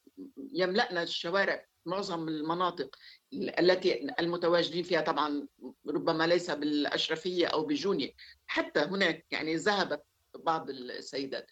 يملأنا 0.52 1.02
الشوارع 1.02 1.66
معظم 1.86 2.28
المناطق 2.28 2.96
التي 3.32 4.06
المتواجدين 4.20 4.82
فيها 4.82 5.00
طبعا 5.00 5.46
ربما 5.88 6.26
ليس 6.26 6.50
بالأشرفية 6.50 7.46
أو 7.46 7.66
بجونية 7.66 8.12
حتى 8.46 8.80
هناك 8.80 9.26
يعني 9.30 9.56
ذهبت 9.56 10.04
بعض 10.34 10.70
السيدات. 10.70 11.46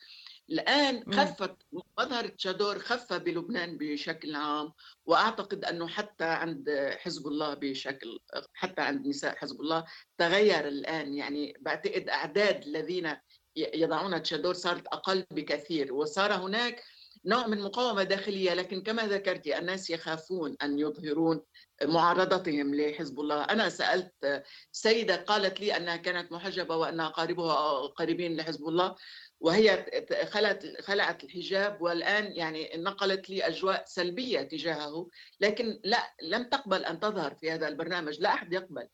الآن 0.51 1.03
مم. 1.07 1.13
خفت 1.13 1.57
مظهر 1.99 2.29
تشادور 2.29 2.79
خف 2.79 3.13
بلبنان 3.13 3.79
بشكل 3.79 4.35
عام 4.35 4.73
وأعتقد 5.07 5.65
أنه 5.65 5.89
حتى 5.89 6.25
عند 6.25 6.91
حزب 6.99 7.27
الله 7.27 7.55
بشكل 7.55 8.19
حتى 8.55 8.83
عند 8.83 9.07
نساء 9.07 9.37
حزب 9.37 9.61
الله 9.61 9.85
تغير 10.19 10.69
الآن. 10.69 11.15
يعني 11.15 11.55
بعتقد 11.61 12.09
أعداد 12.09 12.63
الذين 12.63 13.17
يضعون 13.57 14.23
تشادور 14.23 14.55
صارت 14.55 14.87
أقل 14.87 15.27
بكثير. 15.31 15.95
وصار 15.95 16.33
هناك 16.33 16.85
نوع 17.29 17.47
من 17.47 17.61
مقاومة 17.61 18.03
داخلية 18.03 18.55
لكن 18.55 18.83
كما 18.83 19.07
ذكرت 19.07 19.47
الناس 19.47 19.91
يخافون 19.91 20.57
أن 20.63 20.79
يظهرون 20.79 21.43
معارضتهم 21.83 22.75
لحزب 22.75 23.21
الله. 23.21 23.43
أنا 23.43 23.69
سألت 23.69 24.43
سيدة 24.73 25.17
قالت 25.17 25.61
لي 25.61 25.77
أنها 25.77 25.97
كانت 25.97 26.33
محجبة 26.33 26.77
وأن 26.77 27.01
أقاربها 27.01 27.87
قريبين 27.87 28.37
لحزب 28.37 28.69
الله 28.69 28.95
وهي 29.41 29.87
خلعت 30.31 30.65
خلعت 30.81 31.25
الحجاب 31.25 31.83
والآن 31.83 32.33
يعني 32.33 32.71
نقلت 32.77 33.31
لي 33.31 33.47
أجواء 33.47 33.85
سلبية 33.87 34.43
تجاهه. 34.43 35.09
لكن 35.41 35.81
لا 35.85 36.15
لم 36.23 36.43
تقبل 36.43 36.85
أن 36.85 37.01
تظهر 37.01 37.35
في 37.35 37.51
هذا 37.51 37.69
البرنامج 37.69 38.21
لا 38.21 38.35
أحد 38.35 38.53
يقبل 38.53 38.89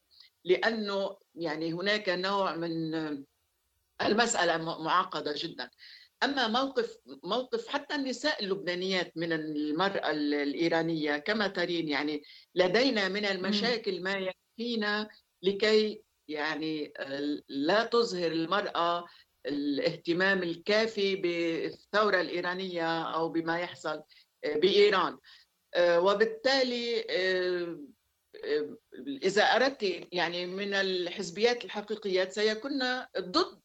لأنه 0.45 1.16
يعني 1.35 1.72
هناك 1.72 2.09
نوع 2.09 2.57
من 2.57 2.95
المسألة 4.03 4.57
معقدة 4.82 5.35
جدا. 5.37 5.70
أما 6.24 6.48
موقف 6.48 6.98
موقف 7.24 7.68
حتى 7.68 7.94
النساء 7.94 8.44
اللبنانيات 8.44 9.12
من 9.16 9.32
المرأة 9.32 10.10
ال- 10.10 10.34
الإيرانية 10.34 11.16
كما 11.18 11.46
ترين 11.48 11.88
يعني 11.88 12.22
لدينا 12.54 13.08
من 13.08 13.24
المشاكل 13.24 14.02
ما 14.02 14.12
يكفينا 14.12 15.08
لكي 15.42 16.02
يعني 16.28 16.92
آه، 16.96 17.38
لا 17.48 17.84
تظهر 17.84 18.32
المرأة 18.32 19.04
الاهتمام 19.46 20.42
الكافي 20.42 21.16
بالثورة 21.16 22.20
الإيرانية 22.20 23.02
أو 23.02 23.28
بما 23.28 23.58
يحصل 23.60 24.02
بإيران. 24.44 25.18
آه، 25.74 26.00
وبالتالي 26.00 27.00
آه، 27.10 27.78
آه، 28.44 28.76
إذا 29.22 29.42
أردت 29.42 30.06
يعني 30.12 30.46
من 30.46 30.74
الحزبيات 30.74 31.64
الحقيقيات 31.64 32.32
سيكون 32.32 32.78
ضد 33.18 33.60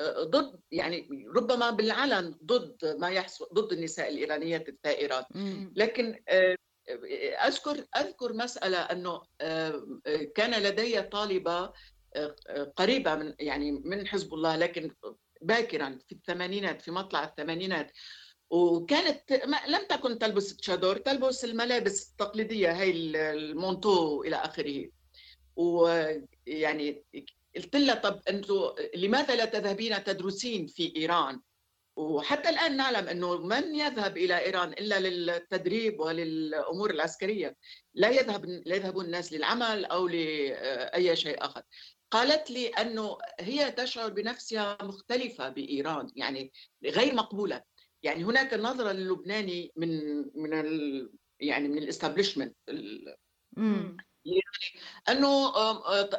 ضد 0.00 0.60
يعني 0.70 1.08
ربما 1.36 1.70
بالعلن 1.70 2.34
ضد 2.44 2.96
ما 2.98 3.08
يحصل 3.10 3.48
ضد 3.54 3.72
النساء 3.72 4.08
الإيرانيات 4.08 4.68
الثائرات. 4.68 5.26
لكن 5.76 6.22
آه، 6.28 6.56
أذكر 7.46 7.84
أذكر 7.96 8.32
مسألة 8.32 8.78
أنه 8.78 9.22
آه، 9.40 9.82
كان 10.34 10.62
لدي 10.62 11.02
طالبة 11.02 11.72
آه، 12.16 12.34
قريبة 12.76 13.14
من 13.14 13.34
يعني 13.38 13.72
من 13.72 14.06
حزب 14.06 14.34
الله 14.34 14.56
لكن 14.56 14.90
باكرا 15.42 15.98
في 16.08 16.12
الثمانينات 16.14 16.82
في 16.82 16.90
مطلع 16.90 17.24
الثمانينات. 17.24 17.92
وكانت 18.50 19.32
ما 19.32 19.56
لم 19.68 19.86
تكن 19.88 20.18
تلبس 20.18 20.56
تشادور 20.56 20.96
تلبس 20.96 21.44
الملابس 21.44 22.10
التقليدية 22.10 22.72
هي 22.72 22.90
المونتو 22.90 24.22
إلى 24.22 24.36
آخره. 24.36 24.88
ويعني 25.56 27.04
قلت 27.56 27.76
لها 27.76 27.94
طب 27.94 28.20
أنتم 28.28 28.72
لماذا 28.96 29.36
لا 29.36 29.44
تذهبين 29.44 30.04
تدرسين 30.04 30.66
في 30.66 30.96
إيران؟ 30.96 31.40
وحتى 31.96 32.48
الآن 32.48 32.76
نعلم 32.76 33.08
أنه 33.08 33.46
من 33.46 33.74
يذهب 33.74 34.16
إلى 34.16 34.38
إيران 34.38 34.72
إلا 34.72 35.00
للتدريب 35.00 36.00
وللأمور 36.00 36.90
العسكرية. 36.90 37.56
لا 37.94 38.10
يذهب 38.10 38.44
لا 38.44 38.76
يذهبون 38.76 39.04
الناس 39.04 39.32
للعمل 39.32 39.84
أو 39.84 40.08
لأي 40.08 41.16
شيء 41.16 41.44
آخر. 41.44 41.62
قالت 42.10 42.50
لي 42.50 42.68
أنه 42.68 43.18
هي 43.40 43.70
تشعر 43.72 44.10
بنفسها 44.10 44.78
مختلفة 44.82 45.48
بإيران 45.48 46.10
يعني 46.16 46.52
غير 46.84 47.14
مقبولة. 47.14 47.62
يعني 48.02 48.24
هناك 48.24 48.54
نظره 48.54 48.92
للبناني 48.92 49.72
من 49.76 50.16
من 50.34 50.60
ال 50.60 51.10
يعني 51.40 51.68
من 51.68 51.78
الاستابليشمنت. 51.78 52.56
انه 55.08 55.52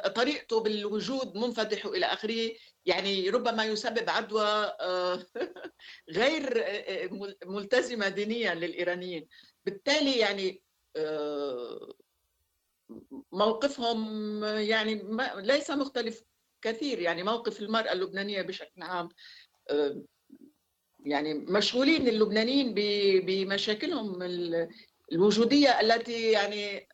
طريقته 0.08 0.60
بالوجود 0.60 1.36
منفتح 1.36 1.86
وإلى 1.86 2.06
آخره. 2.06 2.50
يعني 2.86 3.30
ربما 3.30 3.64
يسبب 3.64 4.10
عدوى 4.10 4.72
غير 6.18 6.64
ملتزمة 7.44 8.08
دينيا 8.08 8.54
للإيرانيين. 8.54 9.28
بالتالي 9.64 10.18
يعني 10.18 10.62
موقفهم 13.32 14.44
يعني 14.44 15.02
ليس 15.36 15.70
مختلف 15.70 16.24
كثير. 16.62 16.98
يعني 16.98 17.22
موقف 17.22 17.60
المرأة 17.60 17.92
اللبنانية 17.92 18.42
بشكل 18.42 18.82
عام 18.82 19.08
يعني 21.04 21.34
مشغولين 21.34 22.08
اللبنانيين 22.08 22.74
بمشاكلهم 23.26 24.22
الوجودية 25.12 25.80
التي 25.80 26.32
يعني 26.32 26.88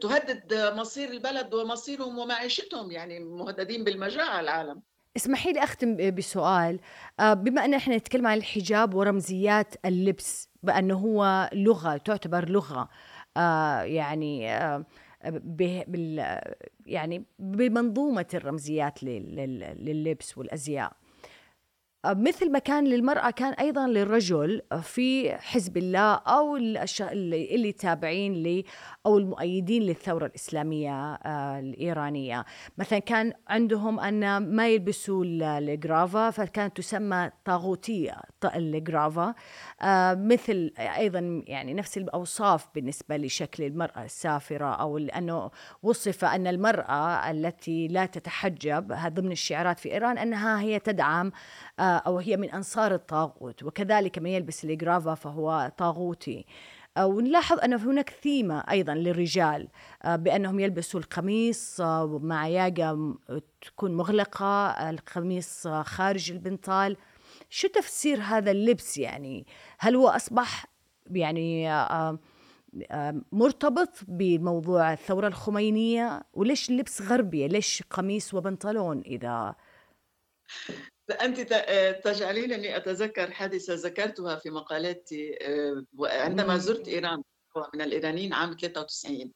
تهدد 0.00 0.54
مصير 0.54 1.10
البلد 1.10 1.54
ومصيرهم 1.54 2.18
ومعيشتهم 2.18 2.90
يعني 2.90 3.20
مهددين 3.20 3.84
بالمجاعة 3.84 4.40
العالم. 4.40 4.82
اسمحي 5.16 5.52
لي 5.52 5.64
أختم 5.64 6.10
بسؤال. 6.10 6.80
بما 7.20 7.64
أن 7.64 7.74
إحنا 7.74 7.96
نتكلم 7.96 8.26
عن 8.26 8.36
الحجاب 8.36 8.94
ورمزيات 8.94 9.74
اللبس 9.84 10.48
بأنه 10.62 10.94
هو 10.94 11.50
لغة 11.52 11.96
تعتبر 11.96 12.48
لغة 12.48 12.88
يعني 13.84 14.46
بال 15.88 16.40
يعني 16.86 17.24
بمنظومة 17.38 18.26
الرمزيات 18.34 19.02
لللبس 19.02 20.38
والأزياء. 20.38 20.92
مثل 22.06 22.52
ما 22.52 22.58
كان 22.58 22.84
للمرأة 22.84 23.30
كان 23.30 23.52
أيضا 23.52 23.86
للرجل 23.86 24.62
في 24.82 25.34
حزب 25.36 25.76
الله 25.76 26.14
أو 26.14 26.56
اللي 26.56 27.72
تابعين 27.72 28.32
لي 28.32 28.64
أو 29.06 29.18
المؤيدين 29.18 29.82
للثورة 29.82 30.26
الإسلامية 30.26 31.14
الإيرانية. 31.58 32.44
مثلا 32.78 32.98
كان 32.98 33.32
عندهم 33.48 34.00
أن 34.00 34.36
ما 34.36 34.68
يلبسوا 34.68 35.24
الجرافا 35.24 36.30
فكانت 36.30 36.76
تسمى 36.76 37.30
طاغوتية 37.44 38.20
الجرافا. 38.54 39.34
مثل 40.14 40.72
أيضا 40.78 41.42
يعني 41.46 41.74
نفس 41.74 41.98
الأوصاف 41.98 42.68
بالنسبة 42.74 43.16
لشكل 43.16 43.62
المرأة 43.62 44.04
السافرة 44.04 44.74
أو 44.74 44.98
أنه 44.98 45.50
وصف 45.82 46.24
أن 46.24 46.46
المرأة 46.46 47.30
التي 47.30 47.88
لا 47.88 48.06
تتحجب 48.06 48.92
ضمن 49.08 49.32
الشعارات 49.32 49.78
في 49.78 49.92
إيران 49.92 50.18
أنها 50.18 50.60
هي 50.60 50.78
تدعم 50.78 51.32
أو 51.96 52.18
هي 52.18 52.36
من 52.36 52.50
أنصار 52.50 52.94
الطاغوت 52.94 53.62
وكذلك 53.62 54.18
من 54.18 54.30
يلبس 54.30 54.64
الجرافا 54.64 55.14
فهو 55.14 55.72
طاغوتي. 55.78 56.46
ونلاحظ 56.98 57.58
أن 57.58 57.72
هناك 57.72 58.10
ثيمة 58.10 58.58
أيضا 58.70 58.94
للرجال 58.94 59.68
بأنهم 60.04 60.60
يلبسوا 60.60 61.00
القميص 61.00 61.80
مع 62.04 62.48
ياقة 62.48 63.14
تكون 63.62 63.96
مغلقة 63.96 64.70
القميص 64.90 65.68
خارج 65.68 66.30
البنطال. 66.30 66.96
شو 67.50 67.68
تفسير 67.68 68.20
هذا 68.20 68.50
اللبس 68.50 68.98
يعني؟ 68.98 69.46
هل 69.78 69.96
هو 69.96 70.08
أصبح 70.08 70.66
يعني 71.10 71.68
مرتبط 73.32 73.98
بموضوع 74.08 74.92
الثورة 74.92 75.26
الخمينية؟ 75.26 76.22
وليش 76.34 76.70
اللبس 76.70 77.02
غربي؟ 77.02 77.48
ليش 77.48 77.82
قميص 77.90 78.34
وبنطلون 78.34 79.00
إذا؟ 79.00 79.54
أنت 81.10 81.40
تجعلينني 82.04 82.76
أتذكر 82.76 83.30
حادثة 83.30 83.74
ذكرتها 83.74 84.36
في 84.36 84.50
مقالاتي 84.50 85.38
عندما 86.00 86.56
زرت 86.56 86.88
إيران 86.88 87.22
من 87.74 87.80
الإيرانيين 87.80 88.32
عام 88.32 88.56
93 88.60 89.32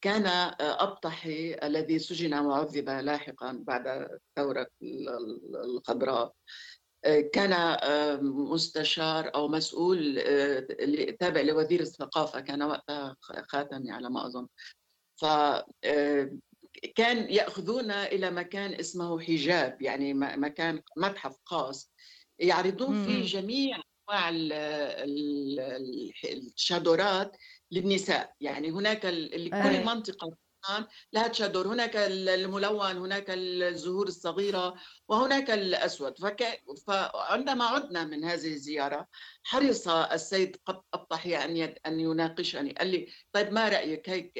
كان 0.00 0.26
أبطحي 0.60 1.56
الذي 1.62 1.98
سجن 1.98 2.34
وعذب 2.34 2.88
لاحقا 2.88 3.64
بعد 3.66 3.86
الثورة 3.86 4.66
الخضراء. 5.64 6.34
كان 7.32 7.76
مستشار 8.22 9.34
أو 9.34 9.48
مسؤول 9.48 10.22
تابع 11.20 11.40
لوزير 11.40 11.80
الثقافة 11.80 12.40
كان 12.40 12.62
وقتها 12.62 13.16
خاتمي 13.48 13.90
على 13.90 14.10
ما 14.10 14.26
أظن. 14.26 14.46
ف 15.16 15.24
كان 16.94 17.30
ياخذونا 17.30 18.06
إلى 18.06 18.30
مكان 18.30 18.74
اسمه 18.74 19.20
حجاب 19.20 19.82
يعني 19.82 20.14
مكان 20.14 20.82
متحف 20.96 21.36
خاص. 21.44 21.92
يعرضون 22.38 23.04
فيه 23.04 23.26
جميع 23.26 23.76
أنواع 24.10 24.30
الشادورات 26.24 27.36
للنساء. 27.70 28.34
يعني 28.40 28.70
هناك 28.70 29.04
لكل 29.04 29.84
منطقة 29.84 30.36
لها 31.12 31.28
تشادور 31.28 31.68
هناك 31.68 31.96
الملون 31.96 32.96
هناك 32.96 33.26
الزهور 33.28 34.08
الصغيرة 34.08 34.74
وهناك 35.08 35.50
الأسود. 35.50 36.18
فك... 36.18 36.62
فعندما 36.86 37.64
عدنا 37.64 38.04
من 38.04 38.24
هذه 38.24 38.52
الزيارة 38.52 39.08
حرص 39.42 39.88
السيد 39.88 40.56
الطحي 40.94 41.36
أن 41.36 41.56
ي... 41.56 41.64
أن 41.64 42.00
يناقشني 42.00 42.72
قال 42.72 42.88
لي 42.88 43.08
طيب 43.32 43.52
ما 43.52 43.68
رأيك؟ 43.68 44.08
هيك 44.08 44.32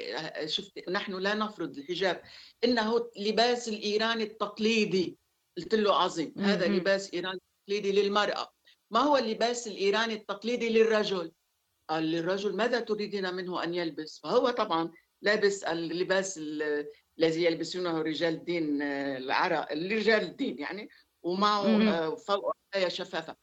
شفت 0.46 0.88
نحن 0.88 1.12
لا 1.12 1.34
نفرض 1.34 1.78
الحجاب 1.78 2.22
إنه 2.64 3.10
لباس 3.16 3.68
الإيراني 3.68 4.24
التقليدي. 4.24 5.18
قلت 5.56 5.74
له 5.74 5.94
عظيم 5.94 6.34
هذا 6.38 6.66
لباس 6.68 7.14
إيراني 7.14 7.40
التقليدي 7.68 8.02
للمرأة. 8.02 8.52
ما 8.90 9.00
هو 9.00 9.16
اللباس 9.16 9.66
الإيراني 9.66 10.14
التقليدي 10.14 10.68
للرجل؟ 10.68 11.32
قال 11.88 12.04
للرجل 12.04 12.56
ماذا 12.56 12.80
تريدين 12.80 13.34
منه 13.34 13.64
أن 13.64 13.74
يلبس؟ 13.74 14.20
فهو 14.22 14.50
طبعا 14.50 14.92
لابس 15.22 15.64
اللباس 15.64 16.40
الذي 17.18 17.44
يلبسونه 17.44 18.02
رجال 18.02 18.34
الدين 18.34 18.82
العرب 18.82 19.66
رجال 19.72 20.22
الدين 20.22 20.58
يعني 20.58 20.88
ومعه 21.22 22.14
فوق 22.14 22.56
شفافة. 22.88 23.36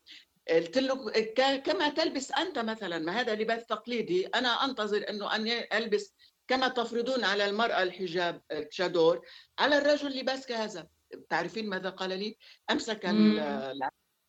قلت 0.50 0.78
له 0.78 1.12
كما 1.58 1.90
تلبس 1.90 2.32
أنت 2.32 2.60
مثلا 2.60 3.00
ما 3.00 3.12
هذا 3.12 3.36
لباس 3.36 3.66
تقليدي 3.66 4.28
أنا 4.28 4.66
أنتظر 4.66 5.10
إنه 5.10 5.36
أن 5.36 5.48
البس 5.74 6.14
كما 6.48 6.68
تفرضون 6.68 7.24
على 7.24 7.46
المرأة 7.46 7.84
الحجاب 7.84 8.42
الشادور 8.52 9.26
على 9.60 9.78
الرجل 9.78 10.20
لباس 10.20 10.46
كهذا. 10.48 10.88
تعرفين 11.30 11.70
ماذا 11.70 11.90
قال 11.90 12.10
لي؟ 12.10 12.38
أمسك 12.72 13.06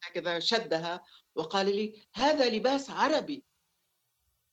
هكذا 0.04 0.38
شدها 0.38 1.04
وقال 1.34 1.66
لي 1.66 2.02
هذا 2.14 2.50
لباس 2.50 2.90
عربي. 2.90 3.44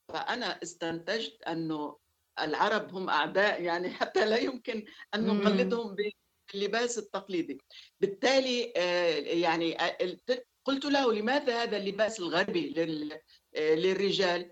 فأنا 0.08 0.60
استنتجت 0.64 1.43
أنه 1.43 1.98
العرب 2.40 2.96
هم 2.96 3.10
أعداء 3.10 3.62
يعني 3.62 3.90
حتى 4.00 4.26
لا 4.26 4.38
يمكن 4.38 4.86
أن 5.16 5.26
نقلدهم 5.28 5.96
باللباس 6.54 6.98
التقليدي. 6.98 7.58
بالتالي 8.00 8.74
آه، 8.78 9.16
يعني 9.18 9.82
آه، 9.82 10.18
قلت 10.66 10.86
له 10.86 11.14
لماذا 11.14 11.64
هذا 11.64 11.78
اللباس 11.78 12.20
الغربي 12.20 12.74
للرجال؟ 13.56 14.52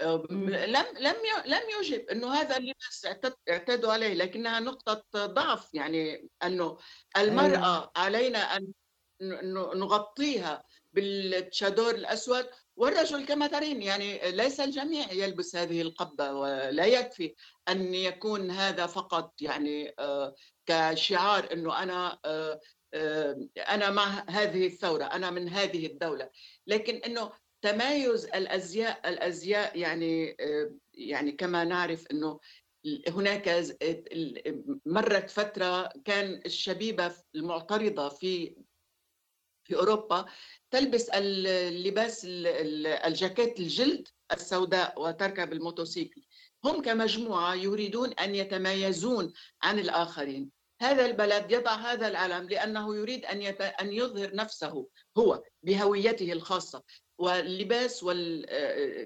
لم 0.00 0.86
لم 0.98 1.16
لم 1.46 1.62
يجب 1.80 2.08
إنه 2.08 2.34
هذا 2.34 2.56
اللباس 2.56 3.06
اعتادوا 3.48 3.92
عليه 3.92 4.14
لكنها 4.14 4.60
نقطة 4.60 5.26
ضعف 5.26 5.74
يعني 5.74 6.28
أنه 6.42 6.78
المرأة 7.16 7.76
أيوة. 7.76 7.92
علينا 7.96 8.56
أن 8.56 8.72
نغطيها 9.74 10.64
بالتشادور 10.92 11.94
الأسود 11.94 12.46
والرجل 12.78 13.24
كما 13.24 13.46
ترين 13.46 13.82
يعني 13.82 14.30
ليس 14.30 14.60
الجميع 14.60 15.12
يلبس 15.12 15.56
هذه 15.56 15.82
القبة 15.82 16.32
ولا 16.32 16.86
يكفي 16.86 17.34
أن 17.68 17.94
يكون 17.94 18.50
هذا 18.50 18.86
فقط 18.86 19.42
يعني 19.42 19.94
آه، 19.98 20.34
كشعار 20.66 21.52
إنه 21.52 21.82
أنا 21.82 22.18
آه، 22.24 22.60
أنا 23.68 23.90
مع 23.90 24.24
هذه 24.28 24.66
الثورة 24.66 25.04
أنا 25.04 25.30
من 25.30 25.48
هذه 25.48 25.86
الدولة. 25.86 26.30
لكن 26.66 26.94
إنه 26.94 27.32
تمايز 27.62 28.24
الأزياء 28.24 29.08
الأزياء 29.08 29.78
يعني 29.78 30.36
يعني 30.94 31.32
كما 31.32 31.64
نعرف 31.64 32.06
إنه 32.10 32.40
هناك 33.08 33.64
مرت 34.86 35.30
فترة 35.30 35.92
كان 36.04 36.42
الشبيبة 36.46 37.12
المعترضة 37.34 38.08
في 38.08 38.56
في 39.68 39.76
أوروبا 39.76 40.26
تلبس 40.70 41.08
اللباس 41.14 42.26
الجاكيت 42.26 43.60
الجلد 43.60 44.08
السوداء 44.32 45.02
وتركب 45.02 45.52
الموتوسيكل. 45.52 46.22
هم 46.64 46.82
كمجموعة 46.82 47.54
يريدون 47.54 48.12
أن 48.12 48.34
يتميزون 48.34 49.32
عن 49.62 49.78
الآخرين. 49.78 50.50
هذا 50.80 51.06
البلد 51.06 51.52
يضع 51.52 51.74
هذا 51.74 52.08
العلم 52.08 52.48
لأنه 52.48 52.96
يريد 52.96 53.24
أن 53.24 53.42
يت... 53.42 53.60
أن 53.60 53.92
يظهر 53.92 54.34
نفسه 54.34 54.88
هو 55.18 55.42
بهويته 55.62 56.32
الخاصة. 56.32 56.82
واللباس 57.18 58.02
وال... 58.02 58.46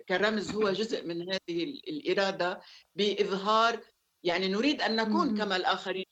كرمز 0.09 0.51
هو 0.51 0.71
جزء 0.71 1.07
من 1.07 1.33
هذه 1.33 1.65
الإرادة 1.65 2.61
بإظهار 2.95 3.81
يعني 4.25 4.49
نريد 4.49 4.83
أن 4.83 4.97
نكون 4.97 5.39
كما 5.39 5.57
الآخرين 5.57 6.05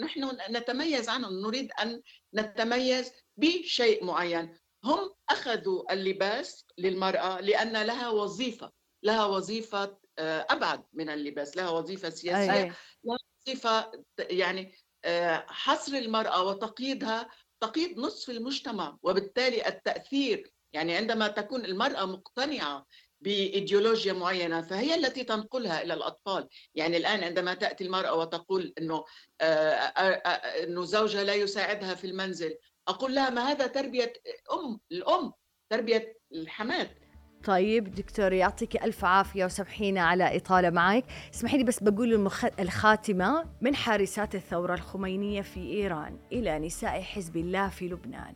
نحن 0.00 0.36
نتميز 0.50 1.08
عنهم. 1.08 1.40
نريد 1.40 1.72
أن 1.82 2.02
نتميز 2.34 3.12
بشيء 3.36 4.04
معين. 4.04 4.58
هم 4.84 5.14
أخذوا 5.30 5.92
اللباس 5.92 6.66
للمرأة 6.78 7.40
لأن 7.40 7.82
لها 7.86 8.08
وظيفة 8.08 8.72
لها 9.02 9.24
وظيفة 9.26 9.98
آه، 10.18 10.46
أبعد 10.50 10.84
من 10.92 11.10
اللباس 11.10 11.56
لها 11.56 11.70
وظيفة 11.70 12.10
سياسية 12.10 12.52
أي. 12.52 12.72
لها 13.04 13.18
وظيفة 13.46 13.90
يعني 14.18 14.74
حصر 15.46 15.96
المرأة 15.96 16.42
وتقييدها 16.42 17.30
تقييد 17.60 17.98
نصف 17.98 18.30
المجتمع. 18.30 18.98
وبالتالي 19.02 19.68
التأثير 19.68 20.52
يعني 20.72 20.96
عندما 20.96 21.28
تكون 21.28 21.64
المرأة 21.64 22.04
مقتنعة 22.04 22.86
بإيديولوجيا 23.20 24.12
معينة 24.12 24.62
فهي 24.62 24.94
التي 24.94 25.24
تنقلها 25.24 25.82
إلى 25.82 25.94
الأطفال، 25.94 26.48
يعني 26.74 26.96
الآن 26.96 27.24
عندما 27.24 27.54
تأتي 27.54 27.84
المرأة 27.84 28.14
وتقول 28.14 28.74
إنه 28.78 29.04
آه، 29.40 29.44
آه، 29.44 30.00
آه، 30.00 30.64
إنه 30.64 30.84
زوجها 30.84 31.24
لا 31.24 31.34
يساعدها 31.34 31.94
في 31.94 32.06
المنزل، 32.06 32.56
أقول 32.88 33.14
لها 33.14 33.30
ما 33.30 33.42
هذا 33.42 33.66
تربية 33.66 34.12
أم 34.52 34.80
الأم 34.92 35.32
تربية 35.70 36.16
الحماة. 36.32 36.88
طيب 37.44 37.94
دكتور 37.94 38.32
يعطيك 38.32 38.84
ألف 38.84 39.04
عافية 39.04 39.44
وسمحينا 39.44 40.02
على 40.02 40.36
إطالة 40.36 40.70
معك. 40.70 41.04
اسمحي 41.34 41.56
لي 41.56 41.64
بس 41.64 41.82
بقول 41.82 42.12
المخ... 42.12 42.44
الخاتمة 42.60 43.44
من 43.60 43.74
حارسات 43.74 44.34
الثورة 44.34 44.74
الخمينية 44.74 45.42
في 45.42 45.60
إيران 45.60 46.18
إلى 46.32 46.58
نساء 46.58 47.02
حزب 47.02 47.36
الله 47.36 47.68
في 47.68 47.88
لبنان 47.88 48.34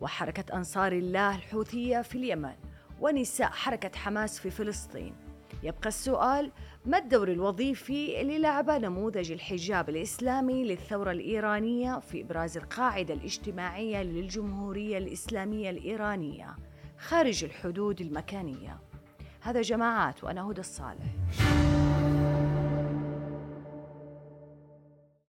وحركة 0.00 0.56
أنصار 0.56 0.92
الله 0.92 1.36
الحوثية 1.36 2.02
في 2.02 2.14
اليمن 2.14 2.54
ونساء 3.00 3.50
حركة 3.50 3.98
حماس 3.98 4.38
في 4.38 4.50
فلسطين. 4.50 5.16
يبقى 5.62 5.88
السؤال 5.88 6.52
ما 6.86 6.98
الدور 6.98 7.28
الوظيفي 7.32 8.20
اللي 8.20 8.38
لعبه 8.38 8.78
نموذج 8.78 9.32
الحجاب 9.32 9.88
الإسلامي 9.88 10.64
للثورة 10.64 11.10
الإيرانية 11.10 12.00
في 12.00 12.20
إبراز 12.20 12.56
القاعدة 12.56 13.14
الاجتماعية 13.14 14.02
للجمهورية 14.02 14.98
الإسلامية 14.98 15.70
الإيرانية 15.70 16.56
خارج 16.98 17.44
الحدود 17.44 18.00
المكانية؟ 18.00 18.78
هذا 19.40 19.62
جماعات 19.62 20.24
وأنا 20.24 20.50
هدى 20.50 20.60
الصالح. 20.60 21.06